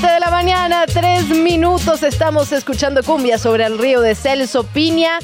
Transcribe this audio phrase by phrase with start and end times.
[0.00, 2.02] Siete de la mañana, tres minutos.
[2.02, 5.18] Estamos escuchando cumbia sobre el río de Celso Piña.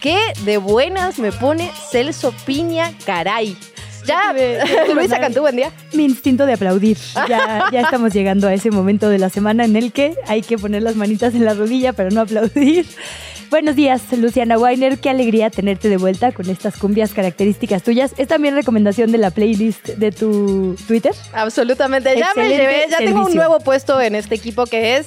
[0.00, 3.54] Qué de buenas me pone Celso Piña, caray.
[4.06, 4.34] Ya,
[4.94, 5.72] Luisa Cantú, buen día.
[5.92, 6.96] Mi instinto de aplaudir.
[7.28, 10.56] Ya, ya estamos llegando a ese momento de la semana en el que hay que
[10.56, 12.86] poner las manitas en la rodilla para no aplaudir.
[13.50, 14.98] Buenos días, Luciana Weiner.
[14.98, 18.12] Qué alegría tenerte de vuelta con estas cumbias características tuyas.
[18.16, 21.12] ¿Es también recomendación de la playlist de tu Twitter?
[21.32, 22.10] Absolutamente.
[22.16, 25.06] Ya me Excelente llevé, ya tengo un nuevo puesto en este equipo que es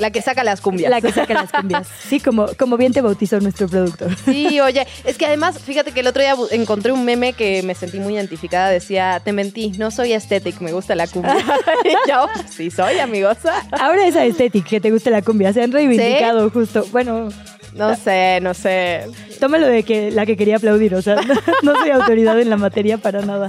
[0.00, 0.90] la que saca las cumbias.
[0.90, 1.86] La que saca las cumbias.
[2.08, 4.16] Sí, como, como bien te bautizó nuestro productor.
[4.24, 7.74] Sí, oye, es que además, fíjate que el otro día encontré un meme que me
[7.74, 8.70] sentí muy identificada.
[8.70, 11.36] Decía, te mentí, no soy aesthetic, me gusta la cumbia.
[11.84, 13.62] y yo, sí soy, amigosa.
[13.72, 15.52] Ahora esa estética que te guste la cumbia.
[15.52, 16.86] Se han reivindicado justo.
[16.90, 17.28] Bueno,
[17.74, 19.06] No sé, no sé.
[19.38, 20.94] tómalo de que la que quería aplaudir.
[20.94, 21.16] O sea,
[21.62, 23.48] no, soy autoridad en la materia para nada.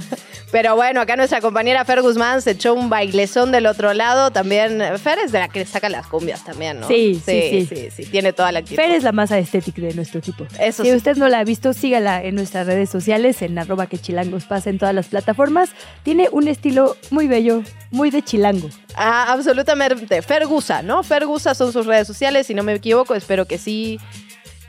[0.50, 4.30] Pero bueno, acá nuestra compañera Fer Guzmán se echó un bailezón del otro lado.
[4.30, 6.88] También, Fer es de la que saca las cumbias también, ¿no?
[6.88, 7.66] Sí, sí, sí.
[7.66, 7.72] sí.
[7.72, 8.76] Sí, sí, tiene toda la actitud.
[8.76, 10.46] Fer es la más estética de nuestro equipo.
[10.60, 10.96] Eso si sí.
[10.96, 14.70] usted no la ha visto, sígala en nuestras redes sociales, en arroba que chilangos pasa
[14.70, 15.70] en todas las plataformas.
[16.02, 18.68] Tiene un estilo muy bello, muy de chilango.
[18.94, 20.22] Ah, absolutamente.
[20.22, 21.02] Fergusa, ¿no?
[21.02, 23.98] Fergusa son sus redes sociales, si no me equivoco, espero que sí.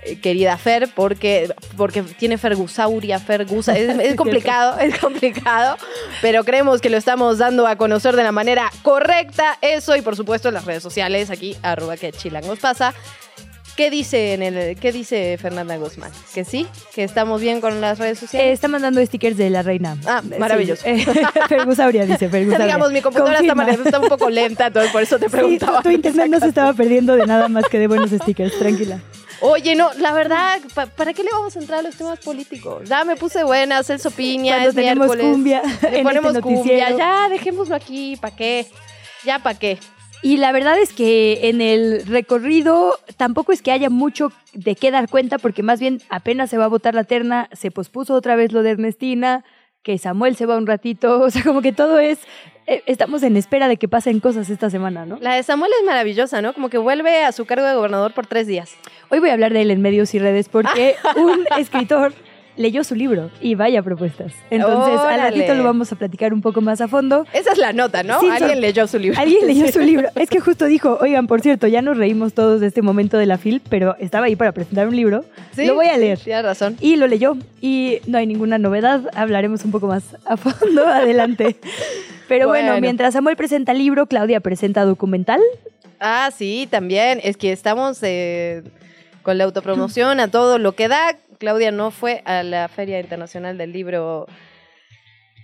[0.06, 3.78] Eh, Querida Fer, porque, porque tiene Fergusauria, Fergusa.
[3.78, 5.78] Es, es complicado, es complicado,
[6.22, 9.58] pero creemos que lo estamos dando a conocer de la manera correcta.
[9.62, 12.94] Eso, y por supuesto en las redes sociales, aquí, arroba que chilangos pasa.
[13.76, 16.12] ¿Qué dice, en el, ¿Qué dice Fernanda Guzmán?
[16.32, 16.68] ¿Que sí?
[16.94, 18.54] ¿Que estamos bien con las redes Eh, sociales?
[18.54, 19.98] está mandando stickers de la reina.
[20.06, 20.84] Ah, maravilloso.
[20.86, 20.92] Sí.
[20.92, 21.06] Eh,
[21.50, 22.68] Fergusauria, dice Fergusauria.
[22.68, 23.84] Digamos, mi computadora está, Confirma.
[23.86, 25.82] está un poco lenta, entonces por eso te Sí, tu, preguntaba.
[25.82, 29.00] tu internet no se estaba perdiendo de nada más que de buenos stickers, tranquila.
[29.46, 32.88] Oye, no, la verdad, pa- ¿para qué le vamos a entrar a los temas políticos?
[32.88, 35.26] Ya me puse buena, Celso Piña, Cuando es tenemos miércoles.
[35.34, 38.68] cumbia Le en ponemos este cumbia, ya, dejémoslo aquí, ¿para qué?
[39.26, 39.80] Ya, ¿para qué?
[40.22, 44.90] Y la verdad es que en el recorrido tampoco es que haya mucho de qué
[44.92, 48.38] dar cuenta, porque más bien apenas se va a votar la terna, se pospuso otra
[48.38, 49.44] vez lo de Ernestina,
[49.84, 52.20] que Samuel se va un ratito, o sea, como que todo es,
[52.66, 55.18] eh, estamos en espera de que pasen cosas esta semana, ¿no?
[55.20, 56.54] La de Samuel es maravillosa, ¿no?
[56.54, 58.76] Como que vuelve a su cargo de gobernador por tres días.
[59.10, 62.14] Hoy voy a hablar de él en medios y redes porque un escritor
[62.56, 64.32] leyó su libro y vaya propuestas.
[64.50, 67.26] Entonces, al ratito lo vamos a platicar un poco más a fondo.
[67.34, 68.20] Esa es la nota, ¿no?
[68.20, 69.20] Sí, Alguien leyó su libro.
[69.20, 70.10] Alguien leyó su libro.
[70.16, 73.26] Es que justo dijo, oigan, por cierto, ya nos reímos todos de este momento de
[73.26, 75.26] la FIL, pero estaba ahí para presentar un libro.
[75.56, 76.20] Sí, Lo voy a leer.
[76.20, 76.78] Tienes razón.
[76.80, 77.36] Y lo leyó.
[77.62, 79.02] Y no hay ninguna novedad.
[79.16, 81.58] Hablaremos un poco más a fondo adelante.
[82.28, 82.82] Pero bueno, Bueno.
[82.82, 85.42] mientras Samuel presenta libro, Claudia presenta documental.
[86.00, 87.20] Ah, sí, también.
[87.24, 88.64] Es que estamos eh,
[89.24, 91.16] con la autopromoción a todo lo que da.
[91.38, 94.28] Claudia no fue a la Feria Internacional del Libro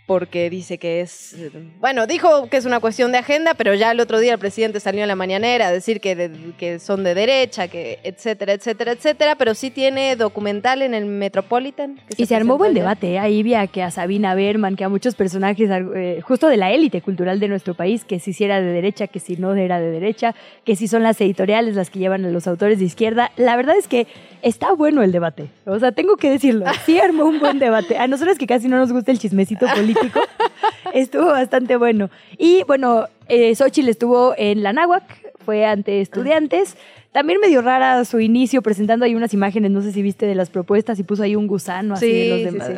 [0.05, 1.35] porque dice que es,
[1.79, 4.79] bueno, dijo que es una cuestión de agenda, pero ya el otro día el presidente
[4.79, 8.94] salió en la mañanera a decir que, de- que son de derecha, que etcétera, etcétera,
[8.94, 12.00] etcétera, pero sí tiene documental en el Metropolitan.
[12.17, 13.13] Y se armó buen debate.
[13.13, 13.56] ¿eh?
[13.56, 17.39] A que a Sabina Berman, que a muchos personajes eh, justo de la élite cultural
[17.39, 20.33] de nuestro país, que si era de derecha, que si no era de derecha,
[20.66, 23.31] que si son las editoriales las que llevan a los autores de izquierda.
[23.38, 24.07] La verdad es que
[24.41, 25.50] está bueno el debate.
[25.66, 26.66] O sea, tengo que decirlo.
[26.85, 27.97] Sí armó un buen debate.
[27.97, 30.19] A nosotros que casi no nos gusta el chismecito político,
[30.94, 32.09] estuvo bastante bueno.
[32.38, 35.03] Y bueno, eh, Xochitl estuvo en la náhuac,
[35.45, 36.75] fue ante estudiantes.
[37.11, 40.50] También medio rara su inicio presentando ahí unas imágenes, no sé si viste de las
[40.51, 42.67] propuestas y puso ahí un gusano así de Sí, los sí, demás.
[42.67, 42.75] sí.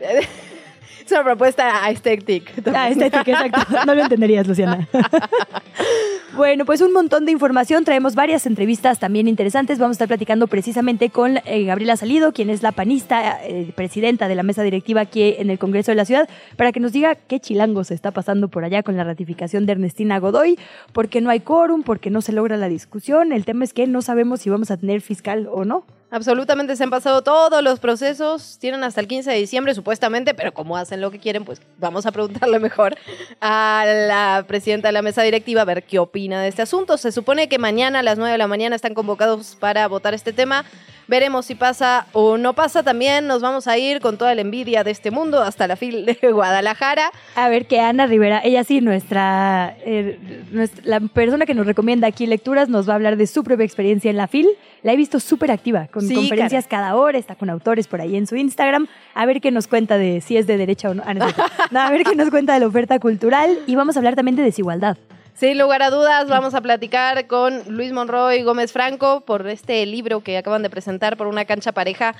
[0.00, 0.20] Eh.
[1.06, 2.50] Es una propuesta aesthetic.
[2.74, 3.84] Ah, estética, exacto.
[3.86, 4.88] No lo entenderías, Luciana.
[6.36, 7.84] Bueno, pues un montón de información.
[7.84, 9.78] Traemos varias entrevistas también interesantes.
[9.78, 14.26] Vamos a estar platicando precisamente con eh, Gabriela Salido, quien es la panista, eh, presidenta
[14.26, 17.14] de la mesa directiva aquí en el Congreso de la Ciudad, para que nos diga
[17.14, 20.58] qué chilango se está pasando por allá con la ratificación de Ernestina Godoy,
[20.92, 23.32] por qué no hay quórum, por qué no se logra la discusión.
[23.32, 25.84] El tema es que no sabemos si vamos a tener fiscal o no.
[26.14, 30.54] Absolutamente, se han pasado todos los procesos, tienen hasta el 15 de diciembre supuestamente, pero
[30.54, 32.96] como lo que quieren, pues vamos a preguntarle mejor
[33.40, 36.96] a la presidenta de la mesa directiva a ver qué opina de este asunto.
[36.96, 40.32] Se supone que mañana a las 9 de la mañana están convocados para votar este
[40.32, 40.64] tema,
[41.06, 42.82] Veremos si pasa o no pasa.
[42.82, 46.04] También nos vamos a ir con toda la envidia de este mundo hasta la fil
[46.06, 47.10] de Guadalajara.
[47.36, 50.18] A ver, que Ana Rivera, ella sí, nuestra, eh,
[50.50, 53.64] nuestra- la persona que nos recomienda aquí lecturas, nos va a hablar de su propia
[53.64, 54.48] experiencia en la FIL.
[54.82, 58.16] La he visto súper activa, con Sí, conferencias cada hora, está con autores por ahí
[58.16, 58.86] en su Instagram.
[59.14, 61.02] A ver qué nos cuenta de si es de derecha o no.
[61.06, 61.14] Ah.
[61.70, 63.58] No, a ver qué nos cuenta de la oferta cultural.
[63.66, 64.96] Y vamos a hablar también de desigualdad.
[65.34, 70.22] Sin lugar a dudas, vamos a platicar con Luis Monroy Gómez Franco por este libro
[70.22, 72.14] que acaban de presentar por una cancha pareja.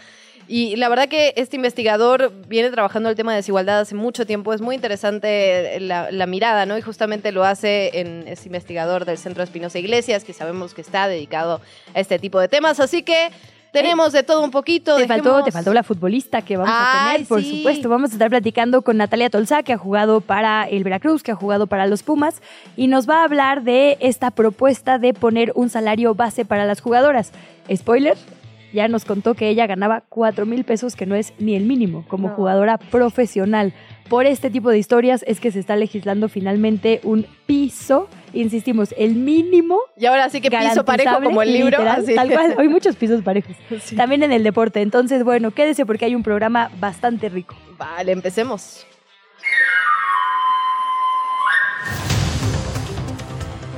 [0.49, 4.53] Y la verdad que este investigador viene trabajando el tema de desigualdad hace mucho tiempo.
[4.53, 6.77] Es muy interesante la, mirada, ¿no?
[6.77, 11.07] Y justamente lo hace en este investigador del Centro Espinosa Iglesias, que sabemos que está
[11.07, 11.61] dedicado
[11.95, 12.81] a este tipo de temas.
[12.81, 13.31] Así que
[13.75, 14.97] tenemos de todo un poquito.
[14.97, 17.59] Te faltó, te faltó la futbolista que vamos a tener, por sí.
[17.59, 17.89] supuesto.
[17.91, 21.35] Vamos a estar platicando con Natalia Tolzá, que ha jugado para el Veracruz, que ha
[21.35, 22.41] jugado para los Pumas,
[22.77, 26.81] y nos va a hablar de esta propuesta de poner un salario base para las
[26.81, 27.33] jugadoras.
[27.75, 28.17] Spoiler,
[28.73, 32.05] ya nos contó que ella ganaba 4 mil pesos, que no es ni el mínimo,
[32.09, 32.35] como No.
[32.35, 33.73] jugadora profesional.
[34.09, 39.15] Por este tipo de historias es que se está legislando finalmente un piso, insistimos, el
[39.15, 41.79] mínimo Y ahora sí que piso parejo como el libro.
[41.79, 42.15] literal, así.
[42.15, 43.57] Tal cual, hay muchos pisos parejos.
[43.97, 44.83] También en el deporte.
[44.83, 47.55] Entonces, bueno, quédese porque hay un programa bastante rico.
[47.79, 48.87] Vale, empecemos.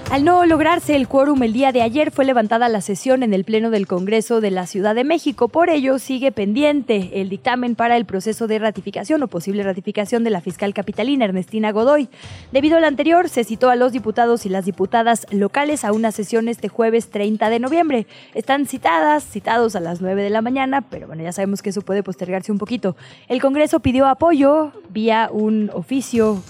[0.09, 3.45] Al no lograrse el quórum el día de ayer, fue levantada la sesión en el
[3.45, 5.49] Pleno del Congreso de la Ciudad de México.
[5.49, 10.31] Por ello, sigue pendiente el dictamen para el proceso de ratificación o posible ratificación de
[10.31, 12.09] la fiscal capitalina Ernestina Godoy.
[12.53, 16.47] Debido al anterior, se citó a los diputados y las diputadas locales a una sesión
[16.47, 18.07] este jueves 30 de noviembre.
[18.33, 21.83] Están citadas, citados a las 9 de la mañana, pero bueno, ya sabemos que eso
[21.83, 22.97] puede postergarse un poquito.
[23.27, 26.43] El Congreso pidió apoyo vía un oficio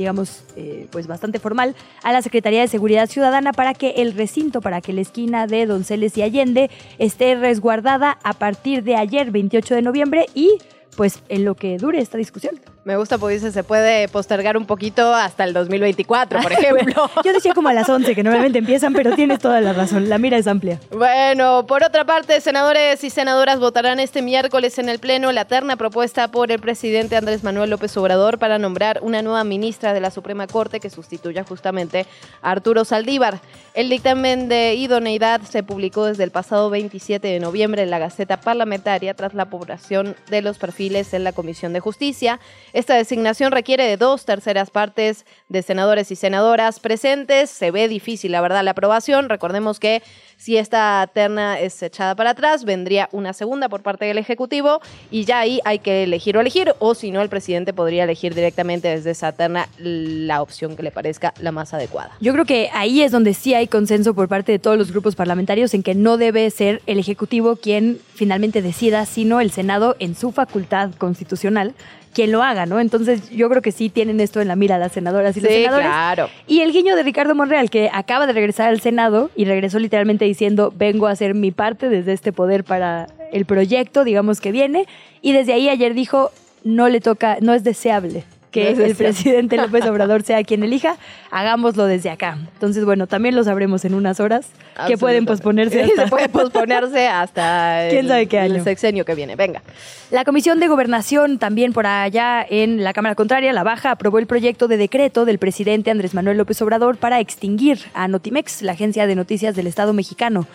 [0.00, 4.62] digamos, eh, pues bastante formal, a la Secretaría de Seguridad Ciudadana para que el recinto,
[4.62, 9.74] para que la esquina de Donceles y Allende esté resguardada a partir de ayer, 28
[9.74, 10.56] de noviembre, y
[10.96, 12.58] pues en lo que dure esta discusión.
[12.90, 17.08] Me gusta porque dice se puede postergar un poquito hasta el 2024, por ejemplo.
[17.24, 20.18] Yo decía como a las 11, que normalmente empiezan, pero tienes toda la razón, la
[20.18, 20.80] mira es amplia.
[20.90, 25.76] Bueno, por otra parte, senadores y senadoras votarán este miércoles en el Pleno la terna
[25.76, 30.10] propuesta por el presidente Andrés Manuel López Obrador para nombrar una nueva ministra de la
[30.10, 32.06] Suprema Corte que sustituya justamente
[32.42, 33.38] a Arturo Saldívar.
[33.72, 38.40] El dictamen de idoneidad se publicó desde el pasado 27 de noviembre en la Gaceta
[38.40, 42.40] Parlamentaria tras la aprobación de los perfiles en la Comisión de Justicia.
[42.80, 47.50] Esta designación requiere de dos terceras partes de senadores y senadoras presentes.
[47.50, 49.28] Se ve difícil, la verdad, la aprobación.
[49.28, 50.02] Recordemos que
[50.38, 54.80] si esta terna es echada para atrás, vendría una segunda por parte del Ejecutivo
[55.10, 58.34] y ya ahí hay que elegir o elegir, o si no, el presidente podría elegir
[58.34, 62.16] directamente desde esa terna la opción que le parezca la más adecuada.
[62.20, 65.16] Yo creo que ahí es donde sí hay consenso por parte de todos los grupos
[65.16, 70.14] parlamentarios en que no debe ser el Ejecutivo quien finalmente decida, sino el Senado en
[70.14, 71.74] su facultad constitucional
[72.12, 72.80] quien lo haga, ¿no?
[72.80, 75.58] Entonces yo creo que sí tienen esto en la mira las senadoras y los Sí,
[75.58, 75.86] senadores.
[75.86, 76.28] claro.
[76.46, 80.24] Y el guiño de Ricardo Monreal, que acaba de regresar al Senado y regresó literalmente
[80.24, 84.86] diciendo, vengo a hacer mi parte desde este poder para el proyecto, digamos que viene.
[85.22, 86.30] Y desde ahí ayer dijo,
[86.64, 90.62] no le toca, no es deseable que No es el presidente López Obrador sea quien
[90.62, 90.96] elija,
[91.30, 92.38] hagámoslo desde acá.
[92.54, 94.48] Entonces, bueno, también lo sabremos en unas horas,
[94.86, 96.04] que pueden posponerse hasta...
[96.04, 98.56] Se puede posponerse hasta ¿Quién sabe qué año?
[98.56, 99.36] el sexenio que viene.
[99.36, 99.62] Venga.
[100.10, 104.26] La Comisión de Gobernación, también por allá en la Cámara Contraria, la Baja, aprobó el
[104.26, 109.06] proyecto de decreto del presidente Andrés Manuel López Obrador para extinguir a Notimex, la agencia
[109.06, 110.46] de noticias del Estado mexicano.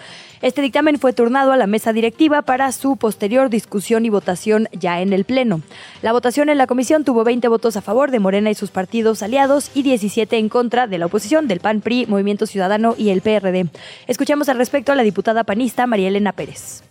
[0.42, 5.02] Este dictamen fue turnado a la mesa directiva para su posterior discusión y votación ya
[5.02, 5.62] en el Pleno.
[6.02, 9.24] La votación en la comisión tuvo 20 votos a favor de Morena y sus partidos
[9.24, 13.22] aliados y 17 en contra de la oposición del PAN, PRI, Movimiento Ciudadano y el
[13.22, 13.68] PRD.
[14.08, 16.84] Escuchamos al respecto a la diputada panista María Elena Pérez.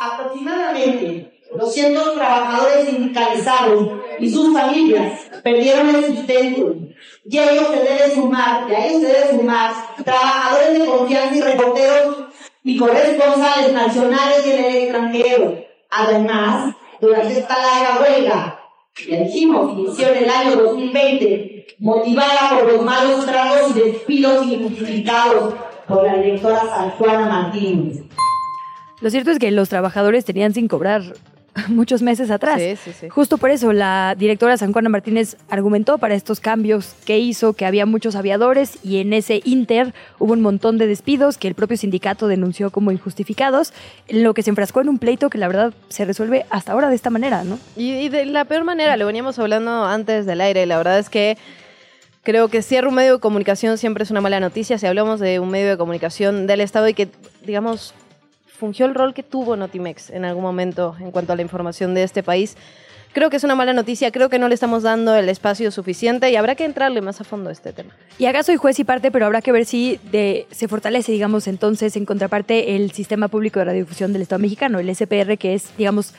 [0.00, 3.88] Aproximadamente 200 trabajadores sindicalizados
[4.18, 6.76] y sus familias perdieron el sustento.
[7.24, 9.72] Y ellos se debe sumar, y a ellos se debe sumar
[10.04, 12.27] trabajadores de confianza y reporteros
[12.68, 15.64] y corresponsales nacionales y en el extranjero.
[15.90, 18.60] Además, durante esta larga huelga,
[19.08, 25.54] ya dijimos, inició en el año 2020, motivada por los malos tratos y despidos injustificados
[25.86, 28.02] por la directora San Juana Martínez.
[29.00, 31.14] Lo cierto es que los trabajadores tenían sin cobrar
[31.68, 32.60] muchos meses atrás.
[32.60, 33.08] Sí, sí, sí.
[33.08, 37.66] Justo por eso la directora San Juana Martínez argumentó para estos cambios que hizo que
[37.66, 41.76] había muchos aviadores y en ese inter hubo un montón de despidos que el propio
[41.76, 43.72] sindicato denunció como injustificados,
[44.08, 46.96] lo que se enfrascó en un pleito que la verdad se resuelve hasta ahora de
[46.96, 47.58] esta manera, ¿no?
[47.76, 51.08] Y, y de la peor manera, lo veníamos hablando antes del aire, la verdad es
[51.08, 51.36] que
[52.22, 55.40] creo que cierra un medio de comunicación siempre es una mala noticia si hablamos de
[55.40, 57.08] un medio de comunicación del Estado y que,
[57.44, 57.94] digamos,
[58.58, 62.02] fungió el rol que tuvo Notimex en algún momento en cuanto a la información de
[62.02, 62.56] este país.
[63.12, 66.30] Creo que es una mala noticia, creo que no le estamos dando el espacio suficiente
[66.30, 67.94] y habrá que entrarle más a fondo a este tema.
[68.18, 71.46] Y acá soy juez y parte, pero habrá que ver si de, se fortalece, digamos,
[71.48, 75.70] entonces en contraparte el Sistema Público de Radiodifusión del Estado mexicano, el SPR, que es,
[75.78, 76.12] digamos,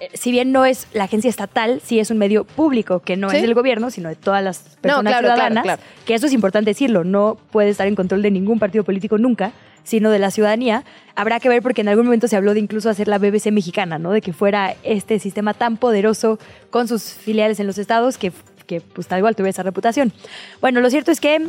[0.00, 3.30] eh, si bien no es la agencia estatal, sí es un medio público, que no
[3.30, 3.36] Sí.
[3.36, 5.82] es del gobierno, sino de todas las personas claro, claro, ciudadanas, claro.
[6.04, 9.52] que eso es importante decirlo, no puede estar en control de ningún partido político nunca,
[9.84, 10.84] sino de la ciudadanía.
[11.14, 13.98] Habrá que ver porque en algún momento se habló de incluso hacer la BBC mexicana,
[13.98, 14.10] ¿no?
[14.10, 16.38] De que fuera este sistema tan poderoso
[16.70, 18.32] con sus filiales en los estados que,
[18.66, 20.12] que pues tal igual tuviera esa reputación.
[20.60, 21.46] Bueno, lo cierto es que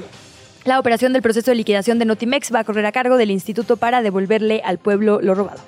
[0.66, 3.78] la operación del proceso de liquidación de Notimex va a correr a cargo del instituto
[3.78, 5.62] para devolverle al pueblo lo robado.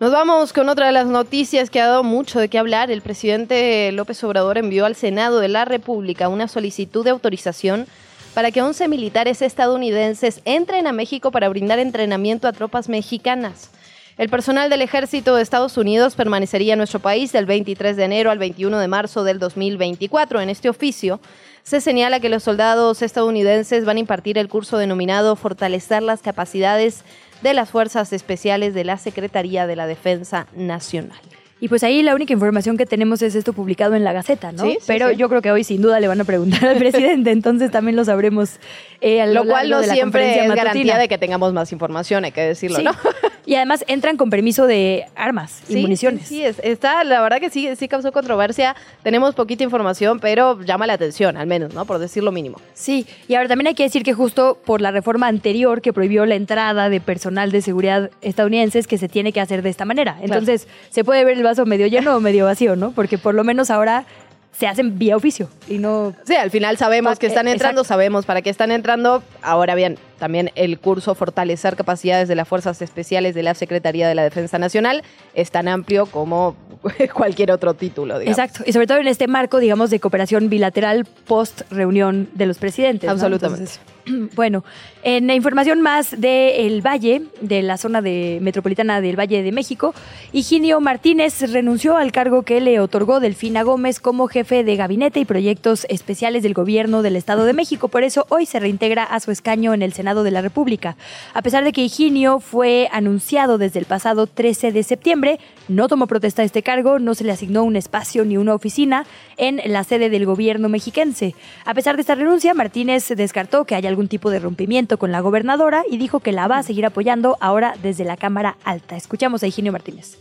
[0.00, 2.90] Nos vamos con otra de las noticias que ha dado mucho de qué hablar.
[2.90, 7.86] El presidente López Obrador envió al Senado de la República una solicitud de autorización
[8.34, 13.70] para que 11 militares estadounidenses entren a México para brindar entrenamiento a tropas mexicanas.
[14.18, 18.30] El personal del ejército de Estados Unidos permanecería en nuestro país del 23 de enero
[18.30, 20.42] al 21 de marzo del 2024.
[20.42, 21.20] En este oficio
[21.62, 27.02] se señala que los soldados estadounidenses van a impartir el curso denominado Fortalecer las capacidades
[27.42, 31.18] de las Fuerzas Especiales de la Secretaría de la Defensa Nacional.
[31.60, 34.64] Y pues ahí la única información que tenemos es esto publicado en la Gaceta, ¿no?
[34.64, 35.16] Sí, sí, Pero sí.
[35.16, 38.04] yo creo que hoy sin duda le van a preguntar al presidente, entonces también lo
[38.04, 38.58] sabremos
[39.02, 40.54] eh, a lo, Lo cual no de la siempre es matutina.
[40.56, 42.78] garantía de que tengamos más información, hay que decirlo.
[42.80, 42.92] ¿no?
[43.46, 46.28] Y además entran con permiso de armas y municiones.
[46.28, 48.76] Sí, sí, es- está, la verdad que sí, sí causó controversia.
[49.02, 51.84] Tenemos poquita información, pero llama la atención, al menos, ¿no?
[51.84, 52.60] Por decir lo mínimo.
[52.74, 56.26] Sí, y ahora también hay que decir que justo por la reforma anterior que prohibió
[56.26, 60.18] la entrada de personal de seguridad estadounidenses que se tiene que hacer de esta manera.
[60.22, 62.92] Entonces, se puede ver el vaso medio lleno o medio vacío, ¿no?
[62.92, 64.04] Porque por lo menos ahora
[64.52, 67.94] se hacen vía oficio y no Sí, al final sabemos que están eh, entrando, exacto.
[67.94, 69.22] sabemos para qué están entrando.
[69.42, 74.14] Ahora bien, también el curso Fortalecer Capacidades de las Fuerzas Especiales de la Secretaría de
[74.14, 75.02] la Defensa Nacional
[75.34, 76.54] es tan amplio como
[77.14, 78.38] cualquier otro título, digamos.
[78.38, 82.58] Exacto, y sobre todo en este marco, digamos, de cooperación bilateral post reunión de los
[82.58, 83.08] presidentes.
[83.08, 83.12] ¿no?
[83.12, 83.64] Absolutamente.
[83.64, 83.80] Entonces,
[84.36, 84.64] bueno,
[85.02, 89.94] en la información más del Valle, de la zona de metropolitana del Valle de México,
[90.32, 95.24] Higinio Martínez renunció al cargo que le otorgó Delfina Gómez como jefe de gabinete y
[95.24, 97.88] proyectos especiales del gobierno del Estado de México.
[97.88, 100.96] Por eso hoy se reintegra a su escaño en el Senado de la República.
[101.32, 106.06] A pesar de que Higinio fue anunciado desde el pasado 13 de septiembre, no tomó
[106.06, 110.10] protesta este cargo, no se le asignó un espacio ni una oficina en la sede
[110.10, 111.34] del gobierno mexiquense.
[111.64, 115.20] A pesar de esta renuncia, Martínez descartó que haya algún tipo de rompimiento con la
[115.20, 118.96] gobernadora y dijo que la va a seguir apoyando ahora desde la Cámara Alta.
[118.96, 120.18] Escuchamos a Higinio Martínez.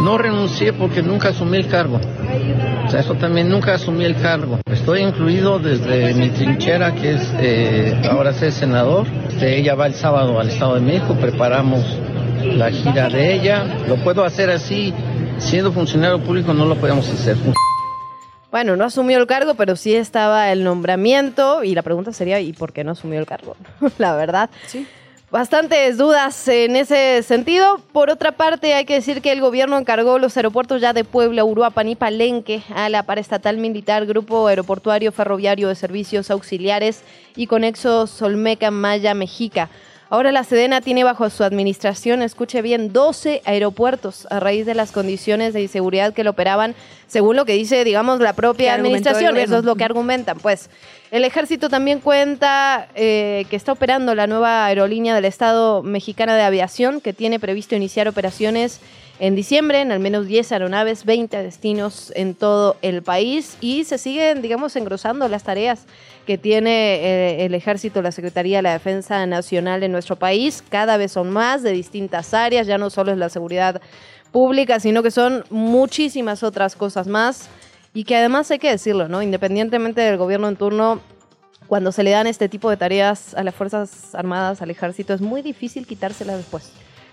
[0.00, 2.00] No renuncié porque nunca asumí el cargo.
[2.86, 4.58] O sea, eso también nunca asumí el cargo.
[4.70, 9.06] Estoy incluido desde mi trinchera, que es eh, ahora ser senador.
[9.28, 11.84] Este, ella va el sábado al Estado de México, preparamos
[12.42, 13.64] la gira de ella.
[13.88, 14.92] Lo puedo hacer así,
[15.38, 17.36] siendo funcionario público no lo podemos hacer.
[18.50, 21.64] Bueno, no asumió el cargo, pero sí estaba el nombramiento.
[21.64, 23.56] Y la pregunta sería, ¿y por qué no asumió el cargo?
[23.98, 24.50] la verdad.
[24.66, 24.86] Sí.
[25.32, 27.78] Bastantes dudas en ese sentido.
[27.94, 31.42] Por otra parte, hay que decir que el gobierno encargó los aeropuertos ya de Puebla,
[31.42, 37.02] Uruapan y Palenque a la paraestatal militar Grupo Aeroportuario Ferroviario de Servicios Auxiliares
[37.34, 39.70] y Conexo Solmeca Maya Mexica.
[40.12, 44.92] Ahora la Sedena tiene bajo su administración, escuche bien, 12 aeropuertos a raíz de las
[44.92, 46.74] condiciones de inseguridad que lo operaban,
[47.06, 49.38] según lo que dice, digamos, la propia administración.
[49.38, 50.38] Eso es lo que argumentan.
[50.38, 50.68] Pues
[51.12, 56.42] el ejército también cuenta eh, que está operando la nueva aerolínea del Estado mexicana de
[56.42, 58.80] aviación, que tiene previsto iniciar operaciones
[59.22, 63.96] en diciembre en al menos 10 aeronaves, 20 destinos en todo el país y se
[63.96, 65.86] siguen, digamos, engrosando las tareas
[66.26, 70.64] que tiene eh, el ejército, la Secretaría de la Defensa Nacional en nuestro país.
[70.68, 73.80] Cada vez son más de distintas áreas, ya no solo es la seguridad
[74.32, 77.48] pública, sino que son muchísimas otras cosas más
[77.94, 79.22] y que además hay que decirlo, ¿no?
[79.22, 81.00] Independientemente del gobierno en turno,
[81.68, 85.20] cuando se le dan este tipo de tareas a las Fuerzas Armadas, al ejército, es
[85.20, 86.72] muy difícil quitárselas después.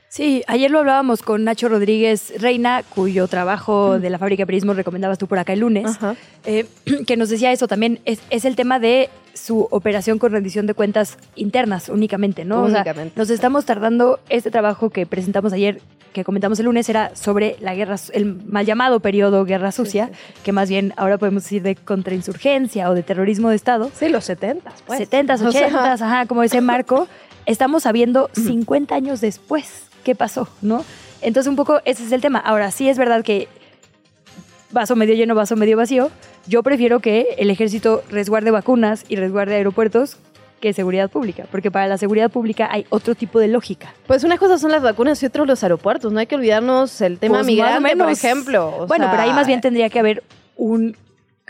[0.10, 4.74] Sí, ayer lo hablábamos con Nacho Rodríguez Reina, cuyo trabajo de la fábrica de periodismo
[4.74, 6.00] recomendabas tú por acá el lunes,
[6.46, 6.66] eh,
[7.06, 10.74] que nos decía eso también, es, es el tema de su operación con rendición de
[10.74, 12.64] cuentas internas únicamente, ¿no?
[12.64, 13.14] O sea, Únicamente.
[13.16, 15.80] nos estamos tardando, este trabajo que presentamos ayer,
[16.12, 20.10] que comentamos el lunes, era sobre la guerra, el mal llamado periodo guerra sucia,
[20.44, 23.92] que más bien ahora podemos decir de contrainsurgencia o de terrorismo de Estado.
[23.94, 25.08] Sí, los 70, pues.
[25.08, 27.08] 70s, O sea, 80s, ajá, como ese marco,
[27.46, 30.86] estamos sabiendo 50 años después qué pasó, ¿no?
[31.22, 32.40] Entonces un poco ese es el tema.
[32.40, 33.48] Ahora sí es verdad que
[34.72, 36.12] vaso medio lleno, vaso medio vacío.
[36.48, 40.18] Yo prefiero que el ejército resguarde vacunas y resguarde aeropuertos
[40.60, 43.94] que seguridad pública, porque para la seguridad pública hay otro tipo de lógica.
[44.08, 46.12] Pues una cosa son las vacunas y otro los aeropuertos.
[46.12, 48.68] No hay que olvidarnos el tema Pues, migrante, por ejemplo.
[48.80, 50.24] O bueno, sea, pero ahí más bien tendría que haber
[50.58, 50.98] un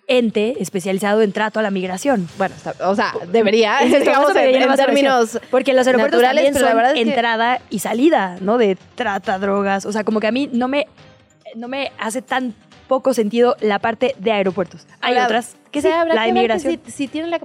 [0.10, 2.28] ente especializado en trato a la migración.
[2.38, 6.92] Bueno, está- o sea, debería, digamos, en, términos porque los aeropuertos también la son verdad
[6.92, 8.58] es que- entrada y salida, ¿no?
[8.58, 10.88] De trata, drogas, o sea, como que a mí no me
[11.56, 12.54] no me hace tan
[12.88, 14.88] poco sentido la parte de aeropuertos.
[15.01, 16.80] Hay otras que sí, habrá la de migración.
[16.86, 17.39] Si, si tienen la,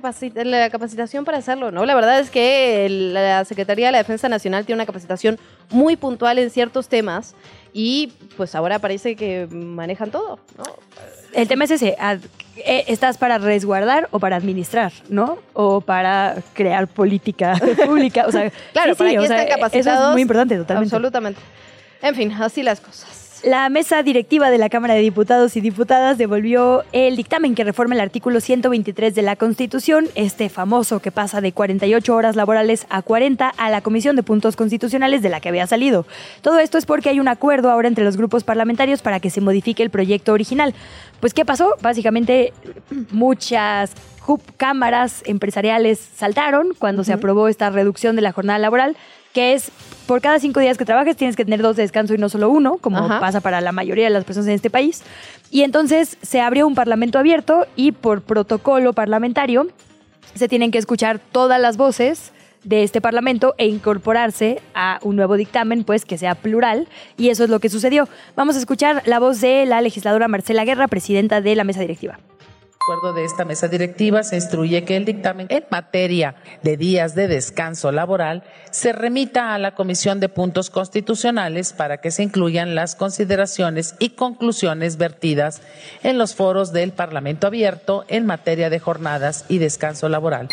[0.45, 1.85] la capacitación para hacerlo, ¿no?
[1.85, 5.39] La verdad es que la Secretaría de la Defensa Nacional tiene una capacitación
[5.71, 7.35] muy puntual en ciertos temas
[7.75, 10.65] y pues ahora parece que manejan todo, ¿no?
[11.35, 11.97] El tema es ese,
[12.57, 15.39] eh, ¿estás para resguardar o para administrar, no?
[15.53, 17.55] O para crear política
[17.87, 20.57] pública, o sea, Claro, sí, para sí, aquí o sea, están Eso es muy importante,
[20.57, 20.95] totalmente.
[20.95, 21.41] Absolutamente.
[22.03, 23.25] En fin, así las cosas.
[23.45, 27.95] La mesa directiva de la Cámara de Diputados y Diputadas devolvió el dictamen que reforma
[27.95, 33.03] el artículo 123 de la Constitución, este famoso que pasa de 48 horas laborales a
[33.03, 36.07] 40 a la Comisión de Puntos Constitucionales de la que había salido.
[36.41, 39.43] Todo esto es porque hay un acuerdo ahora entre los grupos parlamentarios para que se
[39.43, 40.73] modifique el proyecto original.
[41.25, 41.77] Pues, ¿qué pasó?
[41.81, 42.53] Básicamente,
[43.11, 43.93] muchas
[44.59, 48.95] cámaras empresariales saltaron cuando se aprobó esta reducción de la jornada laboral,
[49.33, 49.71] que es
[50.07, 52.51] por cada cinco días que trabajes tienes que tener dos de descanso y no solo
[52.51, 53.21] uno, como Ajá.
[53.21, 55.03] pasa para la mayoría de las personas en este país.
[55.51, 59.69] Y entonces se abrió un parlamento abierto y por protocolo parlamentario
[60.35, 62.34] se tienen que escuchar todas las voces
[62.65, 67.45] de este parlamento e incorporarse a un nuevo dictamen, pues que sea plural, y eso
[67.45, 68.09] es lo que sucedió.
[68.37, 72.19] Vamos a escuchar la voz de la legisladora Marcela Guerra, presidenta de la mesa directiva.
[72.85, 77.29] acuerdo de esta mesa directiva se instruye que el dictamen en materia de días de
[77.29, 82.95] descanso laboral se remita a la Comisión de Puntos Constitucionales para que se incluyan las
[82.95, 85.63] consideraciones y conclusiones vertidas
[86.03, 90.49] en los foros del Parlamento abierto en materia de jornadas y descanso laboral.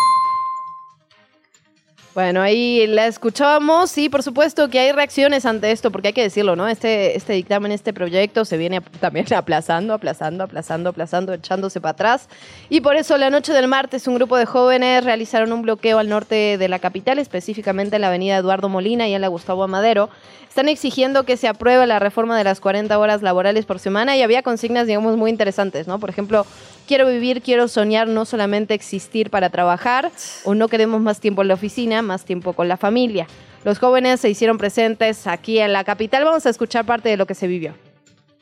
[2.14, 6.24] Bueno, ahí la escuchábamos y por supuesto que hay reacciones ante esto, porque hay que
[6.24, 6.68] decirlo, ¿no?
[6.68, 12.28] Este, este dictamen, este proyecto se viene también aplazando, aplazando, aplazando, aplazando, echándose para atrás.
[12.68, 16.10] Y por eso la noche del martes un grupo de jóvenes realizaron un bloqueo al
[16.10, 20.10] norte de la capital, específicamente en la avenida Eduardo Molina y en la Gustavo Amadero.
[20.52, 24.22] Están exigiendo que se apruebe la reforma de las 40 horas laborales por semana y
[24.22, 25.98] había consignas, digamos, muy interesantes, ¿no?
[25.98, 26.46] Por ejemplo,
[26.90, 30.12] quiero vivir, quiero soñar, no solamente existir para trabajar,
[30.44, 33.28] o no queremos más tiempo en la oficina, más tiempo con la familia.
[33.64, 36.26] Los jóvenes se hicieron presentes aquí en la capital.
[36.26, 37.74] Vamos a escuchar parte de lo que se vivió.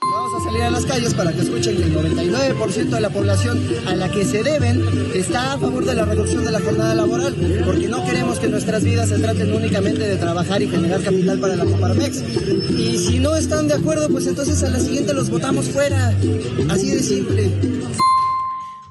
[0.02, 3.62] Vamos a salir a las calles para que escuchen que el 99% de la población
[3.86, 4.82] a la que se deben
[5.14, 7.36] está a favor de la reducción de la jornada laboral,
[7.66, 11.56] porque no queremos que nuestras vidas se traten únicamente de trabajar y generar capital para
[11.58, 12.24] la Coparmex.
[12.78, 16.14] Y si no están de acuerdo, pues entonces a la siguiente los votamos fuera.
[16.70, 17.52] Así de simple.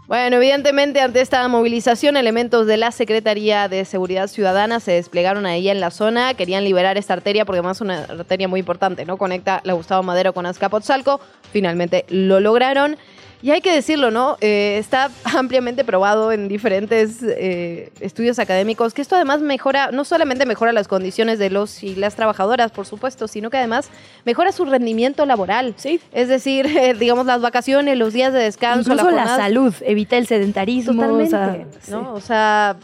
[0.08, 5.68] Bueno, evidentemente ante esta movilización, elementos de la Secretaría de Seguridad Ciudadana se desplegaron ahí
[5.68, 9.18] en la zona, querían liberar esta arteria porque además es una arteria muy importante, ¿no?
[9.18, 11.20] Conecta la Gustavo Madero con Azcapotzalco,
[11.52, 12.96] finalmente lo lograron.
[13.40, 14.36] Y hay que decirlo, ¿no?
[14.40, 20.46] Eh, está ampliamente probado en diferentes eh, estudios académicos que esto además mejora, no solamente
[20.46, 23.90] mejora las condiciones de los y las trabajadoras, por supuesto, sino que además
[24.24, 25.74] mejora su rendimiento laboral.
[25.76, 26.00] Sí.
[26.12, 30.26] Es decir, eh, digamos, las vacaciones, los días de descanso, Incluso la salud, evita el
[30.26, 31.02] sedentarismo.
[31.02, 32.14] Totalmente, o sea, ¿no?
[32.14, 32.76] O sea,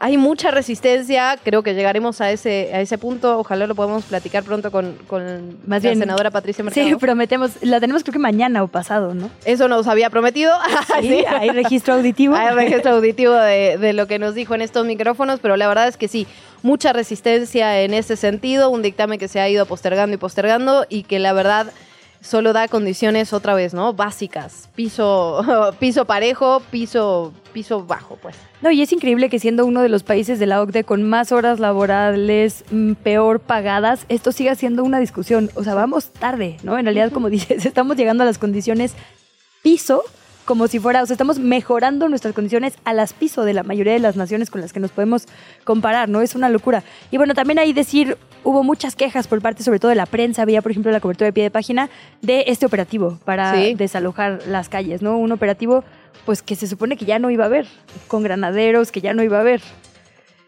[0.00, 4.44] hay mucha resistencia, creo que llegaremos a ese, a ese punto, ojalá lo podamos platicar
[4.44, 6.86] pronto con, con Más la bien, senadora Patricia Mercado.
[6.86, 9.30] Sí, prometemos, la tenemos creo que mañana o pasado, ¿no?
[9.44, 10.52] Eso nos había prometido.
[11.00, 12.34] Sí, hay registro auditivo.
[12.34, 15.86] Hay registro auditivo de, de lo que nos dijo en estos micrófonos, pero la verdad
[15.86, 16.26] es que sí,
[16.62, 21.04] mucha resistencia en ese sentido, un dictamen que se ha ido postergando y postergando y
[21.04, 21.68] que la verdad
[22.20, 23.92] solo da condiciones otra vez, ¿no?
[23.92, 28.36] Básicas, piso, piso parejo, piso, piso bajo, pues.
[28.60, 31.30] No, y es increíble que siendo uno de los países de la OCDE con más
[31.30, 35.50] horas laborales mm, peor pagadas, esto siga siendo una discusión.
[35.54, 36.78] O sea, vamos tarde, ¿no?
[36.78, 38.94] En realidad, como dices, estamos llegando a las condiciones
[39.62, 40.02] piso
[40.48, 43.92] como si fuera, o sea, estamos mejorando nuestras condiciones a las piso de la mayoría
[43.92, 45.26] de las naciones con las que nos podemos
[45.62, 46.22] comparar, ¿no?
[46.22, 46.82] Es una locura.
[47.10, 50.40] Y bueno, también ahí decir, hubo muchas quejas por parte sobre todo de la prensa,
[50.40, 51.90] había por ejemplo la cobertura de pie de página
[52.22, 53.74] de este operativo para Sí.
[53.74, 55.18] desalojar las calles, ¿no?
[55.18, 55.84] Un operativo
[56.24, 57.66] pues que se supone que ya no iba a haber,
[58.06, 59.60] con granaderos que ya no iba a haber.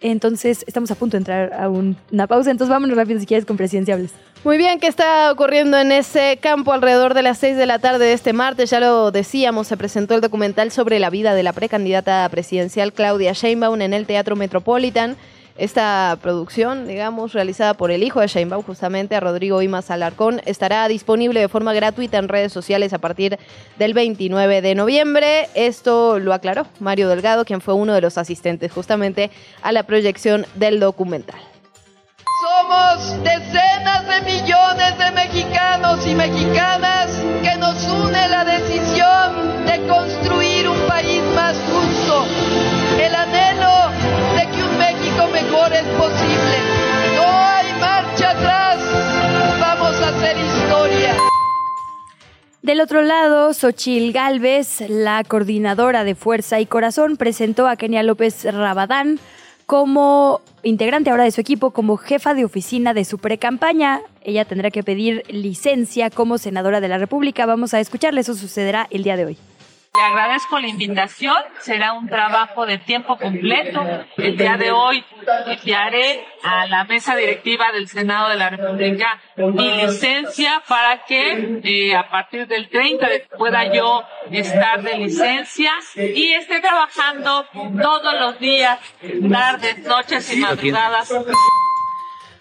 [0.00, 3.44] Entonces, estamos a punto de entrar a un- una pausa, entonces vámonos rápido si quieres
[3.44, 4.10] con presidenciables.
[4.42, 8.06] Muy bien, ¿qué está ocurriendo en ese campo alrededor de las 6 de la tarde
[8.06, 8.70] de este martes?
[8.70, 13.32] Ya lo decíamos, se presentó el documental sobre la vida de la precandidata presidencial Claudia
[13.34, 15.16] Sheinbaum en el Teatro Metropolitan.
[15.61, 20.88] Esta producción, digamos, realizada por el hijo de Sheinbaum, justamente a Rodrigo Imas Alarcón, estará
[20.88, 23.38] disponible de forma gratuita en redes sociales a partir
[23.79, 25.49] del 29 de noviembre.
[25.55, 30.46] Esto lo aclaró Mario Delgado, quien fue uno de los asistentes justamente a la proyección
[30.55, 31.38] del documental.
[32.40, 37.11] Somos decenas de millones de mexicanos y mexicanas
[37.42, 42.25] que nos une la decisión de construir un país más justo,
[43.00, 43.90] el anhelo
[44.36, 46.56] de que un México mejor es posible.
[47.16, 48.78] No hay marcha atrás,
[49.60, 51.16] vamos a hacer historia.
[52.62, 58.44] Del otro lado, Xochil Gálvez, la coordinadora de Fuerza y Corazón, presentó a Kenia López
[58.44, 59.18] Rabadán
[59.64, 64.00] como integrante ahora de su equipo, como jefa de oficina de su pre-campaña.
[64.22, 67.46] Ella tendrá que pedir licencia como senadora de la República.
[67.46, 69.38] Vamos a escucharle, eso sucederá el día de hoy.
[69.92, 73.83] Le agradezco la invitación, será un trabajo de tiempo completo.
[74.16, 75.05] El día de hoy
[75.46, 81.96] enviaré a la mesa directiva del Senado de la República mi licencia para que eh,
[81.96, 87.46] a partir del 30 pueda yo estar de licencia y esté trabajando
[87.83, 88.79] todos los días,
[89.29, 91.12] tardes, noches y madrugadas.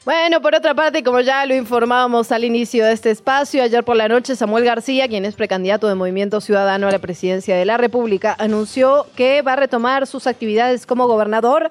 [0.09, 3.95] Bueno, por otra parte, como ya lo informábamos al inicio de este espacio, ayer por
[3.95, 7.77] la noche Samuel García, quien es precandidato de Movimiento Ciudadano a la presidencia de la
[7.77, 11.69] República, anunció que va a retomar sus actividades como gobernador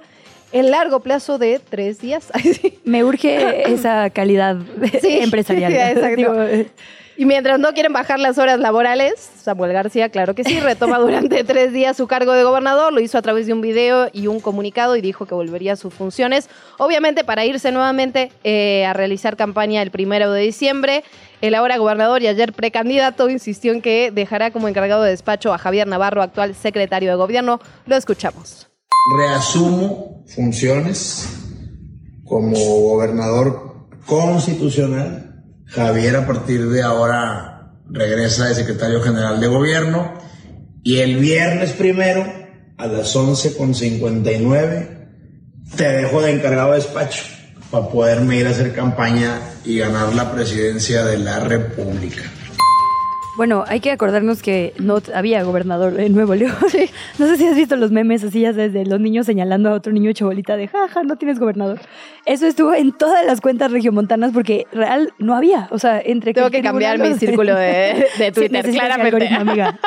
[0.53, 2.31] en largo plazo de tres días.
[2.85, 4.57] Me urge esa calidad
[5.03, 5.73] empresarial.
[5.97, 6.71] exacto.
[7.19, 11.43] Y mientras no quieren bajar las horas laborales, Samuel García, claro que sí, retoma durante
[11.43, 14.39] tres días su cargo de gobernador, lo hizo a través de un video y un
[14.39, 19.37] comunicado y dijo que volvería a sus funciones, obviamente para irse nuevamente eh, a realizar
[19.37, 21.03] campaña el primero de diciembre.
[21.41, 25.59] El ahora gobernador y ayer precandidato insistió en que dejará como encargado de despacho a
[25.59, 27.59] Javier Navarro, actual secretario de gobierno.
[27.87, 28.69] Lo escuchamos.
[29.19, 31.29] Reasumo funciones
[32.25, 35.28] como gobernador constitucional
[35.69, 40.15] Javier a partir de ahora regresa de secretario general de gobierno
[40.83, 42.27] y el viernes primero
[42.77, 44.99] a las 11.59
[45.77, 47.23] te dejo de encargado de despacho
[47.71, 52.23] para poderme ir a hacer campaña y ganar la presidencia de la República.
[53.39, 56.57] Bueno, hay que acordarnos que no había gobernador en Nuevo León.
[57.19, 59.93] No sé si has visto los memes así, ya desde los niños señalando a otro
[59.93, 61.81] niño chabolita de jaja, no tienes gobernador.
[62.27, 65.69] Eso estuvo en todas las cuentas regiomontanas porque real no había.
[65.71, 69.29] O sea, entre Tengo que, cambiar mi círculo de, de Twitter, sí, claramente.
[69.29, 69.79] Amiga.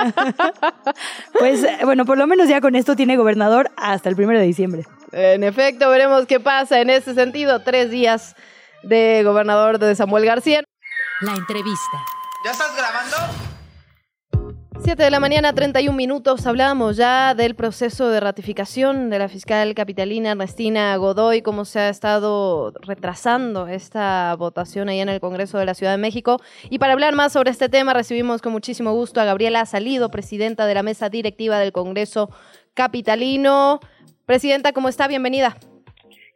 [1.40, 4.84] pues bueno, por lo menos ya con esto tiene gobernador hasta el primero de diciembre.
[5.12, 7.62] En efecto, veremos qué pasa en ese sentido.
[7.62, 8.36] Tres días
[8.84, 10.64] de gobernador de Samuel García.
[11.20, 12.21] La entrevista.
[12.44, 13.18] ¿Ya estás grabando?
[14.80, 16.48] 7 de la mañana, 31 minutos.
[16.48, 21.90] Hablábamos ya del proceso de ratificación de la fiscal capitalina Ernestina Godoy, cómo se ha
[21.90, 26.38] estado retrasando esta votación ahí en el Congreso de la Ciudad de México.
[26.72, 30.66] Y para hablar más sobre este tema, recibimos con muchísimo gusto a Gabriela Salido, presidenta
[30.66, 32.32] de la mesa directiva del Congreso
[32.74, 33.82] Capitalino.
[34.26, 35.08] Presidenta, ¿cómo está?
[35.08, 35.58] Bienvenida.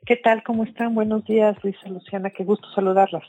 [0.05, 0.43] ¿Qué tal?
[0.43, 0.93] ¿Cómo están?
[0.93, 2.29] Buenos días, Luisa Luciana.
[2.29, 3.23] Qué gusto saludarlas.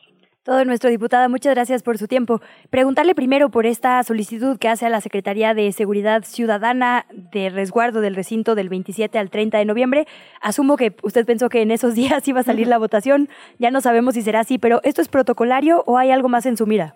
[0.47, 2.41] Todo nuestro diputada, muchas gracias por su tiempo.
[2.71, 8.01] Preguntarle primero por esta solicitud que hace a la Secretaría de Seguridad Ciudadana de resguardo
[8.01, 10.07] del recinto del 27 al 30 de noviembre.
[10.41, 13.29] Asumo que usted pensó que en esos días iba a salir la votación.
[13.59, 16.57] Ya no sabemos si será así, pero ¿esto es protocolario o hay algo más en
[16.57, 16.95] su mira?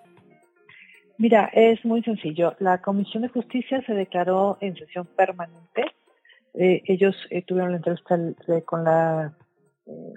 [1.19, 2.55] Mira, es muy sencillo.
[2.61, 5.87] La Comisión de Justicia se declaró en sesión permanente.
[6.55, 8.17] Eh, ellos eh, tuvieron la entrevista
[8.65, 9.33] con la
[9.87, 10.15] eh,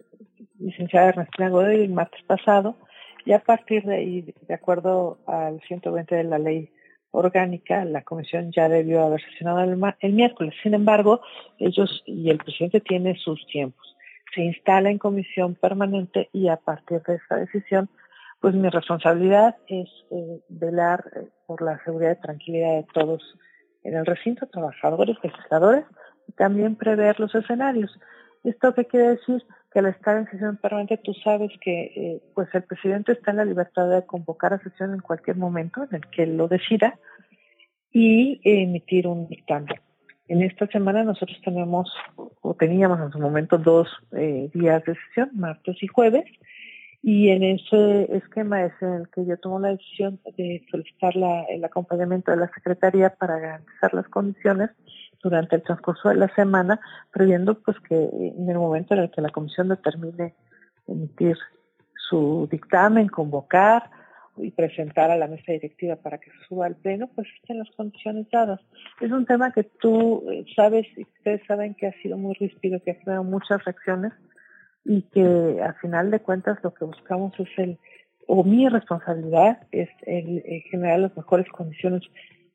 [0.60, 2.76] licenciada Ernestina Godoy el martes pasado
[3.26, 6.72] y a partir de ahí, de acuerdo al 120 de la ley
[7.12, 10.54] orgánica, la comisión ya debió haber sesionado el, el miércoles.
[10.64, 11.22] Sin embargo,
[11.60, 13.96] ellos y el presidente tienen sus tiempos.
[14.34, 17.90] Se instala en comisión permanente y a partir de esa decisión,
[18.42, 23.22] pues mi responsabilidad es eh, velar eh, por la seguridad y tranquilidad de todos
[23.84, 25.86] en el recinto, trabajadores, legisladores,
[26.28, 27.92] y también prever los escenarios.
[28.44, 29.44] ¿Esto qué quiere decir?
[29.72, 33.38] Que al estar en sesión permanente tú sabes que eh, pues el presidente está en
[33.38, 37.00] la libertad de convocar a sesión en cualquier momento en el que lo decida
[37.92, 39.76] y emitir un dictamen.
[40.28, 45.32] En esta semana nosotros tenemos o teníamos en su momento dos eh, días de sesión,
[45.34, 46.26] martes y jueves,
[47.02, 51.44] y en ese esquema es en el que yo tomo la decisión de solicitar la,
[51.44, 54.70] el acompañamiento de la Secretaría para garantizar las condiciones
[55.24, 56.80] durante el transcurso de la semana,
[57.12, 60.36] previendo pues que en el momento en el que la comisión determine
[60.88, 61.38] emitir
[62.10, 63.90] su dictamen, convocar
[64.38, 67.70] y presentar a la mesa directiva para que se suba al pleno, pues estén las
[67.72, 68.60] condiciones dadas.
[69.00, 72.82] Es un tema que tú eh, sabes y ustedes saben que ha sido muy ríspido,
[72.84, 74.12] que ha generado muchas reacciones
[74.86, 77.78] y que al final de cuentas lo que buscamos es el,
[78.28, 82.02] o mi responsabilidad es el, generar las mejores condiciones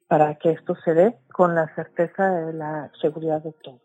[0.09, 3.81] para que esto se dé con la certeza de la seguridad de todos.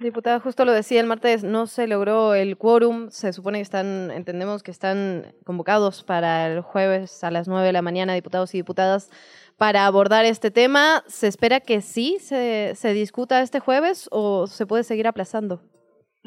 [0.00, 3.10] Diputada, justo lo decía el martes, no se logró el quórum.
[3.10, 7.72] Se supone que están, entendemos que están convocados para el jueves a las 9 de
[7.74, 9.10] la mañana, diputados y diputadas,
[9.58, 11.04] para abordar este tema.
[11.06, 15.60] ¿Se espera que sí se, se discuta este jueves o se puede seguir aplazando?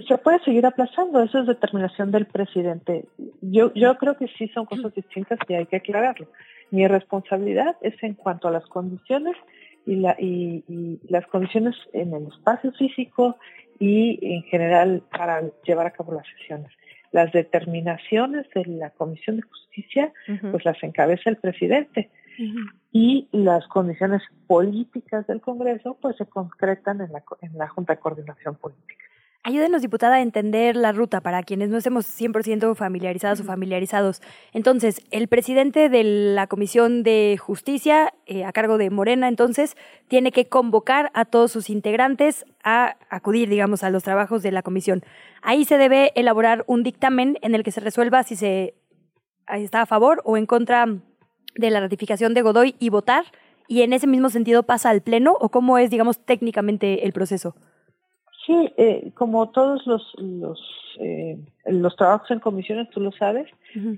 [0.07, 3.05] Se puede seguir aplazando, eso es determinación del presidente.
[3.41, 6.27] Yo, yo creo que sí son cosas distintas y hay que aclararlo.
[6.71, 9.35] Mi responsabilidad es en cuanto a las condiciones
[9.85, 13.37] y, la, y, y las condiciones en el espacio físico
[13.79, 16.71] y en general para llevar a cabo las sesiones.
[17.11, 20.11] Las determinaciones de la Comisión de Justicia,
[20.51, 22.09] pues las encabeza el presidente.
[22.91, 27.99] Y las condiciones políticas del Congreso, pues se concretan en la, en la Junta de
[27.99, 29.05] Coordinación Política.
[29.45, 34.21] Ayúdenos, diputada, a entender la ruta para quienes no estemos 100% familiarizadas o familiarizados.
[34.53, 39.75] Entonces, el presidente de la Comisión de Justicia, eh, a cargo de Morena, entonces,
[40.07, 44.61] tiene que convocar a todos sus integrantes a acudir, digamos, a los trabajos de la
[44.61, 45.03] comisión.
[45.41, 48.75] Ahí se debe elaborar un dictamen en el que se resuelva si se
[49.49, 50.85] está a favor o en contra
[51.55, 53.25] de la ratificación de Godoy y votar.
[53.67, 57.57] Y en ese mismo sentido pasa al Pleno o cómo es, digamos, técnicamente el proceso.
[58.45, 60.59] Sí, eh, como todos los los,
[60.99, 63.49] eh, los trabajos en comisiones, tú lo sabes,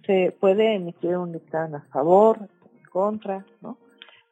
[0.05, 3.77] se puede emitir un dictamen a favor, en contra, ¿no?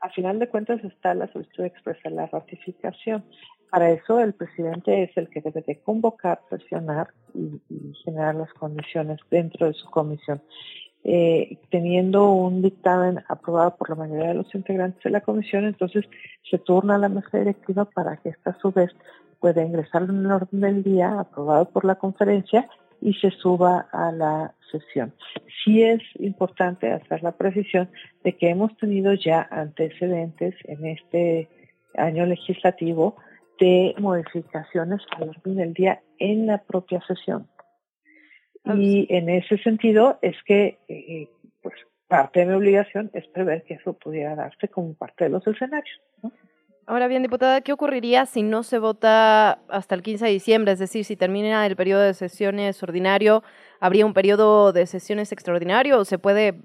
[0.02, 3.24] A final de cuentas está la solicitud de expresar la ratificación.
[3.72, 8.54] Para eso el presidente es el que debe de convocar, presionar y, y generar las
[8.54, 10.42] condiciones dentro de su comisión.
[11.06, 16.06] Eh, teniendo un dictamen aprobado por la mayoría de los integrantes de la comisión, entonces
[16.50, 18.90] se turna a la mesa directiva para que esta a su vez
[19.44, 22.70] puede ingresar en el orden del día aprobado por la conferencia
[23.02, 25.14] y se suba a la sesión.
[25.62, 27.90] Sí es importante hacer la precisión
[28.24, 31.50] de que hemos tenido ya antecedentes en este
[31.98, 33.18] año legislativo
[33.60, 37.50] de modificaciones al orden del día en la propia sesión.
[38.64, 41.28] Y en ese sentido es que eh,
[41.62, 41.76] pues
[42.08, 46.00] parte de mi obligación es prever que eso pudiera darse como parte de los escenarios.
[46.22, 46.32] ¿no?
[46.86, 50.74] Ahora bien, diputada, ¿qué ocurriría si no se vota hasta el 15 de diciembre?
[50.74, 53.42] Es decir, si termina el periodo de sesiones ordinario,
[53.80, 56.56] ¿habría un periodo de sesiones extraordinario o se puede,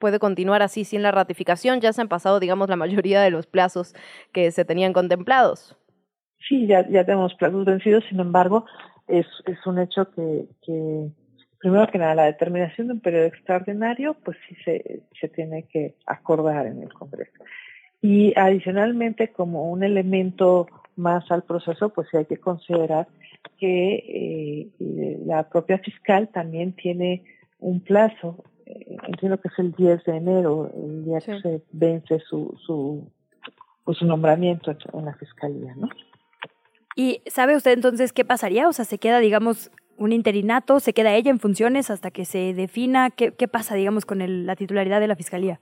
[0.00, 1.80] puede continuar así sin la ratificación?
[1.80, 3.94] Ya se han pasado, digamos, la mayoría de los plazos
[4.32, 5.76] que se tenían contemplados.
[6.48, 8.66] Sí, ya, ya tenemos plazos vencidos, sin embargo,
[9.06, 10.48] es, es un hecho que,
[11.60, 15.94] primero que nada, la determinación de un periodo extraordinario, pues sí se, se tiene que
[16.06, 17.44] acordar en el Congreso.
[18.02, 23.06] Y adicionalmente, como un elemento más al proceso, pues hay que considerar
[23.58, 27.24] que eh, la propia fiscal también tiene
[27.60, 32.18] un plazo, eh, entiendo que es el 10 de enero, el día que se vence
[32.28, 33.08] su, su,
[33.84, 35.88] pues, su nombramiento en la fiscalía, ¿no?
[36.96, 38.68] ¿Y sabe usted entonces qué pasaría?
[38.68, 42.52] O sea, se queda, digamos, un interinato, se queda ella en funciones hasta que se
[42.52, 45.60] defina qué, qué pasa, digamos, con el, la titularidad de la fiscalía.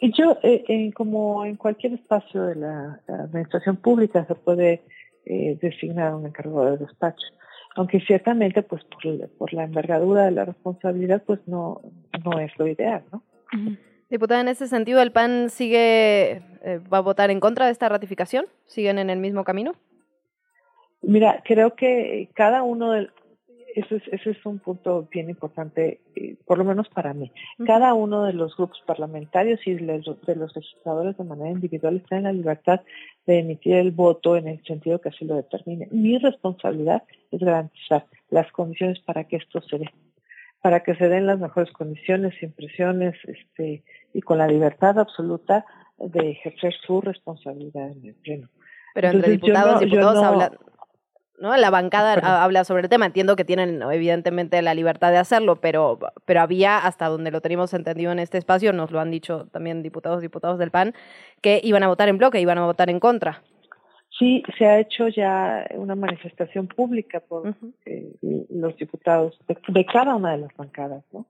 [0.00, 4.82] Yo, eh, como en cualquier espacio de la, administración pública, se puede
[5.24, 7.26] eh, designar un encargado de despacho,
[7.76, 11.80] aunque ciertamente, pues por, por, la envergadura de la responsabilidad, pues no,
[12.24, 13.22] no es lo ideal, ¿no?
[14.08, 17.88] Diputada, en ese sentido, ¿el PAN sigue, eh, va a votar en contra de esta
[17.88, 18.46] ratificación?
[18.66, 19.74] ¿Siguen en el mismo camino?
[21.02, 23.08] Mira, creo que cada uno de,
[23.76, 27.30] ese es, ese es un punto bien importante, eh, por lo menos para mí.
[27.66, 32.24] Cada uno de los grupos parlamentarios y de los, legisladores de manera individual están en
[32.24, 32.80] la libertad
[33.26, 35.88] de emitir el voto en el sentido que así lo determine.
[35.90, 39.90] Mi responsabilidad es garantizar las condiciones para que esto se dé,
[40.62, 43.84] para que se den las mejores condiciones, impresiones, este,
[44.14, 45.66] y con la libertad absoluta
[45.98, 48.48] de ejercer su responsabilidad en el pleno.
[48.94, 50.52] Pero entre diputados y diputados hablan
[51.38, 51.56] ¿no?
[51.56, 55.98] La bancada habla sobre el tema, entiendo que tienen evidentemente la libertad de hacerlo, pero,
[56.24, 59.82] pero había, hasta donde lo teníamos entendido en este espacio, nos lo han dicho también
[59.82, 60.94] diputados y diputados del PAN,
[61.40, 63.42] que iban a votar en bloque, iban a votar en contra.
[64.18, 68.12] Sí, se ha hecho ya una manifestación pública por eh,
[68.48, 71.26] los diputados de, cada una de las bancadas, ¿no?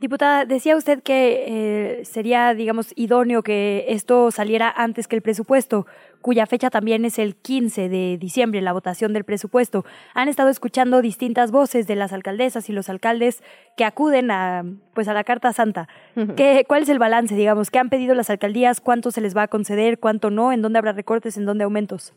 [0.00, 5.86] Diputada, decía usted que eh, sería, digamos, idóneo que esto saliera antes que el presupuesto,
[6.20, 9.84] cuya fecha también es el 15 de diciembre, la votación del presupuesto.
[10.12, 13.42] Han estado escuchando distintas voces de las alcaldesas y los alcaldes
[13.76, 15.88] que acuden a, pues, a la Carta Santa.
[16.36, 17.70] ¿Qué, ¿Cuál es el balance, digamos?
[17.70, 18.80] ¿Qué han pedido las alcaldías?
[18.80, 20.00] ¿Cuánto se les va a conceder?
[20.00, 20.52] ¿Cuánto no?
[20.52, 21.36] ¿En dónde habrá recortes?
[21.36, 22.14] ¿En dónde aumentos?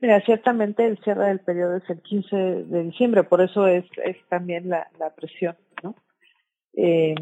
[0.00, 4.16] Mira, ciertamente el cierre del periodo es el 15 de diciembre, por eso es, es
[4.28, 5.56] también la, la presión.
[6.74, 7.14] Eh,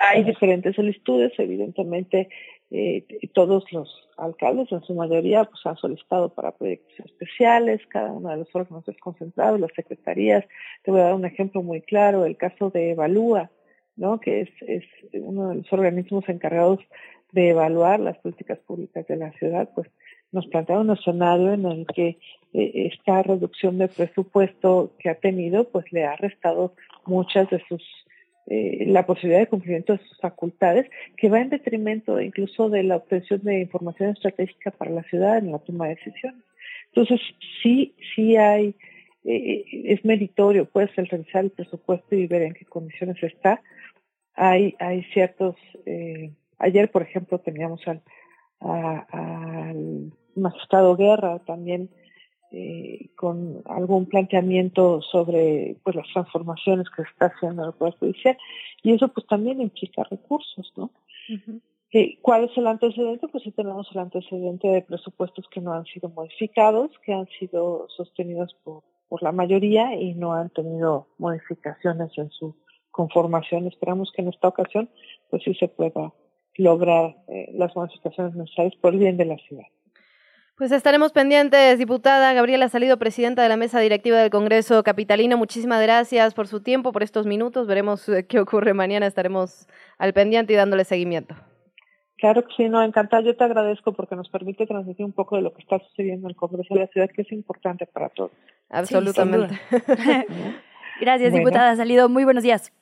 [0.00, 2.28] hay diferentes solicitudes, evidentemente
[2.70, 8.28] eh, todos los alcaldes en su mayoría pues han solicitado para proyectos especiales, cada uno
[8.28, 10.44] de los órganos desconcentrados, las secretarías.
[10.82, 13.50] Te voy a dar un ejemplo muy claro, el caso de Evalúa,
[13.96, 14.20] ¿no?
[14.20, 16.80] que es, es uno de los organismos encargados
[17.32, 19.88] de evaluar las políticas públicas de la ciudad, pues
[20.30, 22.18] nos plantea un escenario en el que
[22.52, 26.74] eh, esta reducción de presupuesto que ha tenido, pues le ha restado
[27.06, 27.82] muchas de sus
[28.50, 32.96] eh, la posibilidad de cumplimiento de sus facultades, que va en detrimento incluso de la
[32.96, 36.42] obtención de información estratégica para la ciudad en la toma de decisiones.
[36.86, 37.20] Entonces,
[37.62, 38.74] sí, sí hay,
[39.24, 43.60] eh, es meritorio, pues, el revisar el presupuesto y ver en qué condiciones está.
[44.34, 48.02] Hay, hay ciertos, eh, ayer, por ejemplo, teníamos al,
[48.60, 51.90] al magistrado Guerra también
[52.50, 57.94] eh, con algún planteamiento sobre pues las transformaciones que se está haciendo en el Poder
[57.98, 58.38] Judicial
[58.82, 60.90] y eso pues también implica recursos, ¿no?
[61.92, 63.28] Eh, ¿Cuál es el antecedente?
[63.28, 67.86] Pues sí tenemos el antecedente de presupuestos que no han sido modificados, que han sido
[67.96, 72.56] sostenidos por, por la mayoría y no han tenido modificaciones en su
[72.90, 73.66] conformación.
[73.66, 74.90] Esperamos que en esta ocasión
[75.30, 76.12] pues sí se pueda
[76.56, 79.66] lograr eh, las modificaciones necesarias por el bien de la ciudad.
[80.58, 85.36] Pues estaremos pendientes, diputada Gabriela Salido, presidenta de la mesa directiva del Congreso Capitalino.
[85.36, 87.68] Muchísimas gracias por su tiempo, por estos minutos.
[87.68, 89.06] Veremos eh, qué ocurre mañana.
[89.06, 89.68] Estaremos
[89.98, 91.36] al pendiente y dándole seguimiento.
[92.16, 93.22] Claro que sí, no, encantada.
[93.22, 96.30] Yo te agradezco porque nos permite transmitir un poco de lo que está sucediendo en
[96.30, 98.32] el Congreso de la Ciudad, que es importante para todos.
[98.68, 99.54] Absolutamente.
[101.00, 102.08] gracias, diputada Salido.
[102.08, 102.72] Muy buenos días.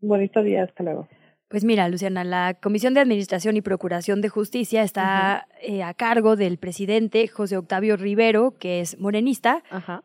[0.00, 1.06] Bonito día, hasta luego.
[1.52, 6.34] Pues mira, Luciana, la Comisión de Administración y Procuración de Justicia está eh, a cargo
[6.34, 9.62] del presidente José Octavio Rivero, que es morenista,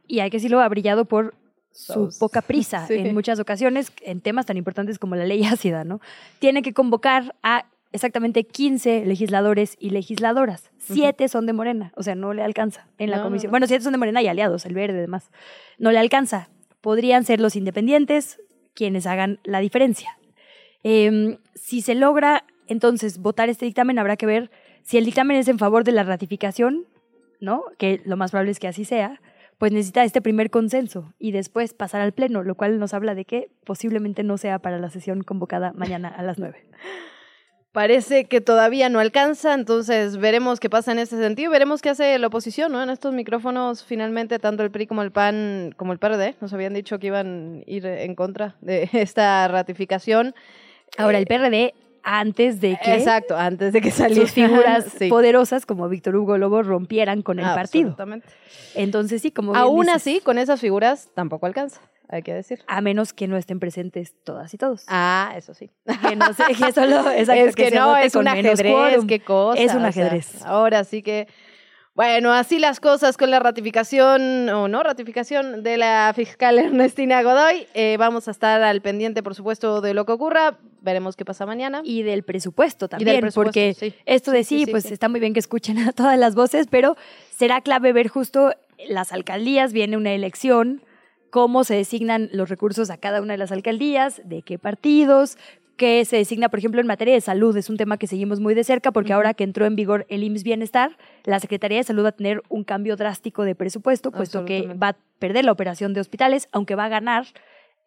[0.08, 1.36] y hay que decirlo, ha brillado por
[1.72, 6.02] su poca prisa en muchas ocasiones en temas tan importantes como la ley ácida, ¿no?
[6.40, 10.70] Tiene que convocar a exactamente 15 legisladores y legisladoras.
[10.80, 13.52] Siete son de Morena, o sea, no le alcanza en la comisión.
[13.52, 15.32] Bueno, siete son de Morena y aliados, el verde y demás.
[15.78, 16.50] No le alcanza.
[16.82, 18.38] Podrían ser los independientes
[18.74, 20.18] quienes hagan la diferencia.
[20.84, 24.52] Em, si se logra entonces votar este dictamen, habrá que ver
[24.84, 26.86] si el dictamen es en favor de la ratificación,
[27.40, 27.64] ¿no?
[27.78, 29.22] Que lo más probable es que así sea,
[29.58, 33.26] pues necesita este primer consenso y después pasar al pleno, lo cual nos habla de
[33.26, 36.64] que posiblemente no sea para la sesión convocada mañana a las 9.
[37.72, 42.18] Parece que todavía no alcanza, entonces veremos qué pasa en ese sentido, veremos qué hace
[42.18, 42.82] la oposición, ¿no?
[42.82, 46.74] En estos micrófonos, finalmente, tanto el PRI como el PAN, como el PRD, nos habían
[46.74, 50.34] dicho que iban a ir en contra de esta ratificación.
[50.98, 51.74] Ahora, el eh, PRD
[52.10, 56.64] antes de que exacto antes de que salieran sus figuras poderosas como Víctor Hugo Lobo
[56.64, 57.90] rompieran con el partido.
[57.90, 58.30] absolutamente.
[58.76, 62.64] Entonces sí como aún así con esas figuras tampoco alcanza hay que decir.
[62.68, 64.86] A menos que no estén presentes todas y todos.
[64.88, 65.70] Ah eso sí.
[66.08, 69.84] Que no sé que solo es que, no es un ajedrez qué cosa es un
[69.84, 70.46] ajedrez.
[70.46, 71.28] ahora sí que
[71.98, 77.66] bueno, así las cosas con la ratificación o no ratificación de la fiscal Ernestina Godoy.
[77.74, 80.60] Eh, vamos a estar al pendiente, por supuesto, de lo que ocurra.
[80.82, 81.82] Veremos qué pasa mañana.
[81.84, 85.92] Y del presupuesto también, porque esto de sí, pues está muy bien que escuchen a
[85.92, 86.96] todas las voces, pero
[87.32, 88.54] será clave ver justo
[88.88, 90.84] las alcaldías, viene una elección,
[91.32, 95.40] cómo se designan los recursos a cada una de las alcaldías, de qué partidos,
[95.78, 97.56] que se designa, por ejemplo, en materia de salud.
[97.56, 100.24] Es un tema que seguimos muy de cerca porque ahora que entró en vigor el
[100.24, 104.44] IMSS Bienestar, la Secretaría de Salud va a tener un cambio drástico de presupuesto, puesto
[104.46, 107.28] que va a perder la operación de hospitales, aunque va a ganar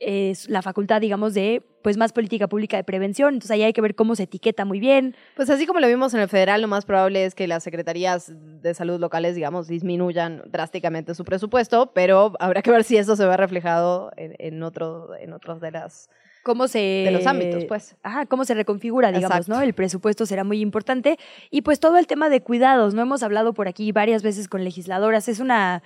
[0.00, 3.35] es la facultad, digamos, de pues más política pública de prevención.
[3.35, 5.14] Entonces ahí hay que ver cómo se etiqueta muy bien.
[5.37, 8.33] Pues así como lo vimos en el federal, lo más probable es que las secretarías
[8.35, 13.26] de salud locales, digamos, disminuyan drásticamente su presupuesto, pero habrá que ver si eso se
[13.26, 16.09] ve reflejado en, en otro, en otros de las
[16.42, 17.96] cómo se de los ámbitos, pues.
[18.03, 19.61] Ajá, cómo se reconfigura, digamos, ¿no?
[19.61, 21.18] El presupuesto será muy importante
[21.50, 24.64] y pues todo el tema de cuidados, no hemos hablado por aquí varias veces con
[24.64, 25.83] legisladoras, es una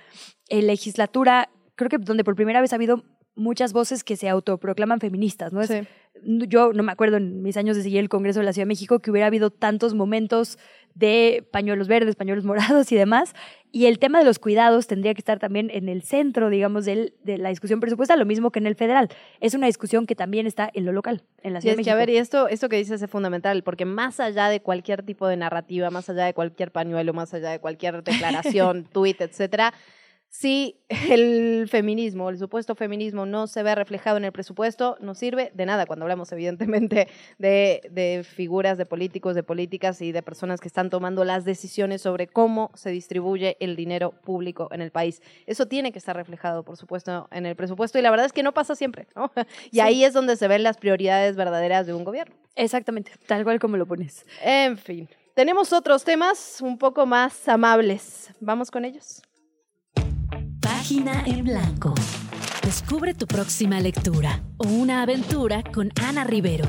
[0.49, 3.03] eh, legislatura creo que donde por primera vez ha habido
[3.35, 5.61] muchas voces que se autoproclaman feministas, ¿no?
[6.23, 8.69] Yo no me acuerdo en mis años de seguir el Congreso de la Ciudad de
[8.69, 10.57] México que hubiera habido tantos momentos
[10.95, 13.33] de pañuelos verdes, pañuelos morados y demás.
[13.71, 17.11] Y el tema de los cuidados tendría que estar también en el centro, digamos, de,
[17.25, 19.09] la discusión presupuestaria, lo mismo que en el federal.
[19.41, 21.93] Es una discusión que también está en lo local, en la Ciudad de México.
[21.93, 25.27] a ver, y esto, esto que dices es fundamental, porque más allá de cualquier tipo
[25.27, 29.73] de narrativa, más allá de cualquier pañuelo, más allá de cualquier declaración, tuit, etcétera,
[30.37, 35.51] si el feminismo, el supuesto feminismo no se ve reflejado en el presupuesto, no sirve
[35.53, 37.07] de nada cuando hablamos evidentemente
[37.37, 42.01] de, de, figuras, de políticos, de políticas y de personas que están tomando las decisiones
[42.01, 45.21] sobre cómo se distribuye el dinero público en el país.
[45.45, 48.43] Eso tiene que estar reflejado, por supuesto, en el presupuesto y la verdad es que
[48.43, 49.31] no pasa siempre, ¿no?
[49.71, 52.35] Y ahí es donde se ven las prioridades verdaderas de un gobierno.
[52.55, 54.25] Exactamente, tal cual como lo pones.
[54.43, 58.31] En fin, tenemos otros temas un poco más amables.
[58.41, 59.21] ¿Vamos con ellos?
[60.85, 61.95] Página en blanco.
[62.63, 66.65] Descubre tu próxima lectura o una aventura con Ana Rivero.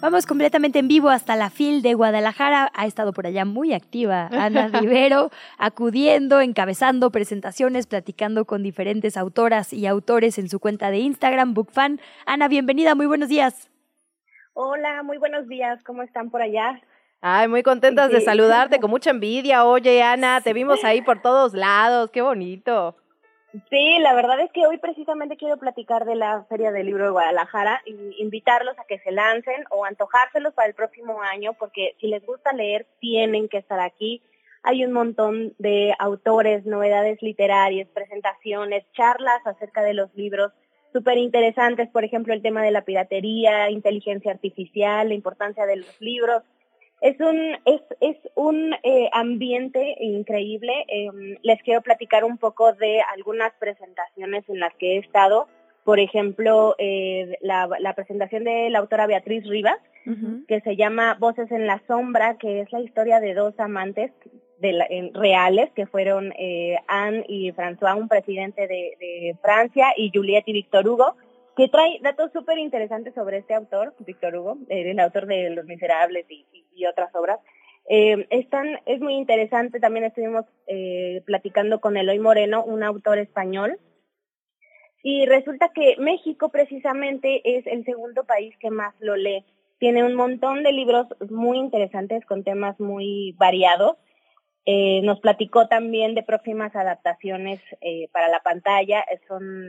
[0.00, 2.72] Vamos completamente en vivo hasta la FIL de Guadalajara.
[2.74, 5.28] Ha estado por allá muy activa Ana Rivero,
[5.58, 12.00] acudiendo, encabezando presentaciones, platicando con diferentes autoras y autores en su cuenta de Instagram, BookFan.
[12.24, 13.68] Ana, bienvenida, muy buenos días.
[14.54, 16.80] Hola, muy buenos días, ¿cómo están por allá?
[17.22, 19.66] Ay, muy contentas de saludarte, con mucha envidia.
[19.66, 22.96] Oye, Ana, te vimos ahí por todos lados, qué bonito.
[23.68, 27.10] Sí, la verdad es que hoy precisamente quiero platicar de la Feria del Libro de
[27.10, 32.06] Guadalajara y invitarlos a que se lancen o antojárselos para el próximo año, porque si
[32.06, 34.22] les gusta leer, tienen que estar aquí.
[34.62, 40.52] Hay un montón de autores, novedades literarias, presentaciones, charlas acerca de los libros
[40.92, 46.00] súper interesantes, por ejemplo, el tema de la piratería, inteligencia artificial, la importancia de los
[46.00, 46.42] libros
[47.00, 50.84] es un, es, es un eh, ambiente increíble.
[50.88, 55.48] Em, les quiero platicar un poco de algunas presentaciones en las que he estado.
[55.84, 59.78] Por ejemplo, eh, la, la, presentación de la autora Beatriz Rivas,
[60.48, 64.10] que se llama Voces en la Sombra, que es la historia de dos amantes
[64.58, 70.48] de reales, que fueron eh, Anne y François, un presidente de, de Francia, y Juliette
[70.48, 71.14] y Víctor Hugo
[71.60, 76.24] que trae datos súper interesantes sobre este autor, Víctor Hugo, el autor de Los Miserables
[76.30, 77.38] y, otras obras.
[77.86, 83.78] Eh, están, es muy interesante, también estuvimos eh, platicando con Eloy Moreno, un autor español,
[85.02, 89.44] y resulta que México precisamente es el segundo país que más lo lee.
[89.78, 93.98] Tiene un montón de libros muy interesantes con temas muy variados.
[94.64, 99.04] Eh, nos platicó también de próximas adaptaciones eh, para la pantalla,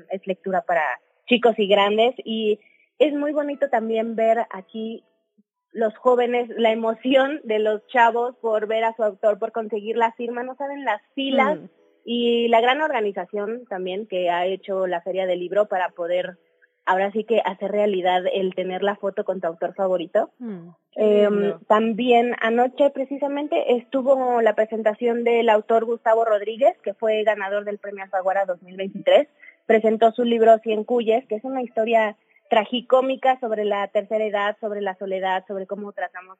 [0.10, 0.86] es lectura para
[1.32, 2.60] chicos y grandes y
[3.00, 5.06] es muy bonito también ver aquí
[5.72, 10.12] los jóvenes, la emoción de los chavos por ver a su autor, por conseguir la
[10.12, 11.66] firma, no saben las filas mm.
[12.04, 16.38] y la gran organización también que ha hecho la Feria del Libro para poder
[16.86, 20.32] ahora sí que hacer realidad el tener la foto con tu autor favorito.
[20.40, 27.64] Mm, em, también anoche precisamente estuvo la presentación del autor Gustavo Rodríguez, que fue ganador
[27.64, 29.30] del Premio Alfaguara 2023
[29.72, 32.18] presentó su libro Cien Cuyes, que es una historia
[32.50, 36.38] tragicómica sobre la tercera edad, sobre la soledad, sobre cómo tratamos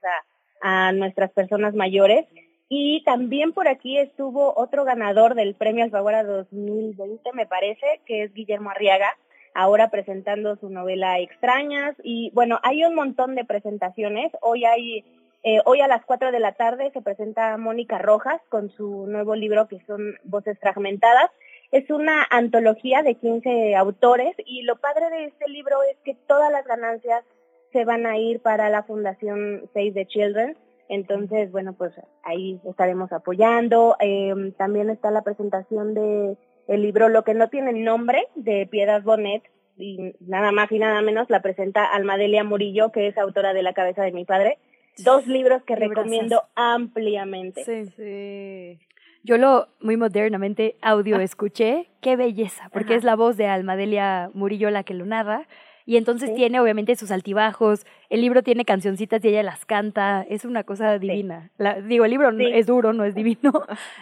[0.62, 2.26] a, nuestras personas mayores.
[2.68, 8.34] Y también por aquí estuvo otro ganador del Premio Alfaguara 2020, me parece, que es
[8.34, 9.16] Guillermo Arriaga,
[9.54, 11.96] ahora presentando su novela Extrañas.
[12.04, 14.30] Y bueno, hay un montón de presentaciones.
[14.42, 15.06] Hoy hay,
[15.44, 19.36] eh, hoy a las 4 de la tarde se presenta Mónica Rojas con su nuevo
[19.36, 21.32] libro que son Voces Fragmentadas.
[21.72, 26.52] Es una antología de 15 autores y lo padre de este libro es que todas
[26.52, 27.24] las ganancias
[27.72, 30.58] se van a ir para la Fundación Save the Children.
[30.90, 31.94] Entonces, bueno, pues
[32.24, 33.96] ahí estaremos apoyando.
[34.02, 39.02] Eh, también está la presentación de el libro Lo que no tiene nombre de Piedad
[39.02, 39.44] Bonet
[39.78, 43.74] y nada más y nada menos la presenta Almadelia Murillo, que es autora de La
[43.74, 44.58] cabeza de mi padre.
[44.98, 47.64] Dos libros que recomiendo ampliamente.
[47.64, 48.80] Sí, sí.
[49.24, 51.24] Yo lo muy modernamente audio ah.
[51.24, 55.48] escuché, qué belleza, porque es la voz de Almadelia Murillo la que lo narra.
[55.86, 60.46] Y entonces tiene obviamente sus altibajos, el libro tiene cancioncitas y ella las canta, es
[60.46, 61.50] una cosa divina.
[61.86, 63.52] digo, el libro es duro, no es divino.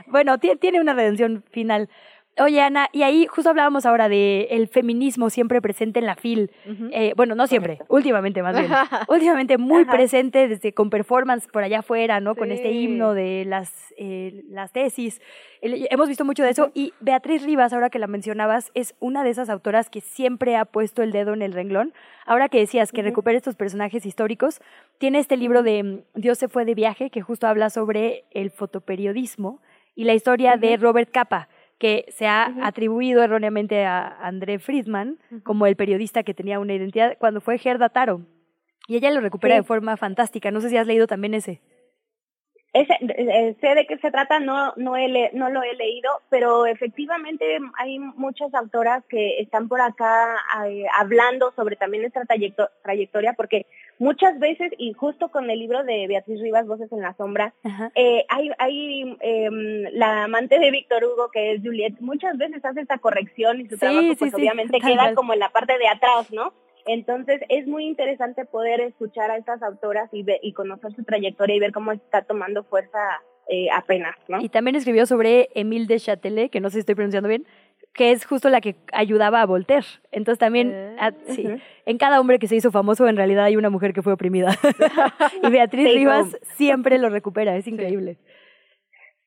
[0.08, 1.90] bueno, tiene una redención final.
[2.38, 6.52] Oye, Ana, y ahí justo hablábamos ahora de el feminismo siempre presente en la FIL.
[6.92, 8.72] Eh, bueno, no siempre, últimamente más bien.
[9.10, 12.36] últimamente muy presente desde con performance por allá afuera, ¿no?
[12.36, 15.22] Con este himno de las, eh, las tesis.
[15.62, 16.72] hemos visto mucho de eso.
[16.74, 20.64] Y Beatriz Rivas, ahora que la mencionabas, es una de esas autoras que siempre ha
[20.64, 21.94] puesto el dedo en el renglón.
[22.26, 24.62] Ahora que decías que recupera estos personajes históricos,
[24.98, 28.50] tiene este libro de mm, Dios se fue de viaje, que justo habla sobre el
[28.50, 29.60] fotoperiodismo
[29.94, 31.50] y la historia de Robert Capa
[31.80, 37.18] que se ha atribuido erróneamente a André Friedman como el periodista que tenía una identidad
[37.18, 38.22] cuando fue Gerda Taro.
[38.88, 40.52] Y ella lo recupera de forma fantástica.
[40.52, 41.62] No sé si has leído también ese.
[42.74, 46.68] Ese, eh, sé de qué se trata, no, no, he no lo he leído, pero
[46.68, 50.36] efectivamente hay muchas autoras que están por acá
[50.68, 52.26] eh, hablando sobre también nuestra
[52.84, 53.66] trayectoria, porque
[54.00, 57.54] muchas veces, y justo con el libro de Beatriz Rivas, Voces en la Sombra,
[57.96, 62.82] eh, hay, hay em, la amante de Víctor Hugo, que es Juliet, muchas veces hace
[62.82, 66.54] esta corrección y su trabajo pues obviamente queda como en la parte de atrás, ¿no?
[66.86, 71.60] Entonces es muy interesante poder escuchar a estas autoras y, y conocer su trayectoria y
[71.60, 74.42] ver cómo está tomando fuerza eh, apenas, ¿no?
[74.42, 77.46] Y también escribió sobre Émile de Châtelet, que no sé si estoy pronunciando bien,
[77.94, 79.88] que es justo la que ayudaba a Voltaire.
[80.12, 81.48] Entonces también, ah, sí,
[81.86, 84.52] en cada hombre que se hizo famoso en realidad hay una mujer que fue oprimida.
[85.44, 88.18] y Beatriz Rivas siempre lo recupera, es increíble.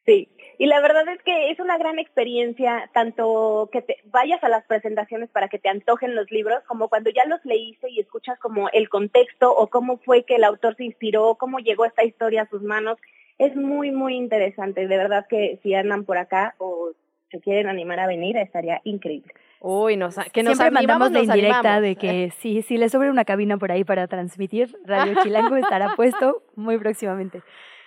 [0.06, 0.28] Sí.
[0.58, 4.64] Y la verdad es que es una gran experiencia, tanto que te vayas a las
[4.64, 8.68] presentaciones para que te antojen los libros, como cuando ya los leíste y escuchas como
[8.68, 12.48] el contexto o cómo fue que el autor se inspiró, cómo llegó esta historia a
[12.48, 12.98] sus manos.
[13.44, 14.86] Es muy, muy interesante.
[14.86, 16.90] De verdad que si andan por acá o
[17.30, 19.32] se quieren animar a venir, estaría increíble.
[19.60, 21.82] Uy, nos, que nos Siempre mandamos la indirecta animamos.
[21.82, 25.94] de que sí, si le sobre una cabina por ahí para transmitir, Radio Chilango estará
[25.96, 27.42] puesto muy próximamente.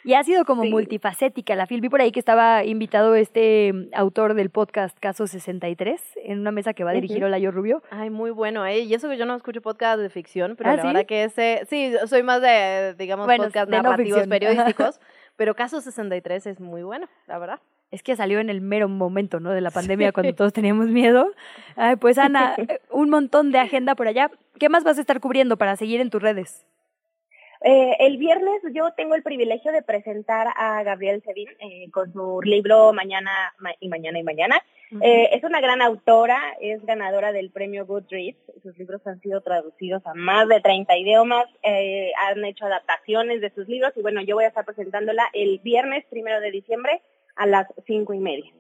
[0.06, 1.82] Y ha sido como multifacética la film.
[1.82, 6.52] Vi por ahí que estaba invitado este mm, autor del podcast Caso 63 en una
[6.52, 7.26] mesa que va a dirigir Ujú.
[7.26, 7.82] Olayo Rubio.
[7.90, 8.80] Ay, muy bueno, ¿eh?
[8.82, 10.88] Y eso que yo no escucho podcast de ficción, pero ¿Ah, la sí?
[10.90, 14.30] verdad que ese, sí, soy más de, digamos, Bueno, podcast de no narrativos ficción.
[14.30, 15.00] periodísticos,
[15.36, 17.60] pero Caso 63 es muy bueno, la verdad.
[17.92, 19.52] Es que salió en el mero momento, ¿no?
[19.52, 21.32] De la pandemia, cuando todos teníamos miedo.
[21.76, 22.56] Ay, pues Ana,
[22.92, 24.32] un montón de agenda por allá.
[24.60, 26.66] ¿Qué más vas a estar cubriendo para seguir en tus redes?
[27.68, 32.40] Eh, el viernes yo tengo el privilegio de presentar a Gabriel Sevin eh, con su
[32.44, 34.62] libro Mañana Ma- y Mañana y Mañana.
[35.02, 38.38] Eh, es una gran autora, es ganadora del premio Goodreads.
[38.62, 43.50] Sus libros han sido traducidos a más de 30 idiomas, eh, han hecho adaptaciones de
[43.50, 47.02] sus libros y bueno, yo voy a estar presentándola el viernes primero de diciembre
[47.36, 48.52] a las cinco y media.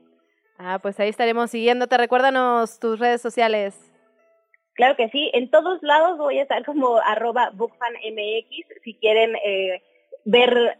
[0.57, 1.95] Ah, pues ahí estaremos siguiéndote.
[1.95, 3.91] Recuérdanos tus redes sociales.
[4.75, 8.47] Claro que sí, en todos lados voy a estar como arroba bookfanmx
[8.83, 9.81] si quieren eh,
[10.25, 10.77] ver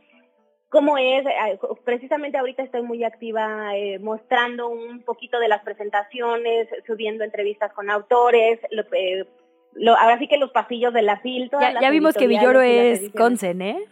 [0.70, 1.26] cómo es.
[1.26, 7.72] eh, Precisamente ahorita estoy muy activa eh, mostrando un poquito de las presentaciones, subiendo entrevistas
[7.74, 9.26] con autores, lo, eh,
[9.74, 11.50] lo- ahora sí que los pasillos de la FIL.
[11.50, 13.10] todas Ya, las ya vimos que Villoro es.
[13.12, 13.86] Consen, ¿eh?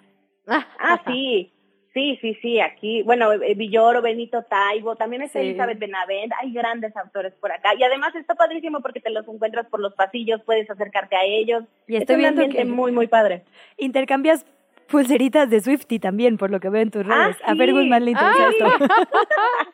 [0.46, 1.54] Ah, sí,
[1.94, 5.48] sí, sí, sí, aquí, bueno, eh, Villoro, Benito Taibo, también está Sí.
[5.48, 7.74] Elizabeth Benavent, hay grandes autores por acá.
[7.78, 11.64] Y además está padrísimo porque te los encuentras por los pasillos, puedes acercarte a ellos.
[11.88, 13.44] Y es estoy un viendo ambiente que- muy, muy padre.
[13.78, 14.46] Intercambias
[14.88, 17.38] pulseritas de Swifty también, por lo que veo en tus Ah, redes.
[17.46, 17.58] A sí.
[17.58, 18.52] Fer Guzmán le interesa Ay.
[18.52, 18.66] esto.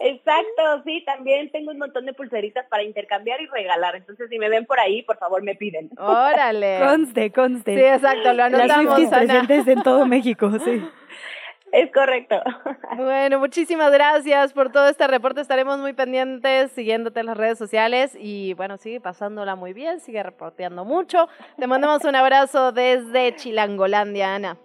[0.00, 3.96] Exacto, sí, también tengo un montón de pulseritas para intercambiar y regalar.
[3.96, 5.90] Entonces, si me ven por ahí, por favor, me piden.
[5.98, 6.80] Órale.
[6.84, 7.74] Conste, conste.
[7.74, 9.26] Sí, exacto, lo Las anotamos, Swifties Ana.
[9.26, 10.82] presentes en todo México, sí.
[11.72, 12.42] Es correcto.
[12.96, 15.42] Bueno, muchísimas gracias por todo este reporte.
[15.42, 20.22] Estaremos muy pendientes siguiéndote en las redes sociales y bueno, sigue pasándola muy bien, sigue
[20.22, 21.28] reporteando mucho.
[21.58, 24.56] Te mandamos un abrazo desde Chilangolandia, Ana.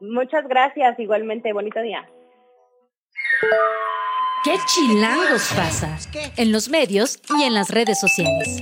[0.00, 2.08] Muchas gracias, igualmente, bonito día.
[4.42, 5.98] ¿Qué chilangos pasa?
[6.36, 8.60] En los medios y en las redes sociales.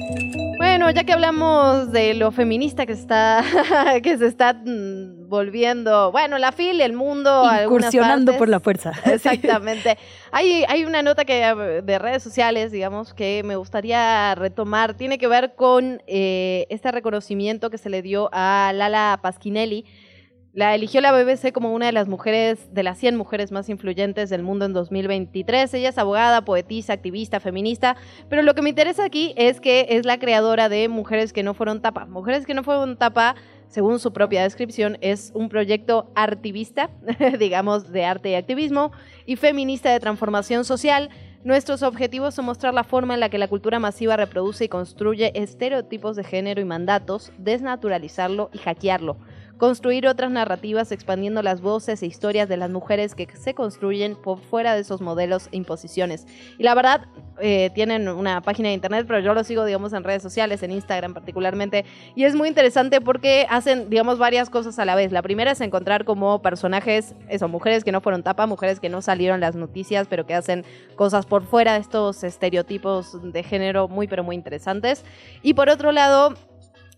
[0.56, 3.44] Bueno, ya que hablamos de lo feminista que se está,
[4.02, 8.92] que se está mm, volviendo, bueno, la FIL, el mundo, Incursionando por la fuerza.
[9.04, 9.98] Exactamente.
[10.30, 14.94] Hay, hay una nota que de redes sociales, digamos, que me gustaría retomar.
[14.94, 19.84] Tiene que ver con eh, este reconocimiento que se le dio a Lala Pasquinelli.
[20.54, 24.30] La eligió la BBC como una de las mujeres, de las 100 mujeres más influyentes
[24.30, 25.74] del mundo en 2023.
[25.74, 27.96] Ella es abogada, poetisa, activista, feminista,
[28.28, 31.54] pero lo que me interesa aquí es que es la creadora de Mujeres que no
[31.54, 32.06] fueron tapa.
[32.06, 33.34] Mujeres que no fueron tapa,
[33.68, 36.90] según su propia descripción, es un proyecto artivista,
[37.38, 38.92] digamos, de arte y activismo,
[39.26, 41.10] y feminista de transformación social.
[41.44, 45.32] Nuestros objetivos son mostrar la forma en la que la cultura masiva reproduce y construye
[45.34, 49.16] estereotipos de género y mandatos, desnaturalizarlo y hackearlo
[49.56, 54.40] construir otras narrativas expandiendo las voces e historias de las mujeres que se construyen por
[54.40, 56.26] fuera de esos modelos e imposiciones.
[56.58, 57.06] Y la verdad,
[57.40, 60.70] eh, tienen una página de internet, pero yo lo sigo, digamos, en redes sociales, en
[60.70, 65.12] Instagram particularmente, y es muy interesante porque hacen, digamos, varias cosas a la vez.
[65.12, 69.02] La primera es encontrar como personajes, eso, mujeres que no fueron tapa, mujeres que no
[69.02, 70.64] salieron las noticias, pero que hacen
[70.96, 75.04] cosas por fuera de estos estereotipos de género muy, pero muy interesantes.
[75.42, 76.34] Y por otro lado,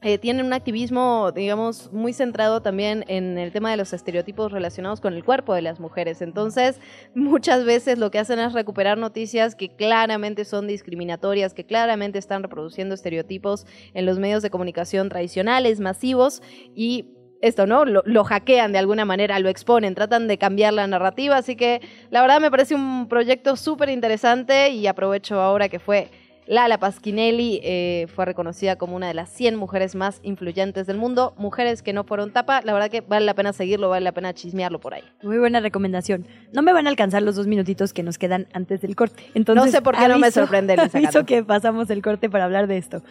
[0.02, 5.00] eh, tienen un activismo, digamos, muy centrado también en el tema de los estereotipos relacionados
[5.00, 6.20] con el cuerpo de las mujeres.
[6.20, 6.80] Entonces,
[7.14, 12.42] muchas veces lo que hacen es recuperar noticias que claramente son discriminatorias, que claramente están
[12.42, 16.42] reproduciendo estereotipos en los medios de comunicación tradicionales, masivos,
[16.74, 17.06] y
[17.40, 17.84] esto, ¿no?
[17.84, 21.80] Lo, lo hackean de alguna manera, lo exponen, tratan de cambiar la narrativa, así que
[22.10, 26.10] la verdad me parece un proyecto súper interesante y aprovecho ahora que fue
[26.46, 31.34] Lala Pasquinelli eh, fue reconocida como una de las 100 mujeres más influyentes del mundo.
[31.36, 34.32] Mujeres que no fueron tapa, la verdad que vale la pena seguirlo, vale la pena
[34.32, 35.02] chismearlo por ahí.
[35.22, 36.26] Muy buena recomendación.
[36.52, 39.24] No me van a alcanzar los dos minutitos que nos quedan antes del corte.
[39.34, 40.76] Entonces, no sé por qué no me sorprende.
[40.92, 43.02] Aviso que pasamos el corte para hablar de esto.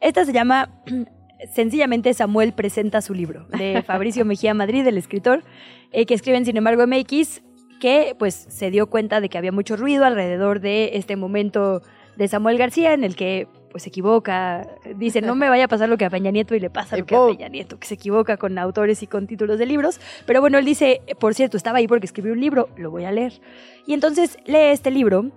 [0.00, 0.70] Esta se llama
[1.52, 5.42] sencillamente Samuel presenta su libro, de Fabricio Mejía Madrid, el escritor,
[5.90, 7.42] eh, que escribe en Sin embargo MX,
[7.80, 11.82] que pues se dio cuenta de que había mucho ruido alrededor de este momento
[12.16, 15.88] de Samuel García en el que pues se equivoca, dice, no me vaya a pasar
[15.88, 17.94] lo que a Peña Nieto y le pasa lo que a Peña Nieto, que se
[17.94, 21.78] equivoca con autores y con títulos de libros, pero bueno, él dice, por cierto, estaba
[21.78, 23.32] ahí porque escribió un libro, lo voy a leer.
[23.84, 25.32] Y entonces lee este libro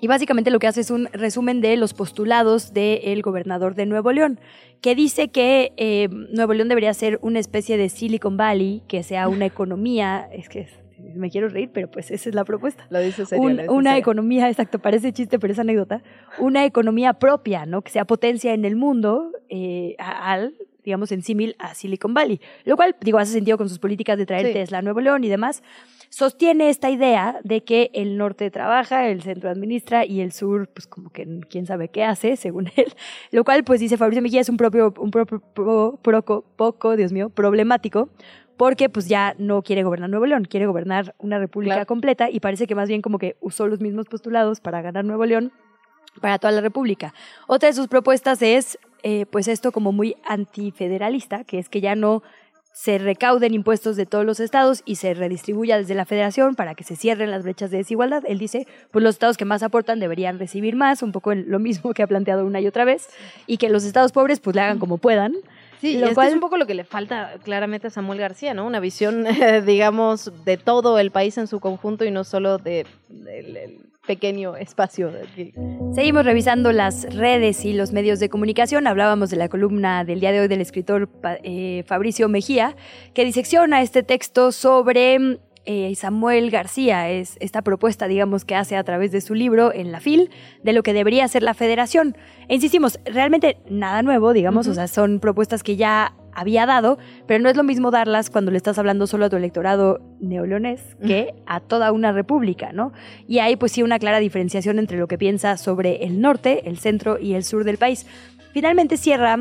[0.00, 4.12] y básicamente lo que hace es un resumen de los postulados del gobernador de Nuevo
[4.12, 4.40] León,
[4.80, 9.28] que dice que eh, Nuevo León debería ser una especie de Silicon Valley, que sea
[9.28, 10.68] una economía, es que
[10.98, 12.86] me quiero reír, pero pues esa es la propuesta.
[12.90, 13.72] Lo dice serio.
[13.72, 16.02] una economía, exacto, parece chiste, pero es anécdota.
[16.38, 17.82] Una economía propia, ¿no?
[17.82, 20.54] Que sea potencia en el mundo eh, al
[20.88, 22.40] digamos, en símil a Silicon Valley.
[22.64, 25.28] Lo cual, digo, hace sentido con sus políticas de traer Tesla a Nuevo León y
[25.28, 25.62] demás.
[26.08, 30.86] Sostiene esta idea de que el norte trabaja, el centro administra y el sur, pues
[30.86, 32.94] como que quién sabe qué hace, según él.
[33.32, 35.42] Lo cual, pues dice Fabricio Mejía, es un propio, un propio,
[36.56, 38.08] poco, Dios mío, problemático,
[38.58, 42.66] porque pues ya no quiere gobernar Nuevo León, quiere gobernar una república completa y parece
[42.66, 45.52] que más bien como que usó los mismos postulados para ganar Nuevo León
[46.20, 47.14] para toda la república.
[47.46, 51.94] Otra de sus propuestas es eh, pues esto como muy antifederalista, que es que ya
[51.94, 52.24] no
[52.72, 56.84] se recauden impuestos de todos los estados y se redistribuya desde la federación para que
[56.84, 58.24] se cierren las brechas de desigualdad.
[58.26, 61.92] Él dice, pues los estados que más aportan deberían recibir más, un poco lo mismo
[61.94, 63.08] que ha planteado una y otra vez,
[63.46, 65.34] y que los estados pobres pues le hagan como puedan.
[65.80, 66.28] Sí, lo cual...
[66.28, 68.66] es un poco lo que le falta claramente a Samuel García, ¿no?
[68.66, 69.24] Una visión,
[69.66, 72.86] digamos, de todo el país en su conjunto y no solo de,
[74.06, 75.12] pequeño espacio.
[75.94, 78.86] Seguimos revisando las redes y los medios de comunicación.
[78.86, 81.10] Hablábamos de la columna del día de hoy del escritor
[81.42, 82.74] eh, Fabricio Mejía,
[83.12, 85.38] que disecciona este texto sobre
[85.70, 89.92] eh, Samuel García, es esta propuesta, digamos, que hace a través de su libro en
[89.92, 90.30] la FIL,
[90.62, 92.16] de lo que debería ser la federación.
[92.48, 96.96] E insistimos, realmente nada nuevo, digamos, o sea, son propuestas que ya había dado,
[97.26, 100.96] pero no es lo mismo darlas cuando le estás hablando solo a tu electorado neoleonés
[101.04, 102.94] que a toda una república, ¿no?
[103.26, 106.78] Y hay pues sí una clara diferenciación entre lo que piensa sobre el norte, el
[106.78, 108.06] centro y el sur del país.
[108.54, 109.36] Finalmente cierra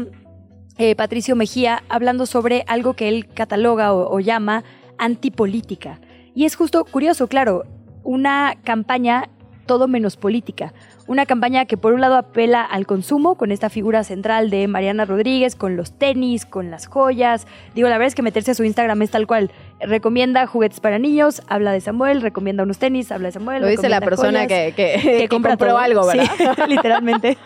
[0.78, 4.66] eh, Patricio Mejía hablando sobre algo que él cataloga o llama
[4.98, 6.02] antipolítica.
[6.38, 7.64] Y es justo curioso, claro,
[8.04, 9.28] una campaña
[9.66, 10.72] todo menos política.
[11.08, 15.06] Una campaña que por un lado apela al consumo con esta figura central de Mariana
[15.06, 17.48] Rodríguez, con los tenis, con las joyas.
[17.74, 19.50] Digo, la verdad es que meterse a su Instagram es tal cual
[19.80, 23.62] recomienda juguetes para niños, habla de Samuel, recomienda unos tenis, habla de Samuel.
[23.62, 26.26] Lo dice la persona que, que, compró algo, ¿verdad?
[26.38, 27.38] Sí, literalmente.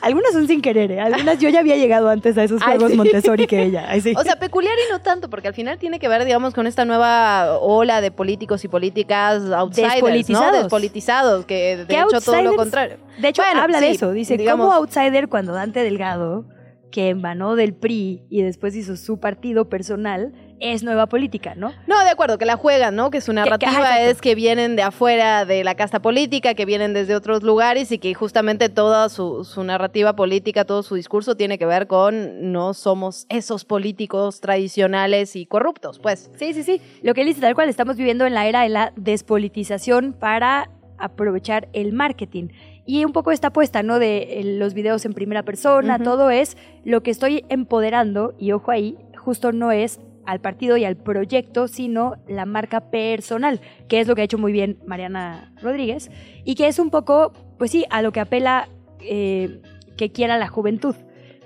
[0.00, 1.00] Algunas son sin querer, ¿eh?
[1.00, 3.88] algunas yo ya había llegado antes a esos juegos Montessori que ella.
[4.16, 6.84] O sea, peculiar y no tanto, porque al final tiene que ver, digamos, con esta
[6.84, 10.52] nueva ola de políticos y políticas outsiders, Despolitizados.
[10.52, 10.62] ¿no?
[10.62, 12.96] Despolitizados, que de hecho todo lo contrario.
[13.18, 16.46] De hecho, habla de eso, dice, como outsider cuando Dante Delgado
[16.90, 21.72] que emanó del PRI y después hizo su partido personal, es nueva política, ¿no?
[21.86, 23.10] No, de acuerdo, que la juegan, ¿no?
[23.10, 27.14] Que su narrativa es que vienen de afuera de la casta política, que vienen desde
[27.14, 31.66] otros lugares y que justamente toda su, su narrativa política, todo su discurso tiene que
[31.66, 36.30] ver con no somos esos políticos tradicionales y corruptos, pues.
[36.36, 36.80] Sí, sí, sí.
[37.02, 40.70] Lo que él dice tal cual, estamos viviendo en la era de la despolitización para
[40.98, 42.48] aprovechar el marketing.
[42.86, 43.98] Y un poco esta apuesta, ¿no?
[43.98, 48.96] De los videos en primera persona, todo es lo que estoy empoderando, y ojo ahí,
[49.16, 54.14] justo no es al partido y al proyecto, sino la marca personal, que es lo
[54.14, 56.10] que ha hecho muy bien Mariana Rodríguez,
[56.44, 58.68] y que es un poco, pues sí, a lo que apela
[59.00, 59.60] eh,
[59.96, 60.94] que quiera la juventud,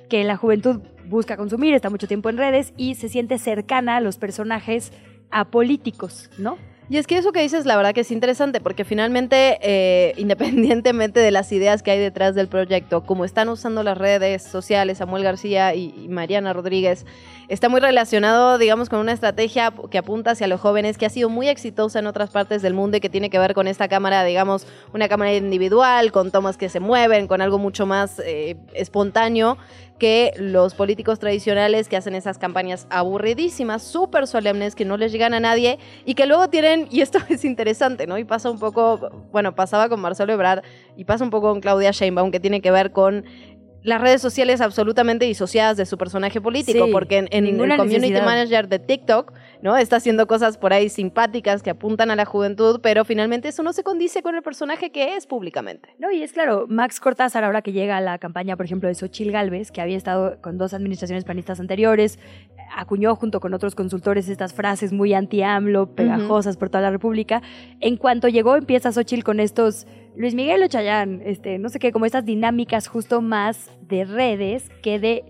[0.09, 4.01] que la juventud busca consumir, está mucho tiempo en redes y se siente cercana a
[4.01, 4.93] los personajes
[5.31, 6.57] apolíticos, ¿no?
[6.91, 11.20] Y es que eso que dices, la verdad que es interesante, porque finalmente, eh, independientemente
[11.20, 15.22] de las ideas que hay detrás del proyecto, como están usando las redes sociales, Samuel
[15.22, 17.07] García y, Mariana Rodríguez,
[17.47, 21.28] está muy relacionado, digamos, con una estrategia que apunta hacia los jóvenes, que ha sido
[21.28, 24.24] muy exitosa en otras partes del mundo y que tiene que ver con esta cámara,
[24.24, 29.59] digamos, una cámara individual, con tomas que se mueven, con algo mucho más eh, espontáneo
[30.01, 35.34] que los políticos tradicionales que hacen esas campañas aburridísimas, súper solemnes, que no les llegan
[35.34, 38.18] a nadie y que luego tienen, y esto es interesante, ¿no?
[38.18, 40.64] Y pasa un poco, bueno, pasaba con Marcelo Ebrard
[40.96, 43.24] y pasa un poco con Claudia Sheinbaum, que tiene que ver con
[43.82, 48.78] las redes sociales absolutamente disociadas de su personaje político, porque en, el community manager de
[48.78, 49.32] TikTok
[49.62, 49.76] ¿no?
[49.76, 53.72] Está haciendo cosas por ahí simpáticas que apuntan a la juventud, pero finalmente eso no
[53.72, 55.94] se condice con el personaje que es públicamente.
[55.98, 58.94] No, y es claro, Max Cortázar, ahora que llega a la campaña, por ejemplo, de
[58.94, 62.18] Xochil Gálvez, que había estado con dos administraciones panistas anteriores,
[62.74, 67.42] acuñó junto con otros consultores estas frases muy anti-AMLO, pegajosas por toda la República.
[67.80, 69.86] En cuanto llegó, empieza Xochitl con estos
[70.16, 74.68] Luis Miguel o Chayán, este, no sé qué, como estas dinámicas justo más de redes
[74.82, 75.24] que de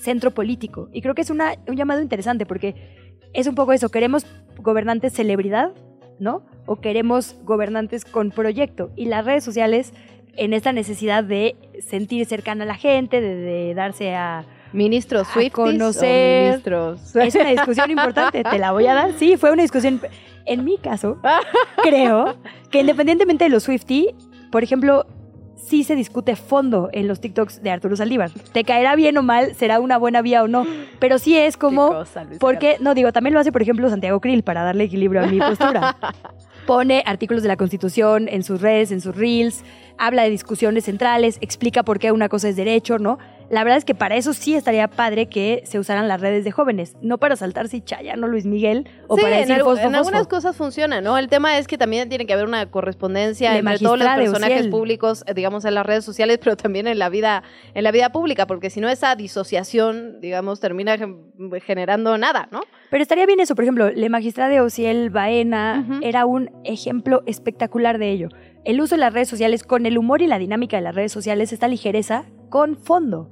[0.00, 0.88] centro político.
[0.92, 2.99] Y creo que es una, un llamado interesante porque
[3.32, 4.26] es un poco eso, queremos
[4.58, 5.72] gobernantes celebridad,
[6.18, 6.42] ¿no?
[6.66, 8.90] O queremos gobernantes con proyecto.
[8.96, 9.92] Y las redes sociales,
[10.36, 15.52] en esta necesidad de sentir cercana a la gente, de darse a Ministros Swift.
[15.52, 16.50] Conocer.
[16.50, 17.16] ministros.
[17.16, 19.12] Es una discusión importante, te la voy a dar.
[19.18, 20.00] Sí, fue una discusión.
[20.46, 21.18] En mi caso,
[21.82, 22.36] creo
[22.70, 24.14] que independientemente de los Swifty,
[24.50, 25.06] por ejemplo,
[25.66, 28.30] sí se discute fondo en los TikToks de Arturo Saldívar.
[28.52, 30.66] Te caerá bien o mal, será una buena vía o no,
[30.98, 32.04] pero sí es como
[32.38, 35.38] porque no digo, también lo hace por ejemplo Santiago Krill para darle equilibrio a mi
[35.38, 35.96] postura.
[36.66, 39.64] Pone artículos de la Constitución en sus redes, en sus reels,
[39.98, 43.18] habla de discusiones centrales, explica por qué una cosa es derecho, ¿no?
[43.50, 46.52] La verdad es que para eso sí estaría padre que se usaran las redes de
[46.52, 50.54] jóvenes, no para saltarse Chayano Luis Miguel o para decir en, fosfo, en algunas cosas
[50.54, 51.18] funciona, ¿no?
[51.18, 55.24] El tema es que también tiene que haber una correspondencia entre todos los personajes públicos,
[55.26, 57.42] eh, digamos, en las redes sociales, pero también en la vida,
[57.74, 60.96] en la vida pública, porque si no esa disociación, digamos, termina
[61.66, 62.60] generando nada, ¿no?
[62.88, 67.98] Pero estaría bien eso, por ejemplo, Le Magistrade de Ociel Baena era un ejemplo espectacular
[67.98, 68.28] de ello.
[68.64, 71.10] El uso de las redes sociales con el humor y la dinámica de las redes
[71.10, 73.28] sociales, esta ligereza con fondo.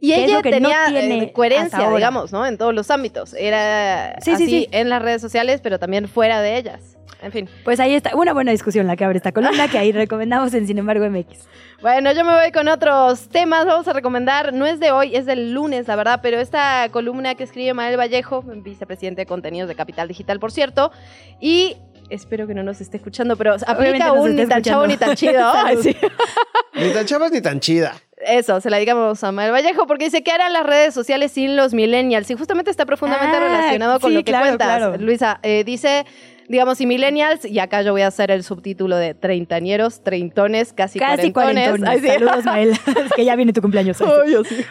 [0.00, 2.46] Y ella tenía eh, coherencia, digamos, ¿no?
[2.46, 3.34] En todos los ámbitos.
[3.34, 6.98] Era así en las redes sociales, pero también fuera de ellas.
[7.20, 7.48] En fin.
[7.64, 10.66] Pues ahí está, una buena discusión la que abre esta columna, que ahí recomendamos en
[10.66, 11.46] Sin embargo MX.
[11.80, 13.64] Bueno, yo me voy con otros temas.
[13.64, 17.36] Vamos a recomendar, no es de hoy, es del lunes, la verdad, pero esta columna
[17.36, 20.90] que escribe Manuel Vallejo, vicepresidente de contenidos de Capital Digital, por cierto,
[21.40, 21.76] y
[22.10, 25.52] espero que no nos esté escuchando, pero aplica un ni tan chavo ni tan chido.
[26.74, 27.94] Ni tan chavas ni tan chida.
[28.26, 31.56] Eso, se la digamos a Manuel Vallejo, porque dice, ¿qué harán las redes sociales sin
[31.56, 32.30] los millennials?
[32.30, 35.38] Y justamente está profundamente ah, relacionado con lo que cuentas, Luisa.
[35.42, 36.04] Eh, dice,
[36.48, 40.98] digamos, y millennials, y acá yo voy a hacer el subtítulo de treintañeros, treintones, casi,
[40.98, 42.02] casi cuarentones.
[42.02, 42.70] Saludos, Mael.
[42.70, 43.98] es que ya viene tu cumpleaños.
[43.98, 44.64] yo, sí.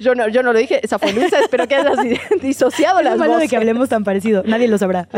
[0.00, 1.98] yo, no, yo no lo dije, esa fue Luisa, espero que hayas
[2.40, 3.44] disociado es las malo voces.
[3.44, 5.08] de que hablemos tan parecido, nadie lo sabrá.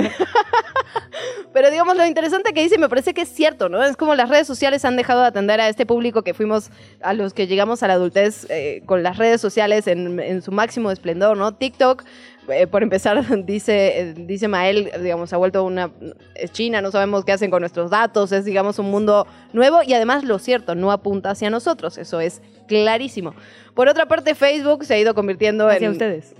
[1.52, 3.82] Pero digamos, lo interesante que dice me parece que es cierto, ¿no?
[3.84, 6.70] Es como las redes sociales han dejado de atender a este público que fuimos,
[7.00, 10.50] a los que llegamos a la adultez eh, con las redes sociales en, en su
[10.50, 11.54] máximo esplendor, ¿no?
[11.54, 12.02] TikTok
[12.48, 15.90] eh, por empezar, dice, eh, dice Mael, digamos, ha vuelto una...
[16.34, 19.94] Es China, no sabemos qué hacen con nuestros datos, es, digamos, un mundo nuevo y
[19.94, 23.34] además, lo cierto, no apunta hacia nosotros, eso es clarísimo.
[23.74, 25.92] Por otra parte, Facebook se ha ido convirtiendo hacia en...
[25.92, 26.32] ustedes.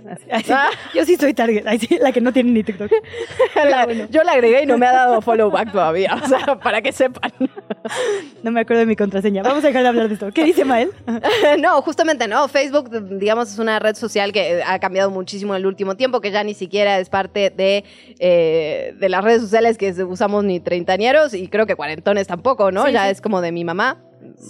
[0.49, 0.69] Ah.
[0.93, 1.65] Yo sí soy target,
[1.99, 2.89] la que no tiene ni TikTok.
[4.09, 6.93] Yo la agregué y no me ha dado follow back todavía, o sea, para que
[6.93, 7.33] sepan.
[8.41, 9.43] No me acuerdo de mi contraseña.
[9.43, 10.31] Vamos a dejar de hablar de esto.
[10.31, 10.91] ¿Qué dice Mael?
[11.59, 12.47] no, justamente no.
[12.47, 16.31] Facebook, digamos, es una red social que ha cambiado muchísimo en el último tiempo, que
[16.31, 17.83] ya ni siquiera es parte de,
[18.19, 22.87] eh, de las redes sociales que usamos ni treintañeros y creo que cuarentones tampoco, ¿no?
[22.89, 23.97] ya es como de mi mamá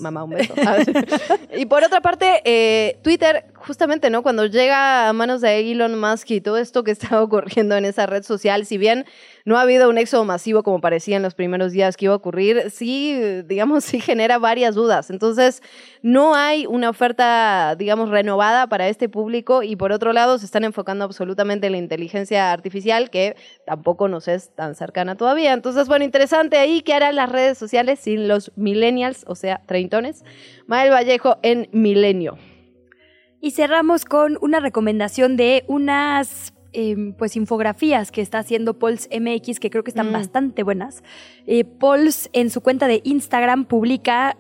[0.01, 0.53] mamá, un beso.
[1.55, 4.24] y por otra parte, eh, Twitter, justamente, ¿no?
[4.24, 8.05] Cuando llega a manos de Elon Musk y todo esto que está ocurriendo en esa
[8.05, 9.05] red social, si bien
[9.43, 12.18] no ha habido un éxodo masivo como parecía en los primeros días que iba a
[12.18, 15.09] ocurrir, sí, digamos, sí genera varias dudas.
[15.09, 15.61] Entonces,
[16.01, 20.63] no hay una oferta, digamos, renovada para este público y por otro lado se están
[20.63, 23.36] enfocando absolutamente en la inteligencia artificial que
[23.66, 25.53] tampoco nos es tan cercana todavía.
[25.53, 30.24] Entonces, bueno, interesante ahí qué harán las redes sociales sin los millennials, o sea, treintones.
[30.68, 32.38] Mael Vallejo en Milenio.
[33.45, 39.61] Y cerramos con una recomendación de unas Em, pues infografías que está haciendo Pols MX
[39.61, 40.11] que creo que están mm.
[40.11, 41.05] bastante buenas.
[41.47, 44.35] Eh, Pols en su cuenta de Instagram publica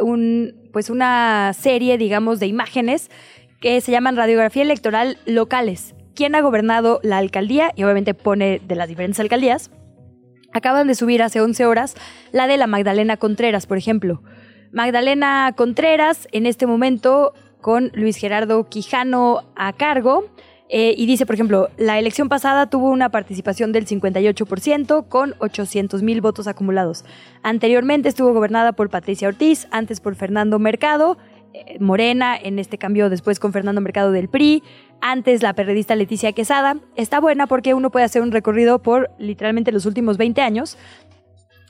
[0.00, 3.08] un, pues una serie, digamos, de imágenes
[3.60, 5.94] que se llaman radiografía electoral locales.
[6.16, 7.70] ¿Quién ha gobernado la alcaldía?
[7.76, 9.70] Y obviamente pone de las diferentes alcaldías.
[10.52, 11.94] Acaban de subir hace 11 horas
[12.32, 14.24] la de la Magdalena Contreras, por ejemplo.
[14.72, 17.32] Magdalena Contreras, en este momento
[17.66, 20.26] con Luis Gerardo Quijano a cargo,
[20.68, 26.00] eh, y dice, por ejemplo, la elección pasada tuvo una participación del 58% con 800
[26.04, 27.04] mil votos acumulados.
[27.42, 31.18] Anteriormente estuvo gobernada por Patricia Ortiz, antes por Fernando Mercado,
[31.54, 34.62] eh, Morena, en este cambio después con Fernando Mercado del PRI,
[35.00, 36.76] antes la periodista Leticia Quesada.
[36.94, 40.78] Está buena porque uno puede hacer un recorrido por literalmente los últimos 20 años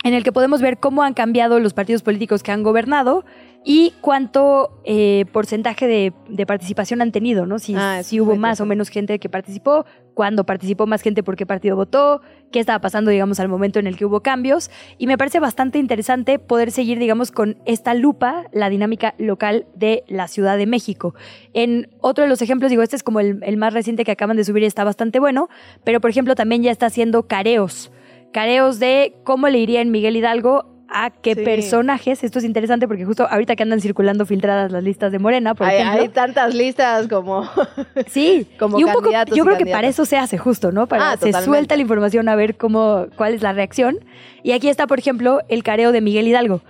[0.05, 3.25] en el que podemos ver cómo han cambiado los partidos políticos que han gobernado
[3.69, 7.59] y cuánto eh, porcentaje de, de participación han tenido, ¿no?
[7.59, 11.35] Si, Ah, si hubo más o menos gente que participó, cuándo participó más gente, por
[11.35, 12.21] qué partido votó,
[12.53, 14.71] qué estaba pasando, digamos, al momento en el que hubo cambios.
[14.99, 20.05] Y me parece bastante interesante poder seguir, digamos, con esta lupa la dinámica local de
[20.07, 21.17] la Ciudad de México.
[21.53, 24.37] En otro de los ejemplos, digo, este es como el, el más reciente que acaban
[24.37, 25.49] de subir y está bastante bueno,
[25.83, 27.91] pero por ejemplo también ya está haciendo careos.
[28.33, 31.43] Careos de cómo le iría en Miguel Hidalgo a qué Sí.
[31.45, 32.23] personajes.
[32.25, 35.67] Esto es interesante porque justo ahorita que andan circulando filtradas las listas de Morena, por
[35.67, 36.03] Hay, ejemplo.
[36.03, 37.43] hay tantas listas como.
[38.09, 40.87] Sí, como y un poco, yo creo que para eso se hace justo, ¿no?
[40.87, 41.45] Para Ah, se totalmente.
[41.45, 43.99] suelta la información a ver cómo, cuál es la reacción.
[44.43, 46.61] Y aquí está, por ejemplo, el careo de Miguel Hidalgo.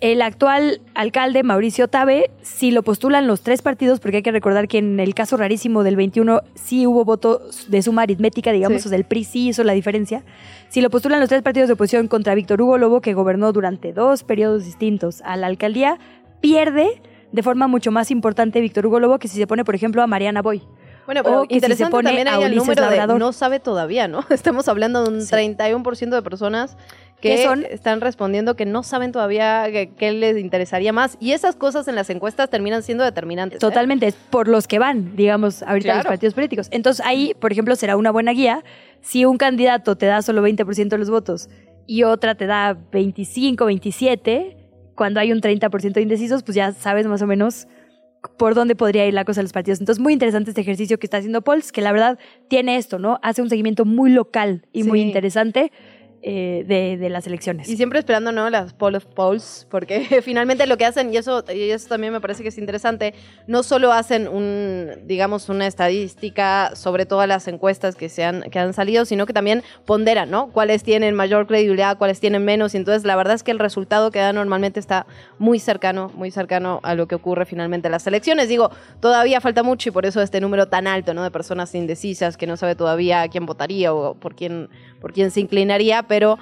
[0.00, 4.66] El actual alcalde Mauricio Tabe, si lo postulan los tres partidos, porque hay que recordar
[4.66, 8.88] que en el caso rarísimo del 21 sí hubo voto de suma aritmética, digamos, Sí.
[8.88, 10.24] o sea, el PRI sí hizo la diferencia.
[10.70, 13.92] Si lo postulan los tres partidos de oposición contra Víctor Hugo Lobo, que gobernó durante
[13.92, 15.98] dos periodos distintos a la alcaldía,
[16.40, 20.02] pierde de forma mucho más importante Víctor Hugo Lobo que si se pone, por ejemplo,
[20.02, 20.62] a Mariana Boy.
[21.06, 23.18] Bueno, pero O que si se interesante pone también a hay el de Labrador.
[23.18, 24.24] no sabe todavía, ¿no?
[24.30, 26.76] Estamos hablando de un 31% de personas
[27.20, 27.64] que ¿Qué son?
[27.64, 29.66] están respondiendo que no saben todavía
[29.96, 31.16] qué les interesaría más.
[31.20, 33.56] Y esas cosas en las encuestas terminan siendo determinantes.
[33.56, 33.60] ¿eh?
[33.60, 36.08] Totalmente, es por los que van, digamos, ahorita los Claro.
[36.08, 36.68] partidos políticos.
[36.70, 38.64] Entonces ahí, por ejemplo, será una buena guía
[39.02, 41.48] si un candidato te da solo 20% de los votos
[41.86, 44.56] y otra te da 25, 27,
[44.94, 47.66] cuando hay un 30% de indecisos, pues ya sabes más o menos
[48.36, 49.80] por dónde podría ir la cosa de los partidos.
[49.80, 52.18] Entonces, muy interesante este ejercicio que está haciendo Pauls, que la verdad
[52.48, 53.18] tiene esto, ¿no?
[53.22, 55.72] Hace un seguimiento muy local y muy interesante
[56.22, 57.66] eh, de, de las elecciones.
[57.68, 58.50] Y siempre esperando, ¿no?
[58.50, 62.20] Las poll of polls, porque finalmente lo que hacen, y eso, y eso también me
[62.20, 63.14] parece que es interesante,
[63.46, 68.58] no solo hacen un, digamos, una estadística sobre todas las encuestas que, se han, que
[68.58, 70.50] han salido, sino que también ponderan, ¿no?
[70.50, 74.10] Cuáles tienen mayor credibilidad, cuáles tienen menos, y entonces la verdad es que el resultado
[74.10, 75.06] que da normalmente está
[75.38, 78.48] muy cercano, muy cercano a lo que ocurre finalmente en las elecciones.
[78.48, 81.22] Digo, todavía falta mucho y por eso este número tan alto, ¿no?
[81.22, 84.68] De personas indecisas que no sabe todavía a quién votaría o por quién,
[85.00, 86.40] por quién se inclinaría, pero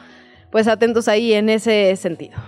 [0.51, 2.39] pues atentos ahí en ese sentido.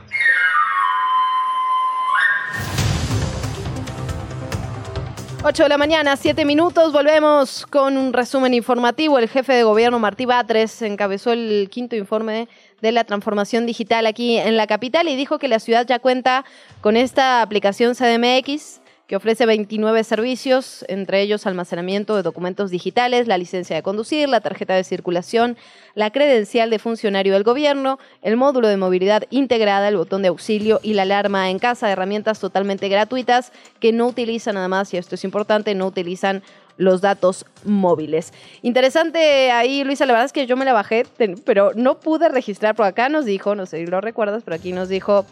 [5.42, 9.18] Ocho de la mañana, siete minutos, volvemos con un resumen informativo.
[9.18, 12.48] El jefe de gobierno, Martí Batres, encabezó el quinto informe
[12.80, 16.46] de la transformación digital aquí en la capital y dijo que la ciudad ya cuenta
[16.80, 18.79] con esta aplicación CDMX
[19.10, 24.40] que ofrece 29 servicios, entre ellos almacenamiento de documentos digitales, la licencia de conducir, la
[24.40, 25.56] tarjeta de circulación,
[25.96, 30.78] la credencial de funcionario del gobierno, el módulo de movilidad integrada, el botón de auxilio
[30.84, 33.50] y la alarma en casa, herramientas totalmente gratuitas
[33.80, 36.44] que no utilizan además, y esto es importante, no utilizan
[36.76, 38.32] los datos móviles.
[38.62, 41.04] Interesante ahí, Luisa, la verdad es que yo me la bajé,
[41.44, 44.72] pero no pude registrar por acá, nos dijo, no sé si lo recuerdas, pero aquí
[44.72, 45.26] nos dijo...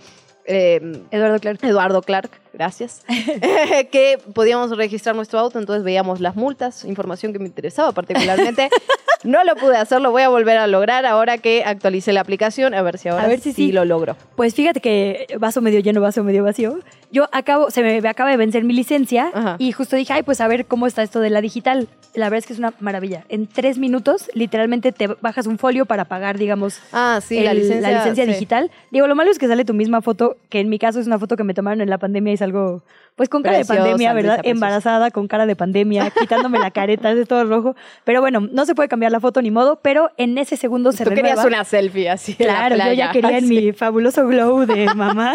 [0.49, 1.63] eh, Eduardo Clark.
[1.63, 3.03] Eduardo Clark, gracias.
[3.91, 8.69] que podíamos registrar nuestro auto, entonces veíamos las multas, información que me interesaba particularmente.
[9.25, 12.73] No lo pude hacer, lo voy a volver a lograr ahora que actualicé la aplicación,
[12.73, 13.73] a ver si ahora A ver si sí sí.
[13.73, 14.17] lo logro.
[14.37, 16.79] Pues fíjate que vaso medio lleno, vaso medio vacío.
[17.11, 19.57] Yo acabo, se me acaba de vencer mi licencia Ajá.
[19.59, 21.89] y justo dije, ay, pues a ver cómo está esto de la digital.
[22.15, 23.25] La verdad es que es una maravilla.
[23.29, 27.59] En tres minutos, literalmente te bajas un folio para pagar, digamos, Ah, sí, la el-
[27.59, 28.23] licencia, sí.
[28.31, 28.71] digital.
[28.93, 31.19] Digo, lo malo es que sale tu misma foto, que en mi caso es una
[31.19, 32.85] foto que me tomaron en la pandemia y salgo,
[33.19, 34.41] pues con cara Preciosa, de pandemia, ¿verdad?
[34.45, 37.75] Embarazada, con cara de pandemia, quitándome la careta, es de todo rojo.
[38.05, 41.05] Pero bueno, no se puede cambiar la foto ni modo, pero en ese segundo se
[41.05, 42.37] Tú querías una selfie así.
[42.39, 45.35] en la Claro, yo ya quería en mi fabuloso glow de mamá.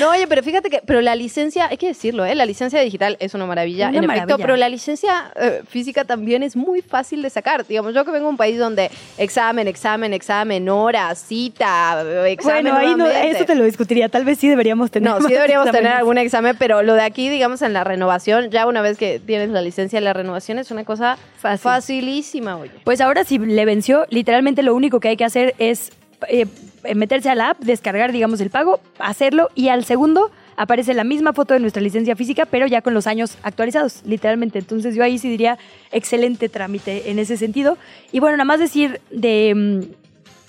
[0.00, 2.34] No, oye, pero fíjate que, pero la licencia, hay que decirlo, ¿eh?
[2.34, 4.46] la licencia digital es una maravilla, Una en efecto, maravilla.
[4.46, 7.66] pero la licencia eh, física también es muy fácil de sacar.
[7.66, 12.72] Digamos, yo que vengo de un país donde examen, examen, examen, hora, cita, examen.
[12.72, 14.08] bueno, ahí no, eso te lo discutiría.
[14.08, 15.10] Tal vez sí deberíamos tener.
[15.10, 18.66] No, sí deberíamos tener algún examen, pero lo de aquí, digamos, en la renovación, ya
[18.66, 21.62] una vez que tienes la licencia, la renovación es una cosa Fácil.
[21.64, 22.70] facilísima, oye.
[22.84, 25.90] Pues ahora si le venció, literalmente lo único que hay que hacer es
[26.28, 26.46] eh,
[26.94, 31.32] meterse a la app, descargar, digamos, el pago, hacerlo y al segundo aparece la misma
[31.32, 34.58] foto de nuestra licencia física, pero ya con los años actualizados, literalmente.
[34.58, 35.56] Entonces yo ahí sí diría
[35.92, 37.78] excelente trámite en ese sentido.
[38.12, 39.97] Y bueno, nada más decir de, mm,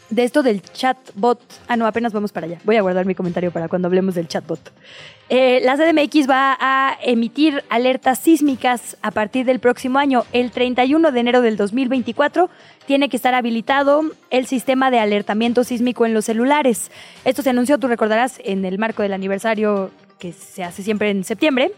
[0.09, 1.39] de esto del chatbot.
[1.67, 2.59] Ah, no, apenas vamos para allá.
[2.63, 4.59] Voy a guardar mi comentario para cuando hablemos del chatbot.
[5.29, 10.25] Eh, la CDMX va a emitir alertas sísmicas a partir del próximo año.
[10.33, 12.49] El 31 de enero del 2024
[12.87, 14.01] tiene que estar habilitado
[14.31, 16.89] el sistema de alertamiento sísmico en los celulares.
[17.25, 21.23] Esto se anunció, tú recordarás, en el marco del aniversario que se hace siempre en
[21.23, 21.71] septiembre.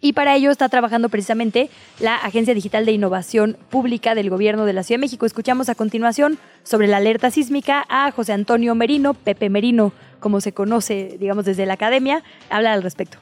[0.00, 1.70] Y para ello está trabajando precisamente
[2.00, 5.26] la Agencia Digital de Innovación Pública del Gobierno de la Ciudad de México.
[5.26, 10.52] Escuchamos a continuación sobre la alerta sísmica a José Antonio Merino, Pepe Merino, como se
[10.52, 13.18] conoce, digamos, desde la academia, habla al respecto.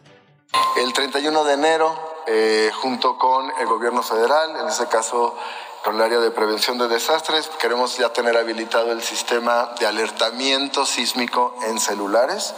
[0.77, 1.95] El 31 de enero,
[2.27, 5.37] eh, junto con el gobierno federal, en este caso
[5.85, 10.87] con el área de prevención de desastres, queremos ya tener habilitado el sistema de alertamiento
[10.87, 12.55] sísmico en celulares.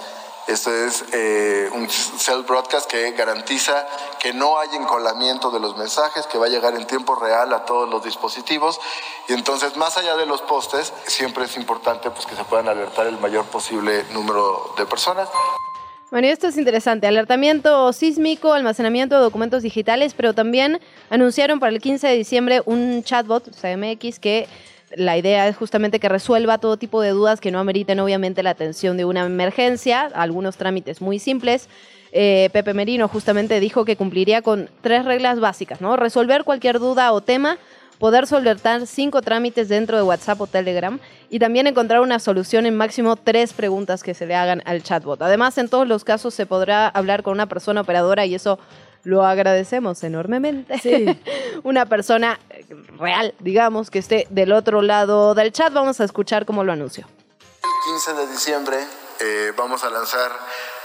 [0.47, 3.85] Esto es eh, un cell broadcast que garantiza
[4.21, 7.65] que no hay encolamiento de los mensajes, que va a llegar en tiempo real a
[7.65, 8.79] todos los dispositivos.
[9.29, 13.09] Y entonces, más allá de los postes, siempre es importante pues, que se puedan alertar
[13.09, 15.29] el mayor posible número de personas.
[16.13, 17.09] Bueno, y esto es interesante.
[17.09, 20.81] Alertamiento sísmico, almacenamiento de documentos digitales, pero también
[21.11, 24.47] anunciaron para el 15 de diciembre un chatbot, CMX, que
[24.97, 28.51] la idea es justamente que resuelva todo tipo de dudas que no ameriten obviamente la
[28.51, 31.69] atención de una emergencia, algunos trámites muy simples.
[32.13, 35.97] Eh, Pepe Merino justamente dijo que cumpliría con tres reglas básicas, ¿no?
[35.97, 37.59] Resolver cualquier duda o tema,
[37.99, 42.75] poder solventar cinco trámites dentro de WhatsApp o Telegram y también encontrar una solución en
[42.75, 45.21] máximo tres preguntas que se le hagan al chatbot.
[45.21, 48.59] Además, en todos los casos se podrá hablar con una persona operadora y eso
[49.07, 50.81] lo agradecemos enormemente.
[50.81, 51.07] Sí.
[51.63, 52.41] una persona
[52.99, 55.73] real, digamos, que esté del otro lado del chat.
[55.73, 57.07] Vamos a escuchar cómo lo anunció.
[57.63, 58.85] El 15 de diciembre
[59.21, 60.33] eh, vamos a lanzar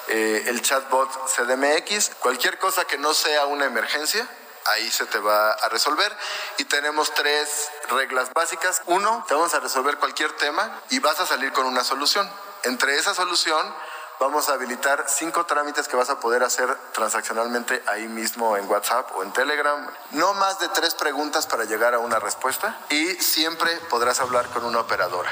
[0.10, 2.12] eh, el chatbot CDMX.
[2.20, 4.28] Cualquier cosa que no sea una emergencia,
[4.68, 6.16] ahí se te va a resolver.
[6.60, 8.84] Y tenemos tres reglas básicas.
[8.86, 12.30] Uno, te vamos a resolver cualquier tema y vas a salir con una solución.
[12.66, 13.66] Entre esa solución
[14.22, 19.10] vamos a habilitar cinco trámites que vas a poder hacer transaccionalmente ahí mismo en WhatsApp
[19.18, 19.80] o en Telegram.
[20.12, 24.64] No más de tres preguntas para llegar a una respuesta y siempre podrás hablar con
[24.64, 25.30] una operadora.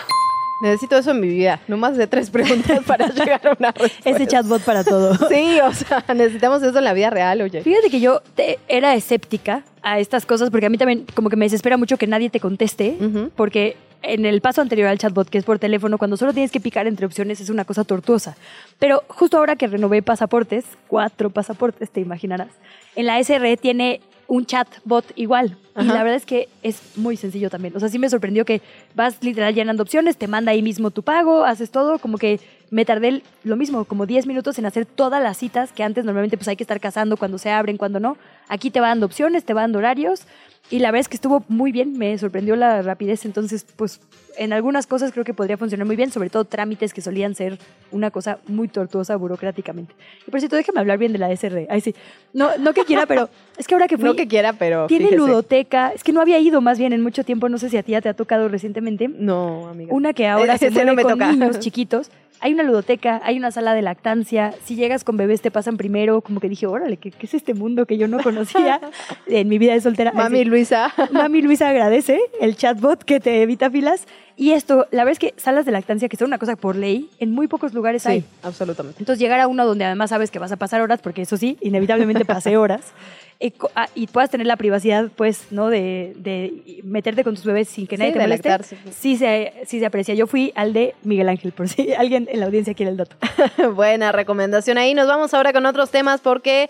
[0.61, 4.09] Necesito eso en mi vida, no más de tres preguntas para llegar a una respuesta.
[4.09, 5.15] Ese chatbot para todo.
[5.29, 7.61] Sí, o sea, necesitamos eso en la vida real, oye.
[7.61, 11.37] Fíjate que yo te- era escéptica a estas cosas porque a mí también como que
[11.37, 12.97] me desespera mucho que nadie te conteste,
[13.37, 16.59] porque en el paso anterior al chatbot, que es por teléfono, cuando solo tienes que
[16.59, 18.35] picar entre opciones es una cosa tortuosa.
[18.77, 22.49] Pero justo ahora que renové pasaportes, cuatro pasaportes, te imaginarás,
[22.95, 25.57] en la SRE tiene un chatbot igual.
[25.75, 27.75] Y la verdad es que es muy sencillo también.
[27.75, 28.61] O sea, sí me sorprendió que
[28.95, 32.39] vas literal llenando opciones, te manda ahí mismo tu pago, haces todo, como que
[32.69, 36.37] me tardé lo mismo, como 10 minutos en hacer todas las citas que antes normalmente
[36.37, 38.17] pues hay que estar cazando cuando se abren, cuando no.
[38.49, 40.23] Aquí te va dando opciones, te va dando horarios
[40.69, 43.99] y la verdad es que estuvo muy bien, me sorprendió la rapidez, entonces pues
[44.37, 47.57] en algunas cosas creo que podría funcionar muy bien, sobre todo trámites que solían ser
[47.91, 49.93] una cosa muy tortuosa burocráticamente.
[50.25, 51.67] Y por cierto, déjame hablar bien de la SR.
[51.69, 51.93] Ay, sí.
[52.33, 54.05] No, no que quiera, pero es que ahora que fui...
[54.05, 55.17] No que quiera, pero Tiene fíjese.
[55.27, 55.89] ludoteca.
[55.93, 57.49] Es que no había ido más bien en mucho tiempo.
[57.49, 59.09] No sé si a ti ya te ha tocado recientemente.
[59.09, 59.93] No, amiga.
[59.93, 61.31] Una que ahora se mueve no me con toca.
[61.31, 62.09] niños chiquitos.
[62.41, 64.53] Hay una ludoteca, hay una sala de lactancia.
[64.63, 66.21] Si llegas con bebés te pasan primero.
[66.21, 68.79] Como que dije, órale, ¿qué, qué es este mundo que yo no conocía
[69.27, 70.11] en mi vida de soltera?
[70.13, 70.49] Mami Así.
[70.49, 70.93] Luisa.
[71.11, 74.07] Mami Luisa agradece el chatbot que te evita filas.
[74.41, 77.09] Y esto, la verdad es que salas de lactancia, que son una cosa por ley,
[77.19, 78.21] en muy pocos lugares hay.
[78.21, 78.97] Sí, absolutamente.
[79.01, 81.57] Entonces llegar a uno donde además sabes que vas a pasar horas, porque eso sí,
[81.59, 82.93] inevitablemente pasé horas,
[83.41, 85.67] y, ah, y puedas tener la privacidad, pues, ¿no?
[85.69, 88.47] De, de meterte con tus bebés sin que Sí, nadie te moleste.
[88.47, 88.77] lactarse.
[88.97, 90.15] Sí se, sí se aprecia.
[90.15, 93.17] Yo fui al de Miguel Ángel, por si alguien en la audiencia quiere el dato.
[93.75, 94.93] Buena recomendación ahí.
[94.93, 96.69] Nos vamos ahora con otros temas porque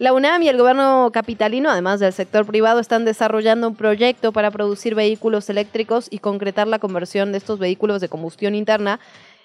[0.00, 4.50] la UNAM y el gobierno capitalino, además del sector privado, están desarrollando un proyecto para
[4.50, 8.98] producir vehículos eléctricos y concretar la conversión de estos vehículos de combustión interna.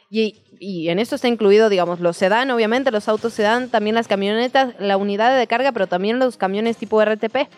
[0.09, 4.75] Y, en esto está incluido, digamos, los sedán, obviamente, los autos sedán, también las camionetas,
[4.79, 7.49] la unidad de carga, pero también los camiones tipo RTP.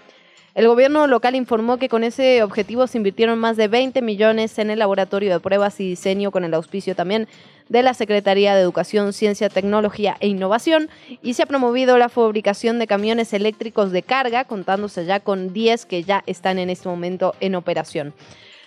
[0.58, 4.72] El gobierno local informó que con ese objetivo se invirtieron más de 20 millones en
[4.72, 7.28] el laboratorio de pruebas y diseño con el auspicio también
[7.70, 10.90] de la Secretaría de Educación, Ciencia, Tecnología e Innovación
[11.22, 15.86] y se ha promovido la fabricación de camiones eléctricos de carga, contándose ya con 10
[15.86, 18.16] que ya están en este momento en operación.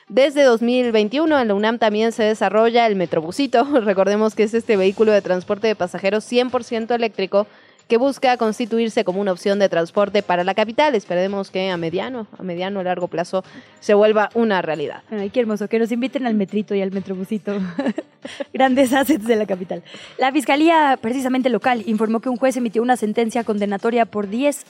[0.09, 5.11] Desde 2021 en la UNAM también se desarrolla el Metrobusito, recordemos que es este vehículo
[5.11, 7.49] de transporte de pasajeros 100% eléctrico
[7.91, 10.95] que busca constituirse como una opción de transporte para la capital.
[10.95, 13.45] Esperemos que a mediano, a mediano o largo plazo
[13.80, 15.03] se vuelva una realidad.
[15.11, 17.59] Ay, qué hermoso, que nos inviten al metrito y al metrobusito.
[18.55, 19.82] Grandes assets de la capital.
[20.18, 24.64] La Fiscalía, precisamente local, informó que un juez emitió una sentencia condenatoria por 10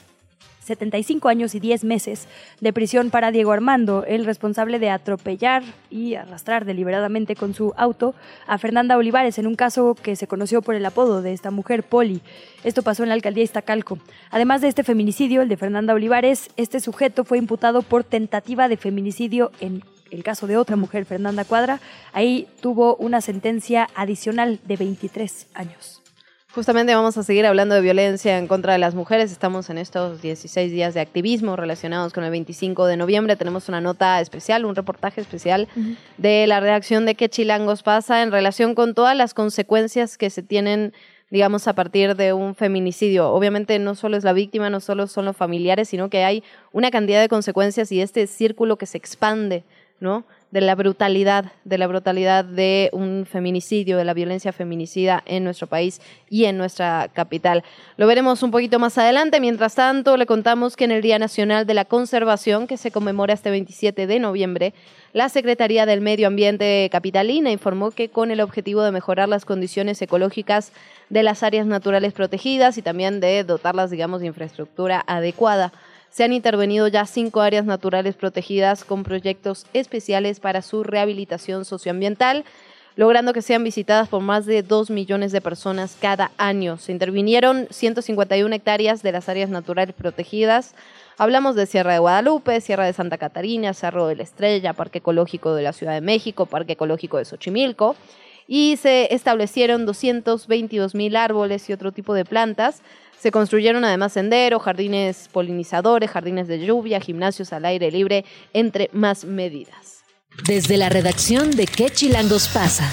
[0.61, 2.27] 75 años y 10 meses
[2.59, 8.15] de prisión para Diego Armando, el responsable de atropellar y arrastrar deliberadamente con su auto
[8.47, 11.83] a Fernanda Olivares en un caso que se conoció por el apodo de esta mujer,
[11.83, 12.21] Poli.
[12.63, 13.97] Esto pasó en la alcaldía Iztacalco.
[14.29, 18.77] Además de este feminicidio, el de Fernanda Olivares, este sujeto fue imputado por tentativa de
[18.77, 21.79] feminicidio en el caso de otra mujer, Fernanda Cuadra.
[22.13, 26.00] Ahí tuvo una sentencia adicional de 23 años.
[26.53, 29.31] Justamente vamos a seguir hablando de violencia en contra de las mujeres.
[29.31, 33.37] Estamos en estos 16 días de activismo relacionados con el 25 de noviembre.
[33.37, 35.69] Tenemos una nota especial, un reportaje especial
[36.17, 40.43] de la redacción de qué chilangos pasa en relación con todas las consecuencias que se
[40.43, 40.91] tienen
[41.29, 43.29] digamos, a partir de un feminicidio.
[43.29, 46.43] Obviamente no solo es la víctima, no solo son los familiares, sino que hay
[46.73, 49.63] una cantidad de consecuencias y este círculo que se expande,
[50.01, 50.25] ¿no?
[50.51, 55.67] De la brutalidad, de la brutalidad de un feminicidio, de la violencia feminicida en nuestro
[55.67, 57.63] país y en nuestra capital.
[57.95, 59.39] Lo veremos un poquito más adelante.
[59.39, 63.33] Mientras tanto, le contamos que en el Día Nacional de la Conservación, que se conmemora
[63.33, 64.73] este 27 de noviembre,
[65.13, 70.01] la Secretaría del Medio Ambiente Capitalina informó que con el objetivo de mejorar las condiciones
[70.01, 70.71] ecológicas
[71.09, 75.71] de las áreas naturales protegidas y también de dotarlas, digamos, de infraestructura adecuada
[76.11, 82.43] se han intervenido ya cinco áreas naturales protegidas con proyectos especiales para su rehabilitación socioambiental,
[82.97, 86.77] logrando que sean visitadas por más de dos millones de personas cada año.
[86.77, 90.75] Se intervinieron 151 hectáreas de las áreas naturales protegidas.
[91.17, 95.55] Hablamos de Sierra de Guadalupe, Sierra de Santa Catarina, Cerro de la Estrella, Parque Ecológico
[95.55, 97.95] de la Ciudad de México, Parque Ecológico de Xochimilco
[98.47, 102.81] y se establecieron 222 mil árboles y otro tipo de plantas
[103.21, 109.25] se construyeron además senderos, jardines polinizadores, jardines de lluvia, gimnasios al aire libre, entre más
[109.25, 110.03] medidas.
[110.47, 112.89] Desde la redacción de ¿Qué Chilangos pasa?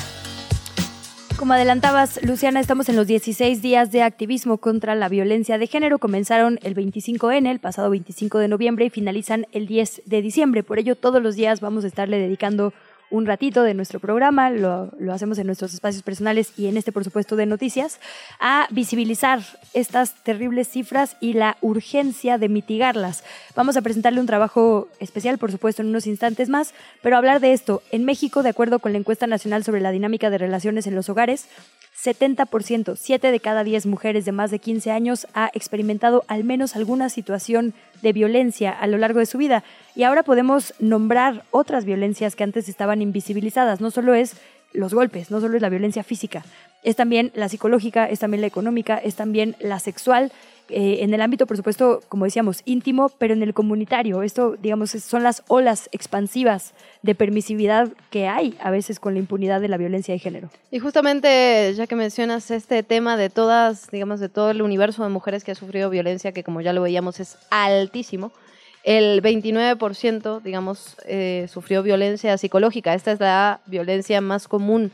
[1.38, 5.98] Como adelantabas, Luciana, estamos en los 16 días de activismo contra la violencia de género.
[5.98, 10.62] Comenzaron el 25N, el pasado 25 de noviembre, y finalizan el 10 de diciembre.
[10.62, 12.74] Por ello, todos los días vamos a estarle dedicando
[13.10, 17.04] un ratito de nuestro programa, lo, hacemos en nuestros espacios personales y en este, por
[17.04, 18.00] supuesto, de noticias,
[18.40, 19.40] a visibilizar
[19.72, 23.24] estas terribles cifras y la urgencia de mitigarlas.
[23.54, 27.52] Vamos a presentarle un trabajo especial, por supuesto, en unos instantes más, pero hablar de
[27.52, 27.82] esto.
[27.90, 31.08] En México, de acuerdo con la encuesta nacional sobre la dinámica de relaciones en los
[31.08, 31.48] hogares,
[32.02, 36.76] 70%, 7 de cada 10 mujeres de más de 15 años ha experimentado al menos
[36.76, 39.64] alguna situación de violencia a lo largo de su vida.
[39.96, 43.80] Y ahora podemos nombrar otras violencias que antes estaban invisibilizadas.
[43.80, 44.36] No solo es
[44.72, 46.44] los golpes, no solo es la violencia física,
[46.84, 50.30] es también la psicológica, es también la económica, es también la sexual
[50.70, 54.22] eh, en el ámbito, por supuesto, como decíamos, íntimo, pero en el comunitario.
[54.22, 59.60] Esto, digamos, son las olas expansivas de permisividad que hay a veces con la impunidad
[59.60, 60.50] de la violencia de género.
[60.70, 65.08] Y justamente, ya que mencionas este tema de todas, digamos, de todo el universo de
[65.10, 68.32] mujeres que ha sufrido violencia, que como ya lo veíamos es altísimo,
[68.84, 72.94] el 29%, digamos, eh, sufrió violencia psicológica.
[72.94, 74.92] Esta es la violencia más común,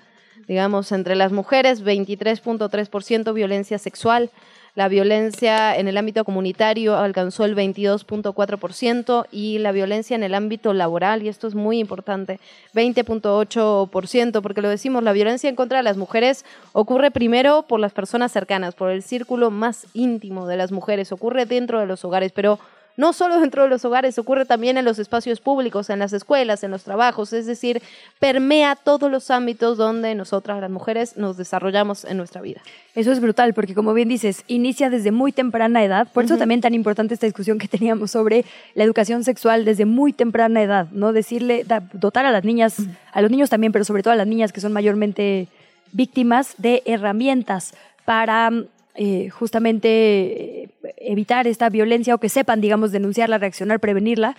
[0.49, 4.31] digamos, entre las mujeres, 23.3% violencia sexual,
[4.75, 10.75] la violencia en el ámbito comunitario alcanzó el 22.4% y la violencia en el ámbito
[10.75, 12.41] laboral, y esto es muy importante,
[12.75, 17.93] 20.8%, porque lo decimos, la violencia en contra de las mujeres ocurre primero por las
[17.93, 22.33] personas cercanas, por el círculo más íntimo de las mujeres, ocurre dentro de los hogares,
[22.33, 22.59] pero
[22.97, 26.63] no solo dentro de los hogares, ocurre también en los espacios públicos, en las escuelas,
[26.63, 27.83] en los trabajos, es decir,
[28.19, 32.61] permea todos los ámbitos donde nosotras las mujeres nos desarrollamos en nuestra vida.
[32.95, 36.61] Eso es brutal, porque como bien dices, inicia desde muy temprana edad, por eso también
[36.61, 41.13] tan importante esta discusión que teníamos sobre la educación sexual desde muy temprana edad, ¿no?
[41.13, 42.77] Decirle, dotar a las niñas,
[43.13, 45.49] a los niños también, pero sobre todo a las niñas que son mayormente
[45.93, 47.75] víctimas de herramientas
[48.05, 48.51] para
[48.95, 50.69] eh, justamente eh,
[50.99, 54.37] evitar esta violencia o que sepan, digamos, denunciarla, reaccionar, prevenirla.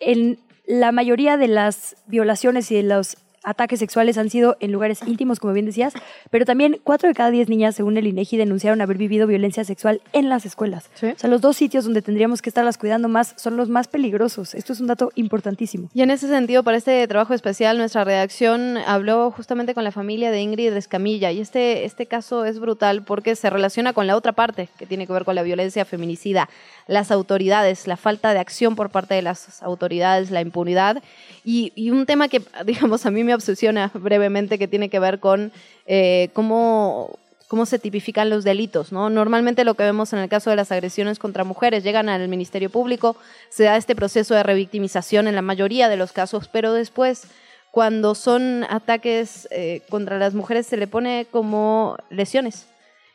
[0.00, 5.00] En la mayoría de las violaciones y de los ataques sexuales han sido en lugares
[5.06, 5.94] íntimos, como bien decías,
[6.30, 10.00] pero también cuatro de cada diez niñas, según el INEGI, denunciaron haber vivido violencia sexual
[10.12, 10.90] en las escuelas.
[10.96, 14.54] O sea, los dos sitios donde tendríamos que estarlas cuidando más son los más peligrosos.
[14.54, 15.88] Esto es un dato importantísimo.
[15.94, 20.30] Y en ese sentido, para este trabajo especial, nuestra redacción habló justamente con la familia
[20.30, 24.32] de Ingrid Escamilla y este, este caso es brutal porque se relaciona con la otra
[24.32, 26.48] parte que tiene que ver con la violencia feminicida,
[26.86, 31.02] las autoridades, la falta de acción por parte de las autoridades, la impunidad
[31.44, 35.20] y, y un tema que, digamos, a mí me obsesiona brevemente que tiene que ver
[35.20, 35.52] con
[35.86, 37.18] eh, cómo
[37.52, 39.10] cómo se tipifican los delitos, ¿no?
[39.10, 42.70] Normalmente lo que vemos en el caso de las agresiones contra mujeres, llegan al Ministerio
[42.70, 43.14] Público,
[43.50, 47.24] se da este proceso de revictimización en la mayoría de los casos, pero después,
[47.70, 52.68] cuando son ataques eh, contra las mujeres, se le pone como lesiones.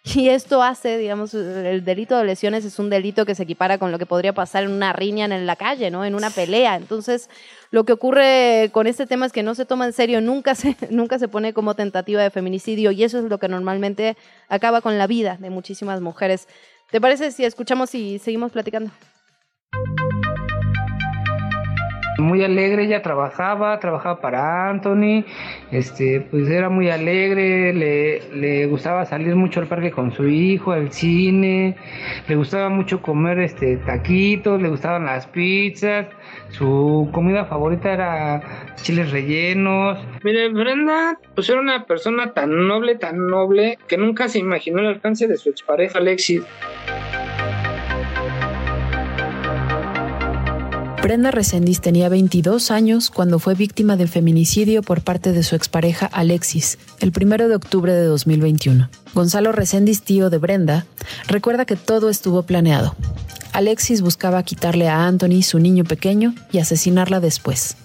[0.16, 3.91] Y esto hace, digamos, el delito de lesiones es un delito que se equipara con
[3.91, 6.05] lo que podría pasar en una riña en la calle, ¿no?
[6.05, 6.76] En una pelea.
[6.76, 7.30] Entonces,
[7.72, 10.76] lo que ocurre con este tema es que no se toma en serio, nunca se,
[10.89, 14.16] nunca se pone como tentativa de feminicidio y eso es lo que normalmente
[14.49, 16.48] acaba con la vida de muchísimas mujeres.
[16.91, 18.91] ¿Te parece si escuchamos y seguimos platicando?
[22.18, 25.23] Muy alegre, ella trabajaba, trabajaba para Anthony,
[25.72, 30.72] este, pues era muy alegre, le, le gustaba salir mucho al parque con su hijo,
[30.72, 31.76] al cine,
[32.27, 36.07] le gustaba mucho comer este taquitos, le gustaban las pizzas,
[36.49, 38.41] su comida favorita era
[38.81, 39.99] chiles rellenos.
[40.23, 44.88] Mire, Brenda, pues era una persona tan noble, tan noble, que nunca se imaginó el
[44.88, 46.44] alcance de su expareja Alexis.
[51.07, 56.05] Brenda Resendiz tenía 22 años cuando fue víctima de feminicidio por parte de su expareja
[56.05, 58.89] Alexis, el 1 de octubre de 2021.
[59.13, 60.85] Gonzalo Resendiz, tío de Brenda,
[61.29, 62.93] recuerda que todo estuvo planeado.
[63.53, 67.77] Alexis buscaba quitarle a Anthony su niño pequeño y asesinarla después.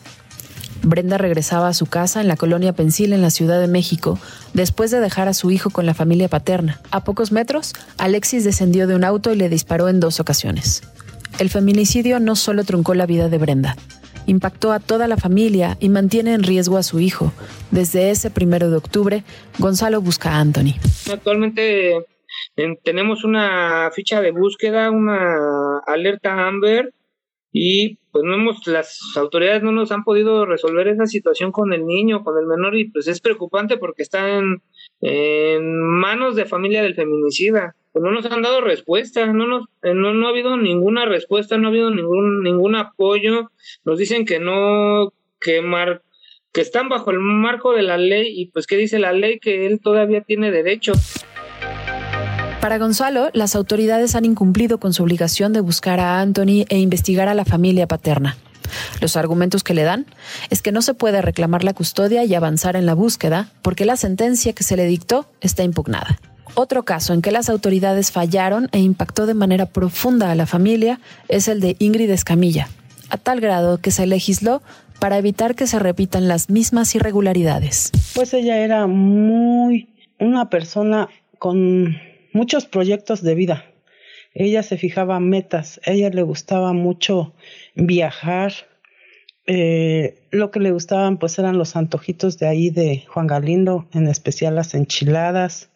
[0.82, 4.18] Brenda regresaba a su casa en la colonia Pensil en la Ciudad de México
[4.52, 6.80] después de dejar a su hijo con la familia paterna.
[6.90, 10.82] A pocos metros, Alexis descendió de un auto y le disparó en dos ocasiones.
[11.38, 13.76] El feminicidio no solo truncó la vida de Brenda,
[14.26, 17.32] impactó a toda la familia y mantiene en riesgo a su hijo.
[17.70, 19.24] Desde ese primero de octubre,
[19.58, 20.74] Gonzalo busca a Anthony.
[21.10, 22.06] Actualmente
[22.84, 26.94] tenemos una ficha de búsqueda, una alerta Amber
[27.50, 31.86] y pues no hemos, las autoridades no nos han podido resolver esa situación con el
[31.86, 34.62] niño, con el menor y pues es preocupante porque está en,
[35.02, 39.92] en manos de familia del feminicida pues no nos han dado respuesta, no, nos, eh,
[39.94, 43.50] no, no ha habido ninguna respuesta, no ha habido ningún, ningún apoyo,
[43.84, 45.62] nos dicen que no, que,
[46.52, 49.66] que están bajo el marco de la ley y pues que dice la ley que
[49.66, 50.92] él todavía tiene derecho.
[52.62, 57.28] Para Gonzalo, las autoridades han incumplido con su obligación de buscar a Anthony e investigar
[57.28, 58.36] a la familia paterna.
[59.00, 60.06] Los argumentos que le dan
[60.50, 63.96] es que no se puede reclamar la custodia y avanzar en la búsqueda porque la
[63.96, 66.18] sentencia que se le dictó está impugnada.
[66.54, 71.00] Otro caso en que las autoridades fallaron e impactó de manera profunda a la familia
[71.28, 72.68] es el de Ingrid Escamilla,
[73.08, 74.62] a tal grado que se legisló
[74.98, 77.90] para evitar que se repitan las mismas irregularidades.
[78.14, 79.88] Pues ella era muy
[80.20, 81.08] una persona
[81.38, 81.96] con
[82.32, 83.64] muchos proyectos de vida.
[84.34, 87.34] Ella se fijaba metas, a ella le gustaba mucho
[87.74, 88.52] viajar.
[89.46, 94.08] Eh, lo que le gustaban pues eran los antojitos de ahí de Juan Galindo, en
[94.08, 95.70] especial las enchiladas.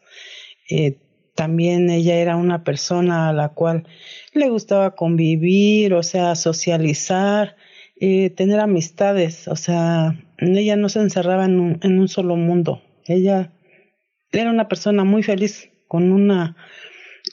[0.71, 0.99] Eh,
[1.35, 3.87] también ella era una persona a la cual
[4.33, 7.57] le gustaba convivir, o sea, socializar,
[8.01, 12.83] eh, tener amistades, o sea, ella no se encerraba en un, en un solo mundo.
[13.07, 13.53] Ella
[14.33, 16.57] era una persona muy feliz, con una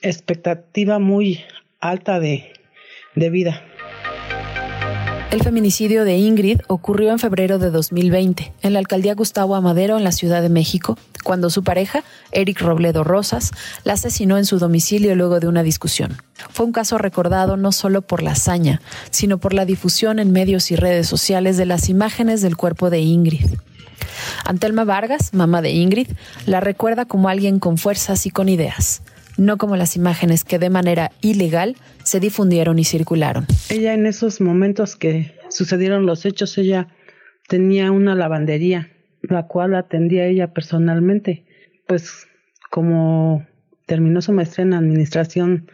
[0.01, 1.41] expectativa muy
[1.79, 2.53] alta de,
[3.15, 3.63] de vida.
[5.33, 10.03] El feminicidio de Ingrid ocurrió en febrero de 2020 en la alcaldía Gustavo Amadero en
[10.03, 13.49] la Ciudad de México, cuando su pareja, Eric Robledo Rosas,
[13.83, 16.17] la asesinó en su domicilio luego de una discusión.
[16.51, 18.79] Fue un caso recordado no solo por la hazaña,
[19.09, 22.99] sino por la difusión en medios y redes sociales de las imágenes del cuerpo de
[22.99, 23.55] Ingrid.
[24.45, 26.09] Antelma Vargas, mamá de Ingrid,
[26.45, 29.01] la recuerda como alguien con fuerzas y con ideas
[29.37, 33.45] no como las imágenes que de manera ilegal se difundieron y circularon.
[33.69, 36.87] Ella en esos momentos que sucedieron los hechos, ella
[37.47, 38.91] tenía una lavandería,
[39.21, 41.45] la cual atendía ella personalmente.
[41.87, 42.27] Pues
[42.69, 43.45] como
[43.85, 45.69] terminó su maestría en administración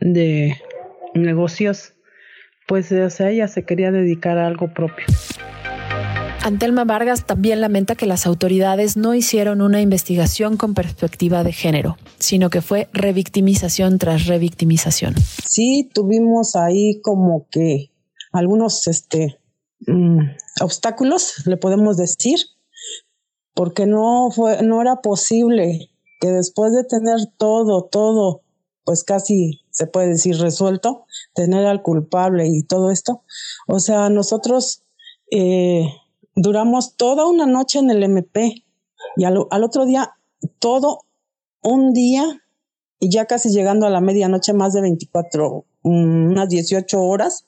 [0.00, 0.56] de
[1.14, 1.94] negocios,
[2.66, 5.06] pues o sea, ella se quería dedicar a algo propio.
[6.48, 11.98] Antelma Vargas también lamenta que las autoridades no hicieron una investigación con perspectiva de género,
[12.18, 15.14] sino que fue revictimización tras revictimización.
[15.46, 17.90] Sí, tuvimos ahí como que
[18.32, 19.38] algunos este,
[19.86, 20.20] mm,
[20.62, 22.38] obstáculos, le podemos decir,
[23.52, 28.40] porque no, fue, no era posible que después de tener todo, todo,
[28.84, 31.04] pues casi se puede decir resuelto,
[31.34, 33.22] tener al culpable y todo esto,
[33.66, 34.82] o sea, nosotros...
[35.30, 35.84] Eh,
[36.40, 38.64] duramos toda una noche en el MP
[39.16, 40.12] y al, otro día,
[40.58, 41.00] todo
[41.62, 42.24] un día
[43.00, 47.46] y ya casi llegando a la medianoche, más de 24, mm, unas 18 horas,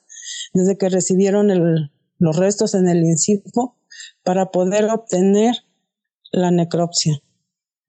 [0.52, 3.76] desde que recibieron el, los restos en el INCIFO
[4.22, 5.54] para poder obtener
[6.32, 7.20] la necropsia.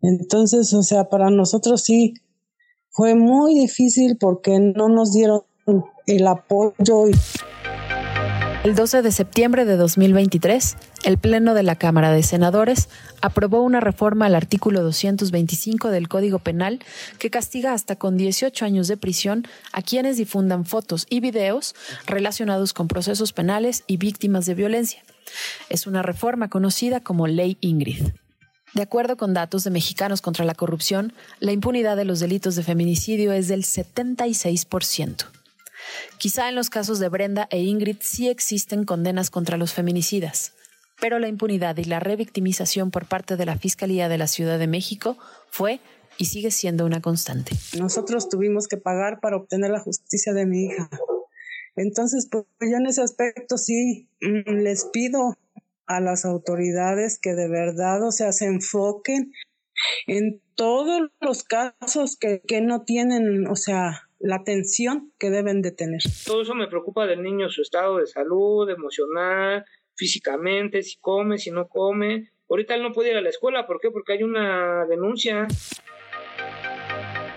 [0.01, 2.13] Entonces, o sea, para nosotros sí
[2.89, 5.41] fue muy difícil porque no nos dieron
[6.07, 7.07] el apoyo.
[7.07, 7.13] Y
[8.63, 12.89] el 12 de septiembre de 2023, el Pleno de la Cámara de Senadores
[13.19, 16.79] aprobó una reforma al artículo 225 del Código Penal
[17.17, 21.73] que castiga hasta con 18 años de prisión a quienes difundan fotos y videos
[22.05, 25.03] relacionados con procesos penales y víctimas de violencia.
[25.69, 28.09] Es una reforma conocida como Ley Ingrid.
[28.75, 32.63] De acuerdo con datos de Mexicanos contra la Corrupción, la impunidad de los delitos de
[32.63, 35.40] feminicidio es del 76%.
[36.17, 40.53] Quizá en los casos de Brenda e Ingrid sí existen condenas contra los feminicidas,
[40.99, 44.67] pero la impunidad y la revictimización por parte de la Fiscalía de la Ciudad de
[44.67, 45.17] México
[45.49, 45.79] fue
[46.17, 47.55] y sigue siendo una constante.
[47.79, 50.89] Nosotros tuvimos que pagar para obtener la justicia de mi hija.
[51.75, 55.37] Entonces, pues yo en ese aspecto sí mm, les pido
[55.87, 59.31] a las autoridades que de verdad, o sea, se enfoquen
[60.07, 65.71] en todos los casos que, que no tienen, o sea, la atención que deben de
[65.71, 66.01] tener.
[66.25, 69.65] Todo eso me preocupa del niño, su estado de salud, emocional,
[69.95, 72.31] físicamente, si come, si no come.
[72.49, 73.89] Ahorita él no puede ir a la escuela, ¿por qué?
[73.91, 75.47] Porque hay una denuncia.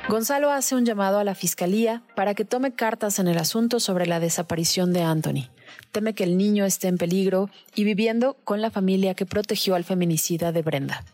[0.08, 4.06] Gonzalo hace un llamado a la Fiscalía para que tome cartas en el asunto sobre
[4.06, 5.48] la desaparición de Anthony.
[5.92, 9.84] Teme que el niño esté en peligro y viviendo con la familia que protegió al
[9.84, 11.04] feminicida de Brenda.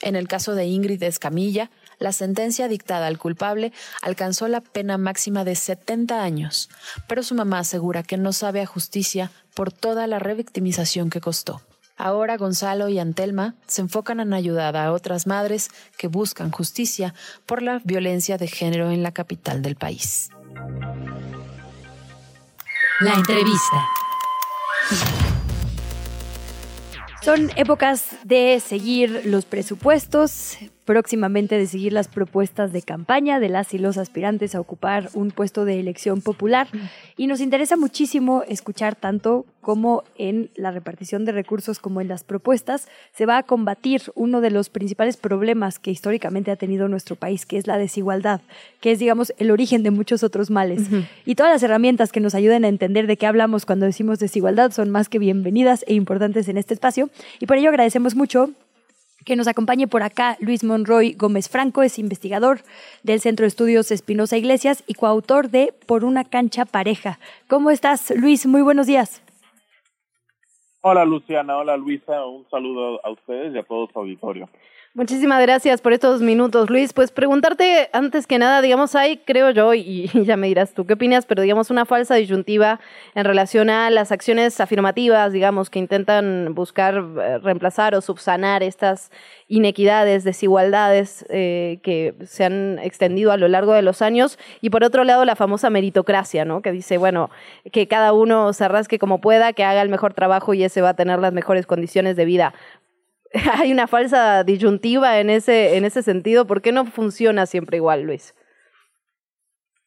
[0.00, 1.70] En el caso de Ingrid Escamilla,
[2.04, 3.72] la sentencia dictada al culpable
[4.02, 6.68] alcanzó la pena máxima de 70 años,
[7.08, 11.62] pero su mamá asegura que no sabe a justicia por toda la revictimización que costó.
[11.96, 17.14] Ahora Gonzalo y Antelma se enfocan en ayudar a otras madres que buscan justicia
[17.46, 20.28] por la violencia de género en la capital del país.
[23.00, 23.88] La entrevista.
[27.24, 33.72] Son épocas de seguir los presupuestos, próximamente de seguir las propuestas de campaña de las
[33.74, 36.68] y los aspirantes a ocupar un puesto de elección popular.
[37.16, 42.22] Y nos interesa muchísimo escuchar tanto como en la repartición de recursos como en las
[42.22, 47.16] propuestas se va a combatir uno de los principales problemas que históricamente ha tenido nuestro
[47.16, 48.42] país, que es la desigualdad,
[48.80, 50.82] que es, digamos, el origen de muchos otros males.
[51.24, 54.70] Y todas las herramientas que nos ayuden a entender de qué hablamos cuando decimos desigualdad
[54.70, 57.08] son más que bienvenidas e importantes en este espacio.
[57.40, 58.50] Y por ello agradecemos mucho
[59.24, 62.60] que nos acompañe por acá Luis Monroy Gómez Franco, es investigador
[63.02, 67.18] del Centro de Estudios Espinosa Iglesias y coautor de Por una cancha pareja.
[67.48, 68.46] ¿Cómo estás, Luis?
[68.46, 69.22] Muy buenos días.
[70.82, 71.56] Hola, Luciana.
[71.56, 72.26] Hola, Luisa.
[72.26, 74.48] Un saludo a ustedes y a todo su auditorio.
[74.96, 76.92] Muchísimas gracias por estos minutos, Luis.
[76.92, 80.92] Pues preguntarte antes que nada, digamos, hay, creo yo, y, ya me dirás tú qué
[80.92, 82.78] opinas, pero digamos una falsa disyuntiva
[83.16, 89.10] en relación a las acciones afirmativas, digamos, que intentan buscar eh, reemplazar o subsanar estas
[89.48, 94.84] inequidades, desigualdades eh, que se han extendido a lo largo de los años, y por
[94.84, 96.62] otro lado la famosa meritocracia, ¿no?
[96.62, 97.30] Que dice, bueno,
[97.72, 100.90] que cada uno se rasque como pueda, que haga el mejor trabajo y ese va
[100.90, 102.54] a tener las mejores condiciones de vida.
[103.52, 106.46] hay una falsa disyuntiva en ese, en ese sentido.
[106.46, 108.34] ¿Por qué no funciona siempre igual, Luis?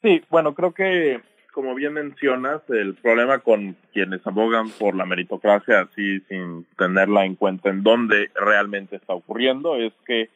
[0.01, 1.21] Sí, bueno, creo que,
[1.53, 7.35] como bien mencionas, el problema con quienes abogan por la meritocracia, así sin tenerla en
[7.35, 10.29] cuenta en dónde realmente está ocurriendo, es que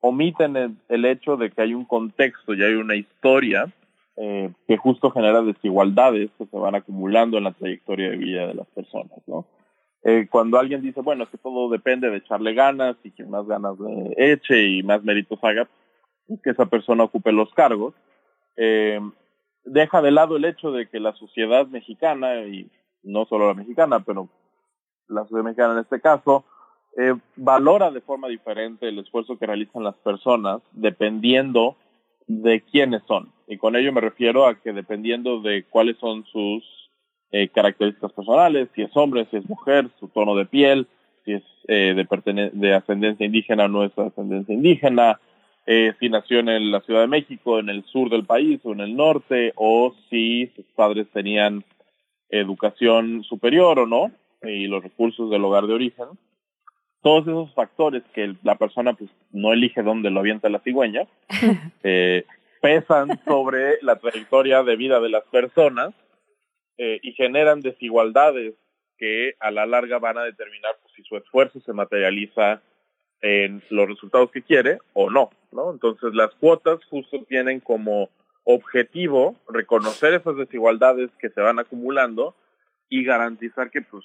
[0.00, 3.66] omiten el, hecho de que hay un contexto y hay una historia
[4.16, 8.54] eh, que justo genera desigualdades que se van acumulando en la trayectoria de vida de
[8.54, 9.46] las personas, ¿no?
[10.02, 13.46] Eh, cuando alguien dice, bueno, es que todo depende de echarle ganas y quien más
[13.46, 13.76] ganas
[14.16, 15.68] eche y más méritos haga,
[16.42, 17.94] que esa persona ocupe los cargos,
[18.56, 19.00] eh,
[19.64, 22.70] deja de lado el hecho de que la sociedad mexicana, y
[23.02, 24.28] no solo la mexicana, pero
[25.08, 26.44] la sociedad mexicana en este caso,
[26.96, 31.76] eh, valora de forma diferente el esfuerzo que realizan las personas dependiendo
[32.26, 33.32] de quiénes son.
[33.46, 36.64] Y con ello me refiero a que dependiendo de cuáles son sus
[37.32, 40.88] eh, características personales, si es hombre, si es mujer, su tono de piel,
[41.24, 45.20] si es eh, de, de ascendencia indígena o no es de ascendencia indígena,
[45.66, 48.80] eh, si nació en la Ciudad de México, en el sur del país o en
[48.80, 51.64] el norte, o si sus padres tenían
[52.30, 54.10] educación superior o no,
[54.42, 56.06] y los recursos del hogar de origen.
[57.00, 61.06] Todos esos factores que la persona pues no elige dónde lo avienta la cigüeña,
[62.60, 65.94] pesan sobre la trayectoria de vida de las personas
[66.82, 68.54] eh, y generan desigualdades
[68.96, 72.62] que a la larga van a determinar pues, si su esfuerzo se materializa
[73.20, 75.70] en los resultados que quiere o no, ¿no?
[75.70, 78.08] Entonces las cuotas justo tienen como
[78.44, 82.34] objetivo reconocer esas desigualdades que se van acumulando
[82.88, 84.02] y garantizar que pues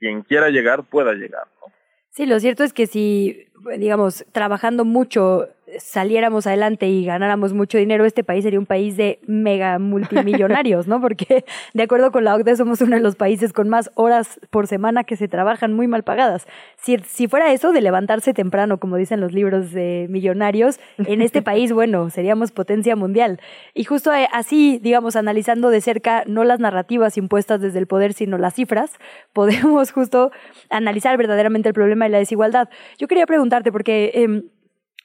[0.00, 1.72] quien quiera llegar pueda llegar, ¿no?
[2.10, 3.46] Sí, lo cierto es que si,
[3.78, 5.46] digamos, trabajando mucho
[5.78, 11.00] saliéramos adelante y ganáramos mucho dinero, este país sería un país de mega multimillonarios, ¿no?
[11.00, 11.44] Porque
[11.74, 15.04] de acuerdo con la OCDE somos uno de los países con más horas por semana
[15.04, 16.46] que se trabajan muy mal pagadas.
[16.76, 21.42] Si, si fuera eso de levantarse temprano, como dicen los libros de millonarios, en este
[21.46, 23.40] país, bueno, seríamos potencia mundial.
[23.74, 28.12] Y justo eh, así, digamos, analizando de cerca no las narrativas impuestas desde el poder,
[28.12, 28.92] sino las cifras,
[29.32, 30.30] podemos justo
[30.70, 32.68] analizar verdaderamente el problema de la desigualdad.
[32.98, 34.12] Yo quería preguntarte, porque...
[34.14, 34.42] Eh,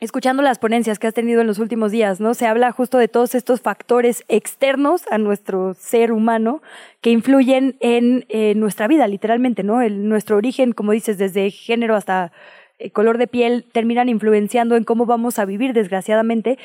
[0.01, 2.33] escuchando las ponencias que has tenido en los últimos días, ¿no?
[2.33, 6.63] Se habla justo de todos estos factores externos a nuestro ser humano
[7.01, 9.79] que influyen en eh, nuestra vida, literalmente, ¿no?
[9.83, 12.31] El, nuestro origen, como dices, desde género hasta
[12.79, 16.57] eh, color de piel, terminan influenciando en cómo vamos a vivir, desgraciadamente.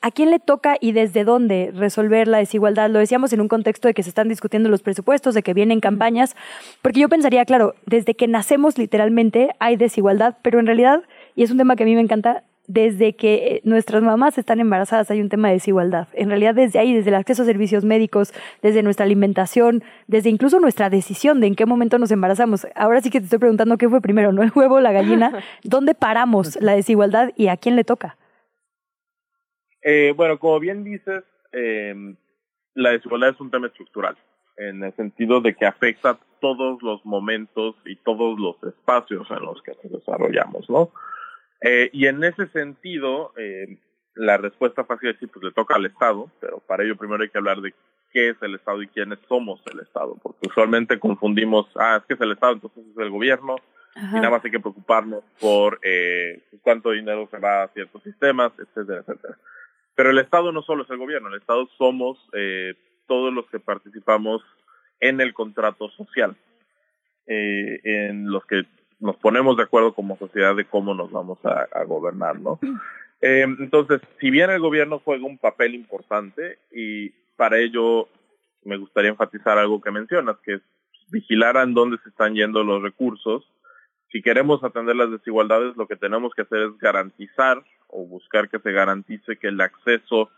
[0.00, 2.90] ¿A quién le toca y desde dónde resolver la desigualdad?
[2.90, 5.78] Lo decíamos en un contexto de que se están discutiendo los presupuestos, de que vienen
[5.78, 6.34] campañas,
[6.82, 11.02] porque yo pensaría, claro, desde que nacemos literalmente hay desigualdad, pero en realidad,
[11.36, 14.60] y es un tema que a mí me encanta, desde que eh, nuestras mamás están
[14.60, 16.08] embarazadas hay un tema de desigualdad.
[16.12, 18.32] En realidad desde ahí, desde el acceso a servicios médicos,
[18.62, 22.66] desde nuestra alimentación, desde incluso nuestra decisión de en qué momento nos embarazamos.
[22.74, 24.42] Ahora sí que te estoy preguntando qué fue primero, ¿no?
[24.42, 25.42] El huevo o la gallina.
[25.64, 28.16] ¿Dónde paramos la desigualdad y a quién le toca?
[29.82, 31.94] Eh, bueno, como bien dices, eh,
[32.74, 34.16] la desigualdad es un tema estructural,
[34.56, 39.60] en el sentido de que afecta todos los momentos y todos los espacios en los
[39.62, 40.90] que nos desarrollamos, ¿no?
[41.62, 43.78] Eh, y en ese sentido, eh,
[44.14, 47.38] la respuesta fácil decir, pues le toca al Estado, pero para ello primero hay que
[47.38, 47.72] hablar de
[48.12, 52.14] qué es el Estado y quiénes somos el Estado, porque usualmente confundimos, ah, es que
[52.14, 53.56] es el Estado, entonces es el gobierno,
[53.94, 58.52] y nada más hay que preocuparnos por eh, cuánto dinero se va a ciertos sistemas,
[58.58, 59.36] etcétera, etcétera.
[59.94, 62.74] Pero el Estado no solo es el gobierno, el Estado somos eh,
[63.06, 64.42] todos los que participamos
[65.00, 66.34] en el contrato social,
[67.26, 68.64] eh, en los que
[69.02, 72.58] nos ponemos de acuerdo como sociedad de cómo nos vamos a, gobernar, ¿no?
[73.24, 78.08] Eh, entonces, si bien el gobierno juega un papel importante y para ello
[78.64, 80.62] me gustaría enfatizar algo que mencionas, que es
[81.08, 83.48] vigilar en dónde se están yendo los recursos.
[84.10, 88.58] Si queremos atender las desigualdades, lo que tenemos que hacer es garantizar o buscar que
[88.58, 90.28] se garantice que el acceso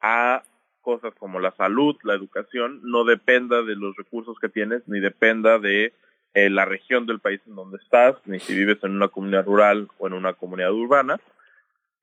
[0.00, 0.42] a
[0.80, 5.60] cosas como la salud, la educación, no dependa de los recursos que tienes, ni dependa
[5.60, 5.92] de
[6.34, 9.88] eh, la región del país en donde estás, ni si vives en una comunidad rural
[9.98, 11.18] o en una comunidad urbana,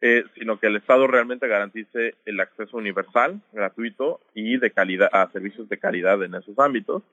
[0.02, 5.32] eh, sino que el Estado realmente garantice el acceso universal, gratuito y de calidad a
[5.32, 7.04] servicios de calidad en esos ámbitos.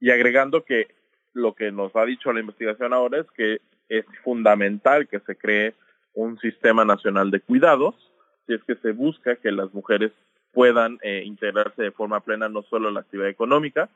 [0.00, 0.88] Y agregando que
[1.34, 3.60] lo que nos ha dicho la investigación ahora es que
[3.90, 5.74] es fundamental que se cree
[6.14, 7.94] un sistema nacional de cuidados,
[8.46, 10.12] si es que se busca que las mujeres
[10.52, 13.88] puedan eh, integrarse de forma plena no solo en la actividad económica,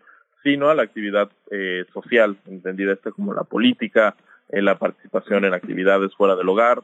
[0.45, 4.15] sino a la actividad eh, social, entendida esta como la política,
[4.51, 6.83] eh, la participación en actividades fuera del hogar,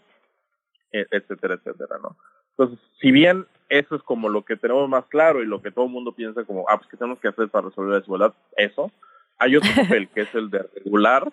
[0.91, 2.17] e, etcétera, etcétera, ¿no?
[2.53, 5.85] Entonces, si bien eso es como lo que tenemos más claro y lo que todo
[5.85, 8.91] el mundo piensa como, ah, pues que tenemos que hacer para resolver la desigualdad, eso,
[9.39, 11.31] hay otro papel que es el de regular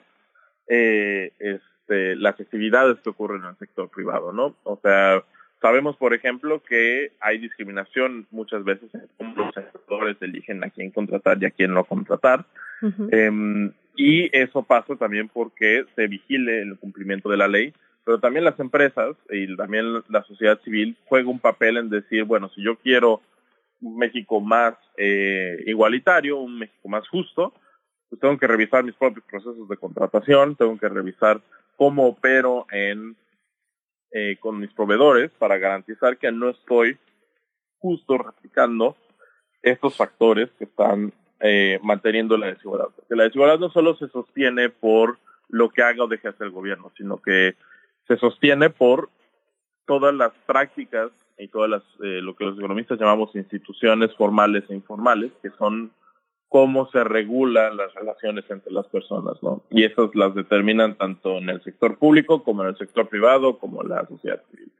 [0.68, 4.54] eh, este, las actividades que ocurren en el sector privado, ¿no?
[4.64, 5.24] O sea,
[5.62, 10.92] Sabemos, por ejemplo, que hay discriminación muchas veces en cómo los sectores eligen a quién
[10.92, 12.46] contratar y a quién no contratar.
[13.12, 17.74] Em, y eso pasa también porque se vigile el cumplimiento de la ley,
[18.04, 22.50] pero también las empresas y también la sociedad civil juega un papel en decir, bueno,
[22.50, 23.22] si yo quiero
[23.82, 27.54] un México más eh, igualitario, un México más justo,
[28.10, 31.42] pues tengo que revisar mis propios procesos de contratación, tengo que revisar
[31.76, 33.16] cómo opero en
[34.12, 36.98] eh, con mis proveedores para garantizar que no estoy
[37.80, 38.96] justo replicando
[39.62, 42.90] estos factores que están eh, manteniendo la desigualdad.
[42.96, 45.20] Porque la desigualdad no solo se sostiene por
[45.50, 47.56] lo que haga o deje hacer el gobierno, sino que
[48.08, 49.10] se sostiene por
[49.86, 54.74] todas las prácticas y todas las eh, lo que los economistas llamamos instituciones formales e
[54.74, 55.92] informales, que son
[56.50, 59.64] cómo se regulan las relaciones entre las personas, ¿no?
[59.70, 63.84] Y esas las determinan tanto en el sector público como en el sector privado, como
[63.84, 64.72] en la sociedad civil.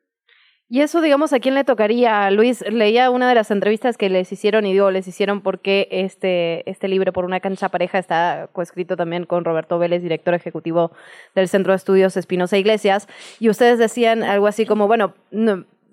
[0.70, 2.30] Y eso, digamos, ¿a quién le tocaría?
[2.30, 6.70] Luis, leía una de las entrevistas que les hicieron y digo, les hicieron porque este,
[6.70, 10.92] este libro, Por una cancha pareja, está coescrito también con Roberto Vélez, director ejecutivo
[11.36, 13.08] del Centro de Estudios Espinosa Iglesias,
[13.40, 15.14] y ustedes decían algo así como, bueno,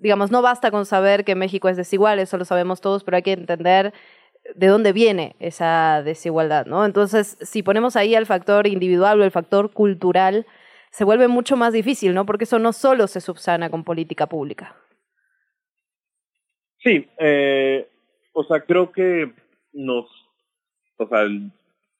[0.01, 3.23] digamos, no basta con saber que México es desigual, eso lo sabemos todos, pero hay
[3.23, 3.93] que entender
[4.53, 6.85] de dónde viene esa desigualdad, ¿no?
[6.85, 10.45] Entonces, si ponemos ahí el factor individual o el factor cultural,
[10.91, 12.25] se vuelve mucho más difícil, ¿no?
[12.25, 14.75] Porque eso no solo se subsana con política pública.
[16.79, 17.89] Sí, eh,
[18.33, 19.33] o sea, creo que
[19.73, 20.05] nos,
[20.97, 21.25] o sea,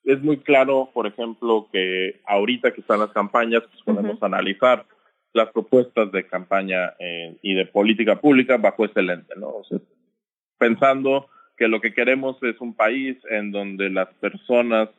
[0.04, 4.86] es muy claro, por ejemplo, que ahorita que están las campañas, pues podemos analizar
[5.34, 9.48] las propuestas de campaña eh, y de política pública bajo ese lente, ¿no?
[9.48, 9.80] O sea,
[10.58, 14.90] pensando que lo que queremos es un país en donde las personas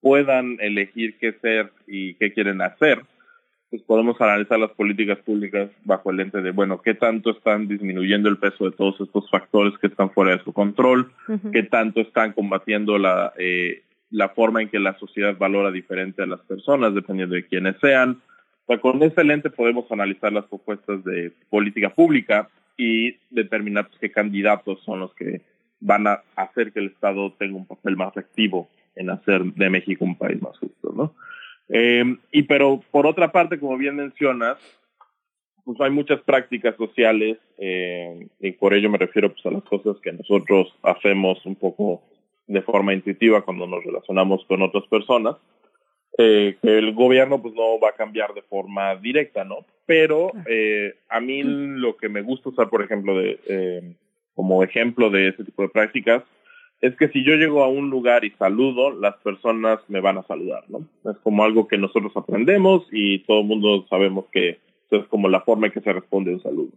[0.00, 3.02] puedan elegir qué ser y qué quieren hacer,
[3.70, 8.28] pues podemos analizar las políticas públicas bajo el lente de, bueno, qué tanto están disminuyendo
[8.28, 11.12] el peso de todos estos factores que están fuera de su control,
[11.52, 16.26] qué tanto están combatiendo la, eh, la forma en que la sociedad valora diferente a
[16.26, 18.22] las personas, dependiendo de quiénes sean,
[18.68, 24.12] sea, con ese lente podemos analizar las propuestas de política pública y determinar pues, qué
[24.12, 25.40] candidatos son los que
[25.80, 30.04] van a hacer que el Estado tenga un papel más activo en hacer de México
[30.04, 31.14] un país más justo, ¿no?
[31.68, 34.58] Eh, y pero por otra parte, como bien mencionas,
[35.68, 39.98] pues hay muchas prácticas sociales eh, y por ello me refiero pues a las cosas
[40.02, 42.00] que nosotros hacemos un poco
[42.46, 45.36] de forma intuitiva cuando nos relacionamos con otras personas
[46.16, 50.94] eh, que el gobierno pues no va a cambiar de forma directa no pero eh,
[51.10, 53.94] a mí lo que me gusta usar por ejemplo de
[54.38, 56.22] como ejemplo de ese tipo de prácticas
[56.80, 60.22] es que si yo llego a un lugar y saludo, las personas me van a
[60.22, 60.86] saludar, ¿no?
[61.10, 64.60] Es como algo que nosotros aprendemos y todo el mundo sabemos que
[64.90, 66.70] es como la forma en que se responde un saludo.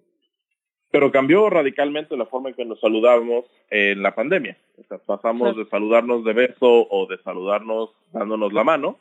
[0.89, 4.57] Pero cambió radicalmente la forma en que nos saludamos en la pandemia.
[4.79, 8.97] O sea, pasamos de saludarnos de beso o de saludarnos dándonos la mano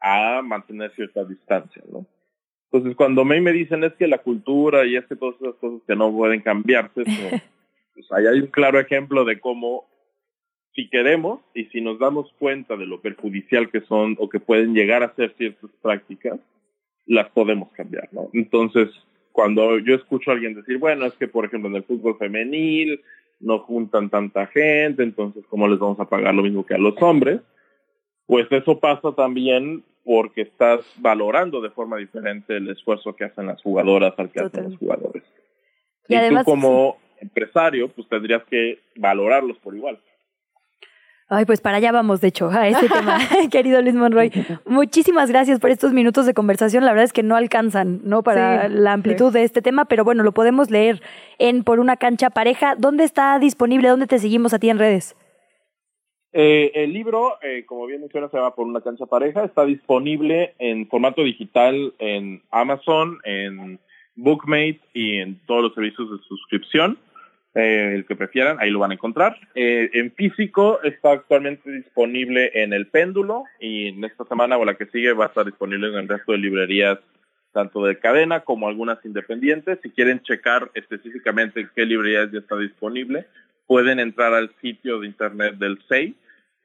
[0.00, 2.06] a mantener cierta distancia, ¿no?
[2.70, 5.80] Entonces, cuando me, me dicen es que la cultura y es que todas esas cosas
[5.84, 7.02] que no pueden cambiarse,
[7.98, 9.88] pues ahí hay un claro ejemplo de cómo
[10.72, 14.72] si queremos y si nos damos cuenta de lo perjudicial que son o que pueden
[14.72, 16.38] llegar a ser ciertas prácticas,
[17.06, 18.30] las podemos cambiar, ¿no?
[18.32, 18.88] Entonces,
[19.32, 23.00] cuando yo escucho a alguien decir, bueno, es que por ejemplo en el fútbol femenil
[23.40, 26.94] no juntan tanta gente, entonces ¿cómo les vamos a pagar lo mismo que a los
[27.02, 27.40] hombres?
[28.26, 33.60] Pues eso pasa también porque estás valorando de forma diferente el esfuerzo que hacen las
[33.60, 35.24] jugadoras al que hacen los jugadores.
[36.08, 39.98] Y, tú como empresario, pues tendrías que valorarlos por igual.
[41.30, 43.18] Ay, pues para allá vamos, de hecho, a este tema,
[43.50, 44.32] querido Luis Monroy.
[44.64, 46.84] Muchísimas gracias por estos minutos de conversación.
[46.84, 48.22] La verdad es que no alcanzan, ¿no?
[48.22, 51.02] Para la amplitud de este tema, pero bueno, lo podemos leer
[51.38, 52.76] en Por una cancha pareja.
[52.78, 53.88] ¿Dónde está disponible?
[53.88, 55.16] ¿Dónde te seguimos a ti en redes?
[56.32, 59.44] Eh, el libro, eh, como bien menciona, se llama Por una cancha pareja.
[59.44, 63.78] Está disponible en formato digital en Amazon, en
[64.16, 66.98] Bookmate y en todos los servicios de suscripción.
[67.58, 69.36] Eh, el que prefieran, ahí lo van a encontrar.
[69.56, 74.74] Eh, en físico está actualmente disponible en el péndulo y en esta semana o la
[74.74, 77.00] que sigue va a estar disponible en el resto de librerías,
[77.52, 79.80] tanto de cadena como algunas independientes.
[79.82, 83.26] Si quieren checar específicamente en qué librerías ya está disponible,
[83.66, 86.14] pueden entrar al sitio de internet del CEI,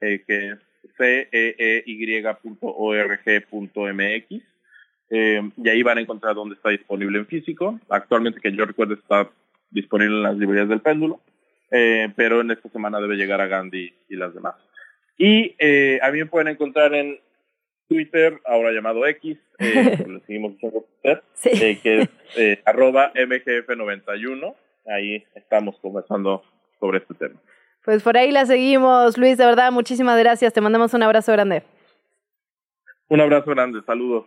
[0.00, 0.58] eh, que es
[0.96, 2.04] ceey.org.mx.
[5.10, 7.80] y ahí van a encontrar dónde está disponible en físico.
[7.88, 9.28] Actualmente, que yo recuerdo, está
[9.74, 11.20] disponible en las librerías del péndulo,
[11.70, 14.54] eh, pero en esta semana debe llegar a Gandhi y las demás.
[15.18, 17.18] Y eh, a mí me pueden encontrar en
[17.88, 24.54] Twitter, ahora llamado X, eh, lo seguimos usando Twitter, eh, que es eh, arroba mgf91.
[24.86, 26.42] Ahí estamos conversando
[26.80, 27.40] sobre este tema.
[27.84, 30.52] Pues por ahí la seguimos, Luis, de verdad, muchísimas gracias.
[30.52, 31.62] Te mandamos un abrazo grande.
[33.08, 34.26] Un abrazo grande, saludos.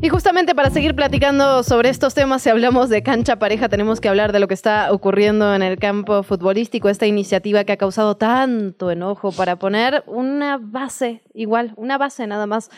[0.00, 4.08] Y justamente para seguir platicando sobre estos temas, si hablamos de cancha pareja, tenemos que
[4.08, 8.16] hablar de lo que está ocurriendo en el campo futbolístico, esta iniciativa que ha causado
[8.16, 12.70] tanto enojo para poner una base, igual, una base nada más.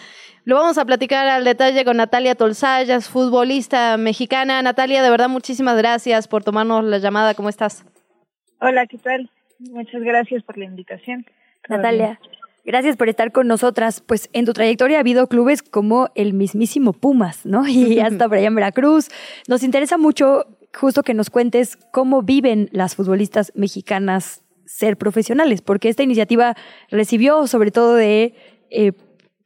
[0.44, 4.62] Lo vamos a platicar al detalle con Natalia Tolzayas, futbolista mexicana.
[4.62, 7.34] Natalia, de verdad, muchísimas gracias por tomarnos la llamada.
[7.34, 7.84] ¿Cómo estás?
[8.62, 9.28] Hola, ¿qué tal?
[9.58, 11.26] Muchas gracias por la invitación.
[11.68, 12.18] Natalia.
[12.70, 14.00] Gracias por estar con nosotras.
[14.00, 17.66] Pues en tu trayectoria ha habido clubes como el mismísimo Pumas, ¿no?
[17.68, 19.08] Y hasta por allá en Veracruz.
[19.48, 25.88] Nos interesa mucho justo que nos cuentes cómo viven las futbolistas mexicanas ser profesionales, porque
[25.88, 26.54] esta iniciativa
[26.92, 28.36] recibió sobre todo de
[28.70, 28.92] eh,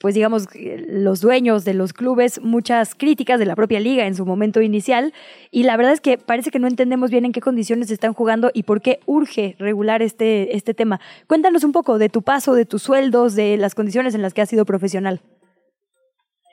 [0.05, 0.49] pues digamos,
[0.87, 5.15] los dueños de los clubes muchas críticas de la propia liga en su momento inicial
[5.51, 8.51] y la verdad es que parece que no entendemos bien en qué condiciones están jugando
[8.53, 11.01] y por qué urge regular este, este tema.
[11.27, 14.43] Cuéntanos un poco de tu paso, de tus sueldos, de las condiciones en las que
[14.43, 15.23] has sido profesional.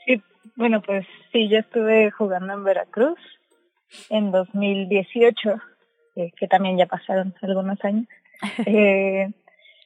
[0.05, 0.21] Sí,
[0.55, 3.19] bueno, pues sí, yo estuve jugando en Veracruz
[4.09, 5.61] en 2018,
[6.15, 8.07] eh, que también ya pasaron algunos años.
[8.65, 9.29] eh,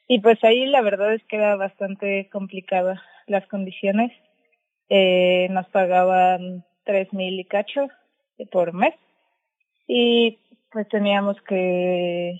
[0.07, 4.11] y pues ahí la verdad es que era bastante complicada las condiciones.
[4.89, 7.87] Eh, nos pagaban tres mil y cacho
[8.51, 8.93] por mes
[9.87, 10.39] y
[10.71, 12.37] pues teníamos que,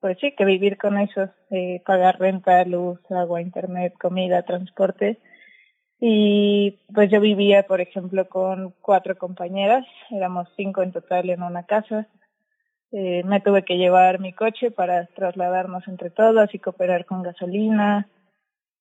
[0.00, 5.18] pues sí, que vivir con eso, eh, pagar renta, luz, agua, internet, comida, transporte.
[6.00, 11.64] Y pues yo vivía, por ejemplo, con cuatro compañeras, éramos cinco en total en una
[11.64, 12.08] casa.
[12.92, 18.08] Eh, me tuve que llevar mi coche para trasladarnos entre todos y cooperar con gasolina,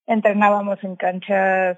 [0.10, 1.78] entrenábamos en canchas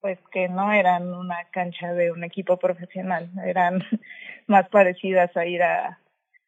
[0.00, 3.82] pues que no eran una cancha de un equipo profesional, eran
[4.46, 5.98] más parecidas a ir a,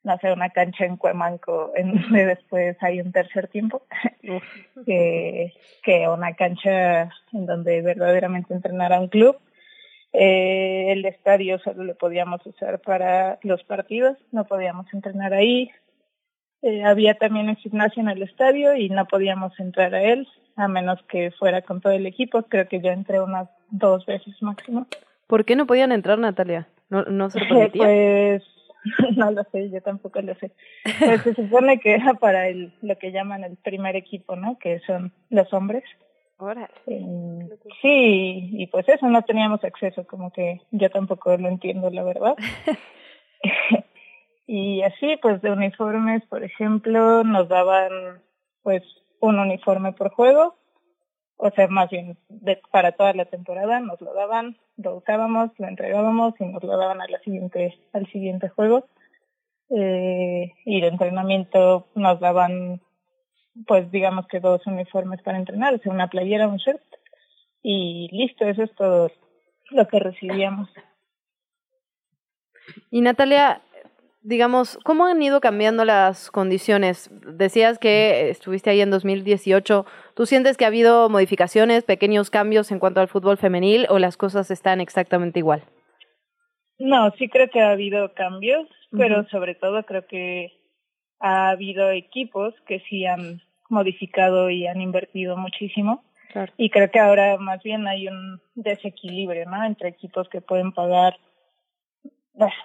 [0.03, 3.83] no sé, una cancha en Cuemanco, en donde después hay un tercer tiempo,
[4.85, 9.39] que, que una cancha en donde verdaderamente entrenara un club.
[10.13, 15.71] Eh, el estadio solo lo podíamos usar para los partidos, no podíamos entrenar ahí.
[16.67, 20.27] Eh, había también un gimnasio en el estadio y no podíamos entrar a él,
[20.57, 22.43] a menos que fuera con todo el equipo.
[22.43, 24.89] Creo que yo entré unas dos veces máximo.
[25.29, 26.67] ¿Por qué no podían entrar, Natalia?
[26.89, 28.43] ¿No, no se lo pues
[29.17, 30.51] no lo sé, yo tampoco lo sé.
[30.99, 34.59] Pues se supone que era para el lo que llaman el primer equipo, ¿no?
[34.59, 35.85] Que son los hombres.
[36.89, 37.49] Eh,
[37.81, 42.35] sí, y pues eso, no teníamos acceso, como que yo tampoco lo entiendo, la verdad.
[44.47, 48.23] y así, pues de uniformes, por ejemplo, nos daban
[48.63, 48.83] pues
[49.21, 50.57] un uniforme por juego,
[51.37, 55.69] o sea, más bien de, para toda la temporada nos lo daban, lo usábamos, lo
[55.69, 58.87] entregábamos y nos lo daban a la siguiente, al siguiente juego.
[59.69, 62.81] Eh, y de entrenamiento nos daban
[63.67, 66.83] pues digamos que dos uniformes para entrenar, o sea, una playera, un shirt
[67.63, 69.11] y listo, eso es todo
[69.71, 70.69] lo que recibíamos.
[72.91, 73.63] Y Natalia,
[74.27, 77.11] digamos, ¿cómo han ido cambiando las condiciones?
[77.27, 79.87] Decías que estuviste ahí en 2018.
[80.15, 84.17] ¿Tú sientes que ha habido modificaciones, pequeños cambios en cuanto al fútbol femenil o las
[84.17, 85.63] cosas están exactamente igual?
[86.79, 90.53] No, sí creo que ha habido cambios, pero sobre todo creo que
[91.21, 93.41] ha habido equipos que sí han
[93.71, 96.03] modificado y han invertido muchísimo.
[96.59, 99.65] Y creo que ahora más bien hay un desequilibrio, ¿no?
[99.65, 101.17] Entre equipos que pueden pagar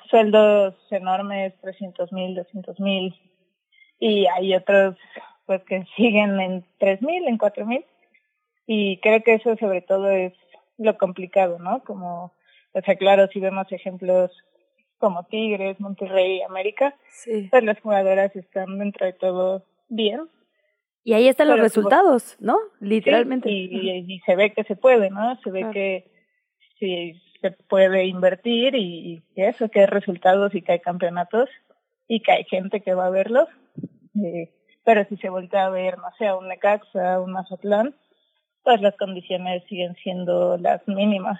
[0.09, 3.15] sueldos enormes, 300 mil, 200 mil,
[3.99, 4.95] y hay otros
[5.45, 7.85] pues que siguen en 3 mil, en 4 mil.
[8.67, 10.33] Y creo que eso sobre todo es
[10.77, 11.83] lo complicado, ¿no?
[11.83, 12.33] Como,
[12.73, 14.31] o sea, claro, si vemos ejemplos
[14.97, 16.95] como Tigres, Monterrey, América,
[17.49, 20.29] pues las jugadoras están dentro de todo bien,
[21.03, 22.57] y ahí están los resultados, ¿no?
[22.79, 23.49] Literalmente.
[23.49, 25.35] y, se ve que se puede, ¿no?
[25.43, 26.11] Se ve que
[26.79, 31.49] sí, se puede invertir y, eso, que hay resultados y que hay campeonatos
[32.07, 33.49] y que hay gente que va a verlos.
[34.23, 34.51] Eh,
[34.83, 37.95] pero si se voltea a ver, no sé, a un Necaxa, un Mazatlán,
[38.63, 41.39] pues las condiciones siguen siendo las mínimas.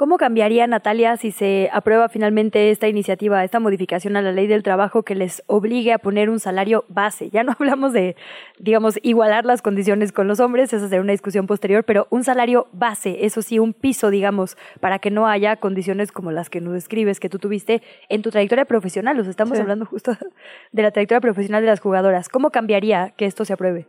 [0.00, 4.62] ¿Cómo cambiaría, Natalia, si se aprueba finalmente esta iniciativa, esta modificación a la ley del
[4.62, 7.28] trabajo que les obligue a poner un salario base?
[7.28, 8.16] Ya no hablamos de,
[8.58, 12.66] digamos, igualar las condiciones con los hombres, esa será una discusión posterior, pero un salario
[12.72, 16.72] base, eso sí, un piso, digamos, para que no haya condiciones como las que nos
[16.72, 19.18] describes que tú tuviste en tu trayectoria profesional.
[19.18, 20.12] Los estamos hablando justo
[20.72, 22.30] de la trayectoria profesional de las jugadoras.
[22.30, 23.86] ¿Cómo cambiaría que esto se apruebe?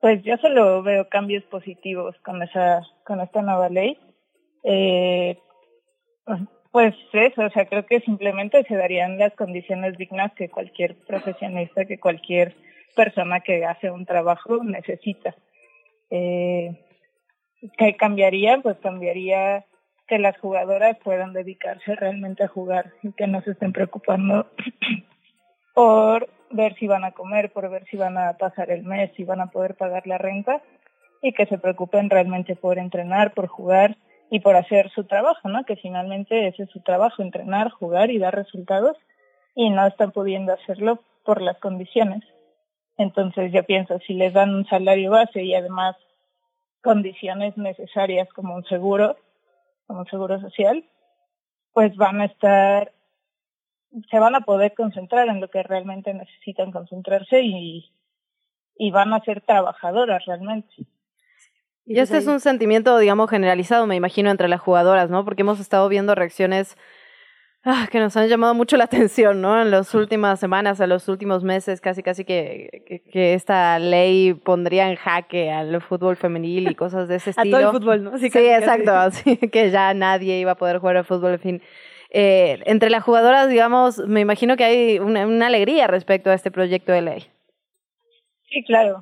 [0.00, 3.96] Pues yo solo veo cambios positivos con esa, con esta nueva ley
[4.62, 5.38] eh,
[6.72, 11.84] pues eso, o sea, creo que simplemente se darían las condiciones dignas que cualquier profesionista,
[11.84, 12.54] que cualquier
[12.94, 15.34] persona que hace un trabajo necesita.
[16.10, 16.78] Eh,
[17.76, 18.58] ¿Qué cambiaría?
[18.58, 19.66] Pues cambiaría
[20.06, 24.50] que las jugadoras puedan dedicarse realmente a jugar y que no se estén preocupando
[25.74, 29.24] por ver si van a comer, por ver si van a pasar el mes, si
[29.24, 30.62] van a poder pagar la renta
[31.22, 33.96] y que se preocupen realmente por entrenar, por jugar
[34.30, 35.64] y por hacer su trabajo, ¿no?
[35.64, 38.96] Que finalmente ese es su trabajo, entrenar, jugar y dar resultados
[39.54, 42.22] y no están pudiendo hacerlo por las condiciones.
[42.96, 45.96] Entonces yo pienso, si les dan un salario base y además
[46.82, 49.16] condiciones necesarias como un seguro,
[49.86, 50.84] como un seguro social,
[51.72, 52.92] pues van a estar,
[54.10, 57.90] se van a poder concentrar en lo que realmente necesitan concentrarse y,
[58.76, 60.72] y van a ser trabajadoras realmente.
[61.86, 65.24] Y este es un sentimiento, digamos, generalizado, me imagino, entre las jugadoras, ¿no?
[65.24, 66.76] Porque hemos estado viendo reacciones
[67.64, 69.60] ah, que nos han llamado mucho la atención, ¿no?
[69.60, 74.88] En las últimas semanas, en los últimos meses, casi, casi que, que, esta ley pondría
[74.88, 77.56] en jaque al fútbol femenil y cosas de ese estilo.
[77.56, 78.18] A todo el fútbol, ¿no?
[78.18, 81.62] sí, exacto, así que ya nadie iba a poder jugar al fútbol, en fin.
[82.12, 86.50] Eh, entre las jugadoras, digamos, me imagino que hay una, una alegría respecto a este
[86.50, 87.26] proyecto de ley.
[88.48, 89.00] Sí, claro.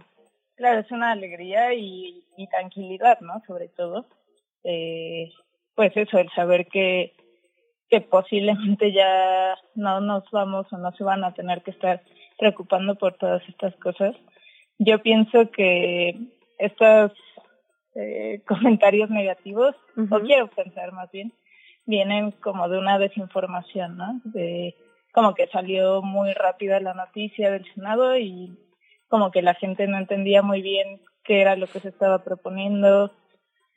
[0.58, 3.40] Claro, es una alegría y, tranquilidad, ¿no?
[3.46, 4.06] Sobre todo.
[4.64, 5.30] Eh,
[5.76, 7.14] pues eso, el saber que,
[7.88, 12.02] que posiblemente ya no nos vamos o no se van a tener que estar
[12.36, 14.16] preocupando por todas estas cosas.
[14.80, 16.18] Yo pienso que
[16.58, 17.12] estos
[17.94, 19.76] eh, comentarios negativos,
[20.10, 21.32] o quiero pensar más bien,
[21.86, 24.20] vienen como de una desinformación, ¿no?
[24.24, 24.74] De
[25.12, 28.58] como que salió muy rápida la noticia del Senado y
[29.08, 33.12] como que la gente no entendía muy bien qué era lo que se estaba proponiendo.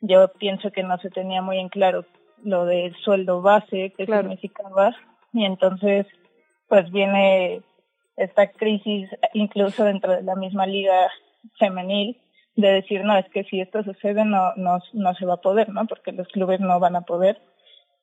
[0.00, 2.04] yo pienso que no se tenía muy en claro
[2.42, 4.96] lo del sueldo base que significaba.
[5.32, 6.06] Y entonces
[6.68, 7.62] pues viene
[8.16, 11.10] esta crisis incluso dentro de la misma liga
[11.58, 12.20] femenil
[12.56, 15.70] de decir no es que si esto sucede no no no se va a poder
[15.70, 17.40] no porque los clubes no van a poder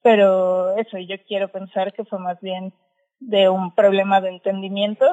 [0.02, 2.74] pero eso yo quiero pensar que fue más bien
[3.20, 5.06] de un problema de entendimiento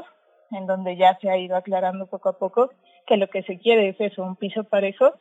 [0.50, 2.70] en donde ya se ha ido aclarando poco a poco
[3.06, 5.14] que lo que se quiere es eso un piso parejo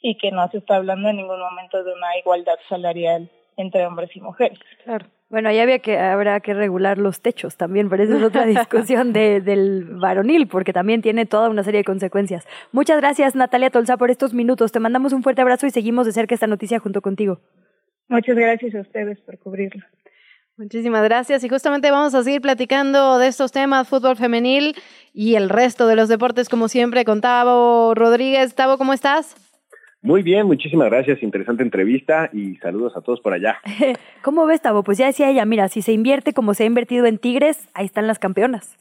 [0.00, 4.10] y que no se está hablando en ningún momento de una igualdad salarial entre hombres
[4.14, 4.58] y mujeres.
[4.84, 5.06] Claro.
[5.30, 9.12] Bueno, ahí había que, habrá que regular los techos también, pero esa es otra discusión
[9.12, 12.46] de, del varonil, porque también tiene toda una serie de consecuencias.
[12.70, 14.70] Muchas gracias, Natalia Tolza, por estos minutos.
[14.70, 17.40] Te mandamos un fuerte abrazo y seguimos de cerca esta noticia junto contigo.
[18.08, 19.84] Muchas gracias a ustedes por cubrirlo.
[20.56, 24.76] Muchísimas gracias y justamente vamos a seguir platicando de estos temas, fútbol femenil
[25.12, 28.54] y el resto de los deportes como siempre con Tavo Rodríguez.
[28.54, 29.34] Tavo, ¿cómo estás?
[30.00, 31.24] Muy bien, muchísimas gracias.
[31.24, 33.58] Interesante entrevista y saludos a todos por allá.
[34.22, 34.84] ¿Cómo ves, Tavo?
[34.84, 37.86] Pues ya decía ella, mira, si se invierte como se ha invertido en Tigres, ahí
[37.86, 38.78] están las campeonas.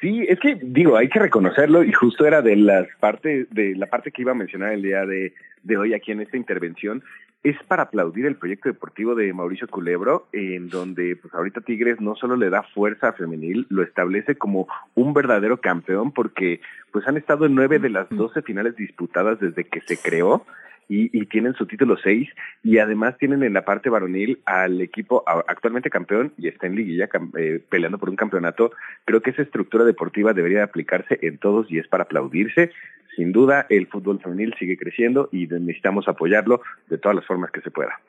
[0.00, 3.86] Sí, es que digo, hay que reconocerlo y justo era de las partes de la
[3.86, 5.32] parte que iba a mencionar el día de,
[5.68, 7.04] de hoy aquí en esta intervención
[7.44, 12.16] es para aplaudir el proyecto deportivo de Mauricio Culebro, en donde pues ahorita Tigres no
[12.16, 14.66] solo le da fuerza a femenil, lo establece como
[14.96, 19.64] un verdadero campeón porque pues han estado en nueve de las doce finales disputadas desde
[19.64, 20.44] que se creó
[20.88, 22.28] y, tienen su título 6
[22.62, 27.08] y además tienen en la parte varonil al equipo actualmente campeón y está en liguilla
[27.36, 28.72] eh, peleando por un campeonato.
[29.04, 32.70] Creo que esa estructura deportiva debería aplicarse en todos y es para aplaudirse.
[33.16, 37.60] Sin duda, el fútbol femenil sigue creciendo y necesitamos apoyarlo de todas las formas que
[37.60, 38.00] se pueda.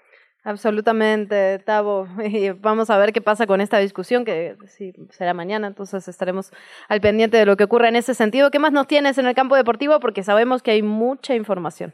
[0.43, 2.07] Absolutamente, Tavo.
[2.61, 6.51] vamos a ver qué pasa con esta discusión, que sí, será mañana, entonces estaremos
[6.87, 8.49] al pendiente de lo que ocurra en ese sentido.
[8.49, 9.99] ¿Qué más nos tienes en el campo deportivo?
[9.99, 11.93] Porque sabemos que hay mucha información.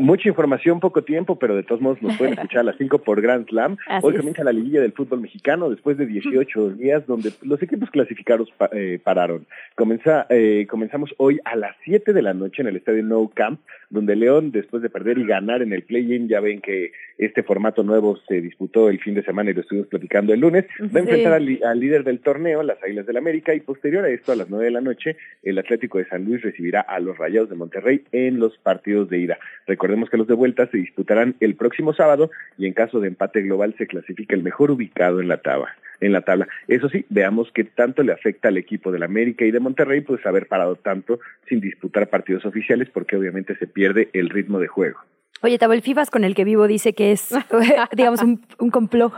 [0.00, 3.20] Mucha información, poco tiempo, pero de todos modos nos pueden escuchar a las 5 por
[3.20, 3.76] Grand Slam.
[4.02, 8.48] Hoy comienza la liguilla del fútbol mexicano después de 18 días donde los equipos clasificados
[8.72, 9.46] eh, pararon.
[9.74, 13.60] Comenza, eh, comenzamos hoy a las 7 de la noche en el estadio No Camp,
[13.90, 17.82] donde León, después de perder y ganar en el play-in, ya ven que este formato
[17.82, 21.02] nuevo se disputó el fin de semana y lo estuvimos platicando el lunes, va a
[21.02, 24.36] enfrentar al, al, líder del torneo, las Águilas del América, y posterior a esto, a
[24.36, 27.56] las 9 de la noche, el Atlético de San Luis recibirá a los Rayados de
[27.56, 29.38] Monterrey en los partidos de ida.
[29.84, 33.42] Recordemos que los de vuelta se disputarán el próximo sábado y en caso de empate
[33.42, 35.76] global se clasifica el mejor ubicado en la tabla.
[36.00, 36.48] En la tabla.
[36.68, 40.24] Eso sí, veamos qué tanto le afecta al equipo del América y de Monterrey, pues
[40.24, 41.20] haber parado tanto
[41.50, 45.00] sin disputar partidos oficiales, porque obviamente se pierde el ritmo de juego.
[45.42, 47.28] Oye, Tabo, el FIFAS con el que vivo dice que es,
[47.92, 49.12] digamos, un, un complot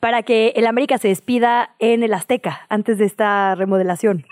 [0.00, 4.24] para que el América se despida en el Azteca antes de esta remodelación.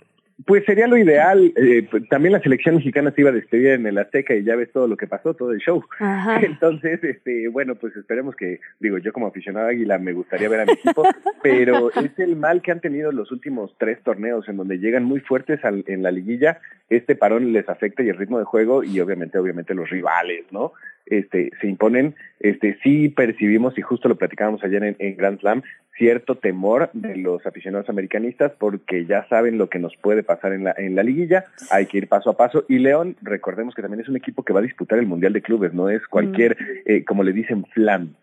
[0.47, 1.53] Pues sería lo ideal.
[1.57, 4.57] Eh, pues, también la selección mexicana se iba a despedir en el Azteca y ya
[4.57, 5.83] ves todo lo que pasó, todo el show.
[6.43, 10.66] Entonces, este, bueno, pues esperemos que, digo, yo como aficionado Águila me gustaría ver a
[10.66, 11.03] mi equipo,
[11.43, 15.21] pero es el mal que han tenido los últimos tres torneos en donde llegan muy
[15.21, 16.61] fuertes en la liguilla.
[16.91, 20.73] Este parón les afecta y el ritmo de juego y obviamente, obviamente los rivales, ¿no?
[21.06, 25.62] Este, se imponen, este, sí percibimos y justo lo platicábamos ayer en, en Grand Slam,
[25.97, 30.64] cierto temor de los aficionados americanistas porque ya saben lo que nos puede pasar en
[30.64, 32.64] la, en la liguilla, hay que ir paso a paso.
[32.68, 35.43] Y León, recordemos que también es un equipo que va a disputar el Mundial de
[35.43, 36.90] Clubes, no es cualquier, mm.
[36.90, 38.16] eh, como le dicen, flan.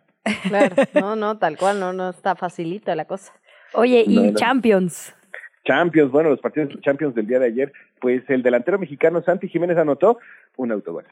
[0.47, 3.33] Claro, no, no, tal cual, no, no está facilita la cosa.
[3.73, 5.15] Oye, y Champions.
[5.63, 9.77] Champions, bueno, los partidos Champions del día de ayer, pues el delantero mexicano Santi Jiménez
[9.77, 10.19] anotó
[10.57, 11.05] un autogol.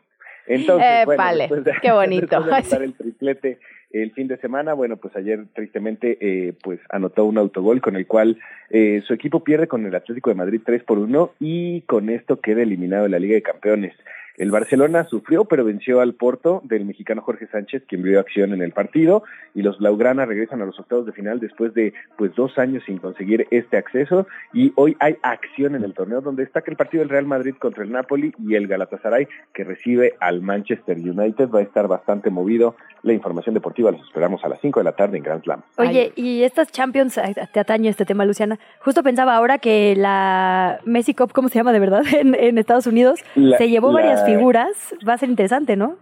[0.49, 1.49] Entonces, eh, bueno, vale,
[1.81, 2.43] qué bonito.
[2.81, 3.59] el triplete
[3.91, 8.05] el fin de semana, bueno, pues ayer tristemente eh, pues anotó un autogol con el
[8.05, 8.38] cual
[8.69, 12.39] eh, su equipo pierde con el Atlético de Madrid 3 por 1 y con esto
[12.39, 13.95] queda eliminado de la Liga de Campeones.
[14.39, 18.61] El Barcelona sufrió, pero venció al Porto del mexicano Jorge Sánchez, quien vio acción en
[18.61, 22.57] el partido, y los Blaugrana regresan a los octavos de final después de pues dos
[22.57, 26.77] años sin conseguir este acceso, y hoy hay acción en el torneo donde destaca el
[26.77, 31.49] partido del Real Madrid contra el Napoli y el Galatasaray que recibe al Manchester United.
[31.49, 32.77] Va a estar bastante movido.
[33.03, 35.63] La información deportiva los esperamos a las 5 de la tarde en Grand Slam.
[35.77, 37.19] Oye, y estas Champions,
[37.53, 38.57] te atañe este tema, Luciana.
[38.79, 42.03] Justo pensaba ahora que la Messi Cup, ¿cómo se llama de verdad?
[42.19, 43.21] En, Estados Unidos,
[43.57, 45.97] se llevó varias figuras, va a ser interesante, ¿no?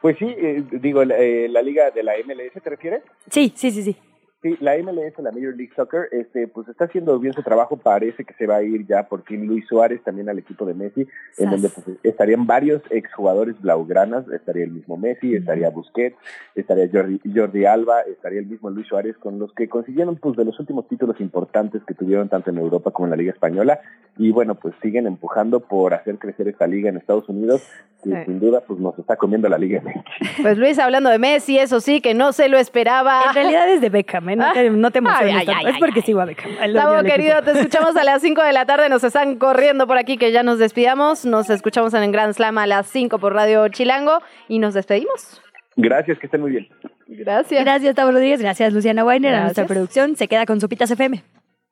[0.00, 3.02] Pues sí, eh, digo, eh, la liga de la MLS, ¿te refieres?
[3.30, 3.96] Sí, sí, sí, sí.
[4.44, 7.78] Sí, la MLS, la Major League Soccer, este, pues está haciendo bien su trabajo.
[7.78, 10.74] Parece que se va a ir ya por fin Luis Suárez también al equipo de
[10.74, 11.08] Messi,
[11.38, 14.28] en donde pues, estarían varios exjugadores blaugranas.
[14.28, 16.18] Estaría el mismo Messi, estaría Busquets,
[16.54, 20.44] estaría Jordi, Jordi Alba, estaría el mismo Luis Suárez, con los que consiguieron pues de
[20.44, 23.80] los últimos títulos importantes que tuvieron tanto en Europa como en la Liga Española.
[24.18, 27.66] Y bueno, pues siguen empujando por hacer crecer esta liga en Estados Unidos,
[28.02, 28.16] que Sí.
[28.26, 30.42] sin duda pues nos está comiendo la Liga MX.
[30.42, 33.22] Pues Luis, hablando de Messi, eso sí, que no se lo esperaba.
[33.28, 34.33] En realidad es de Beckham, ¿eh?
[34.36, 35.66] No te, no te emociones Ay, ay, tanto.
[35.66, 36.52] ay, es porque sigo a Beckham.
[36.52, 37.02] Equipo.
[37.04, 38.88] querido, te escuchamos a las 5 de la tarde.
[38.88, 41.24] Nos están corriendo por aquí que ya nos despidamos.
[41.24, 45.40] Nos escuchamos en el Grand Slam a las 5 por Radio Chilango y nos despedimos.
[45.76, 46.68] Gracias, que estén muy bien.
[47.06, 47.62] Gracias.
[47.64, 48.40] Gracias, Tavo Rodríguez.
[48.40, 49.34] Gracias, Luciana Weiner.
[49.34, 51.22] A nuestra producción se queda con Sopitas FM.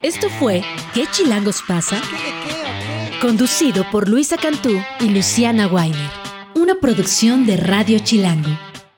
[0.00, 0.62] Esto fue
[0.94, 1.96] ¿Qué chilangos pasa?
[3.20, 6.10] Conducido por Luisa Cantú y Luciana Weiner.
[6.56, 8.50] Una producción de Radio Chilango.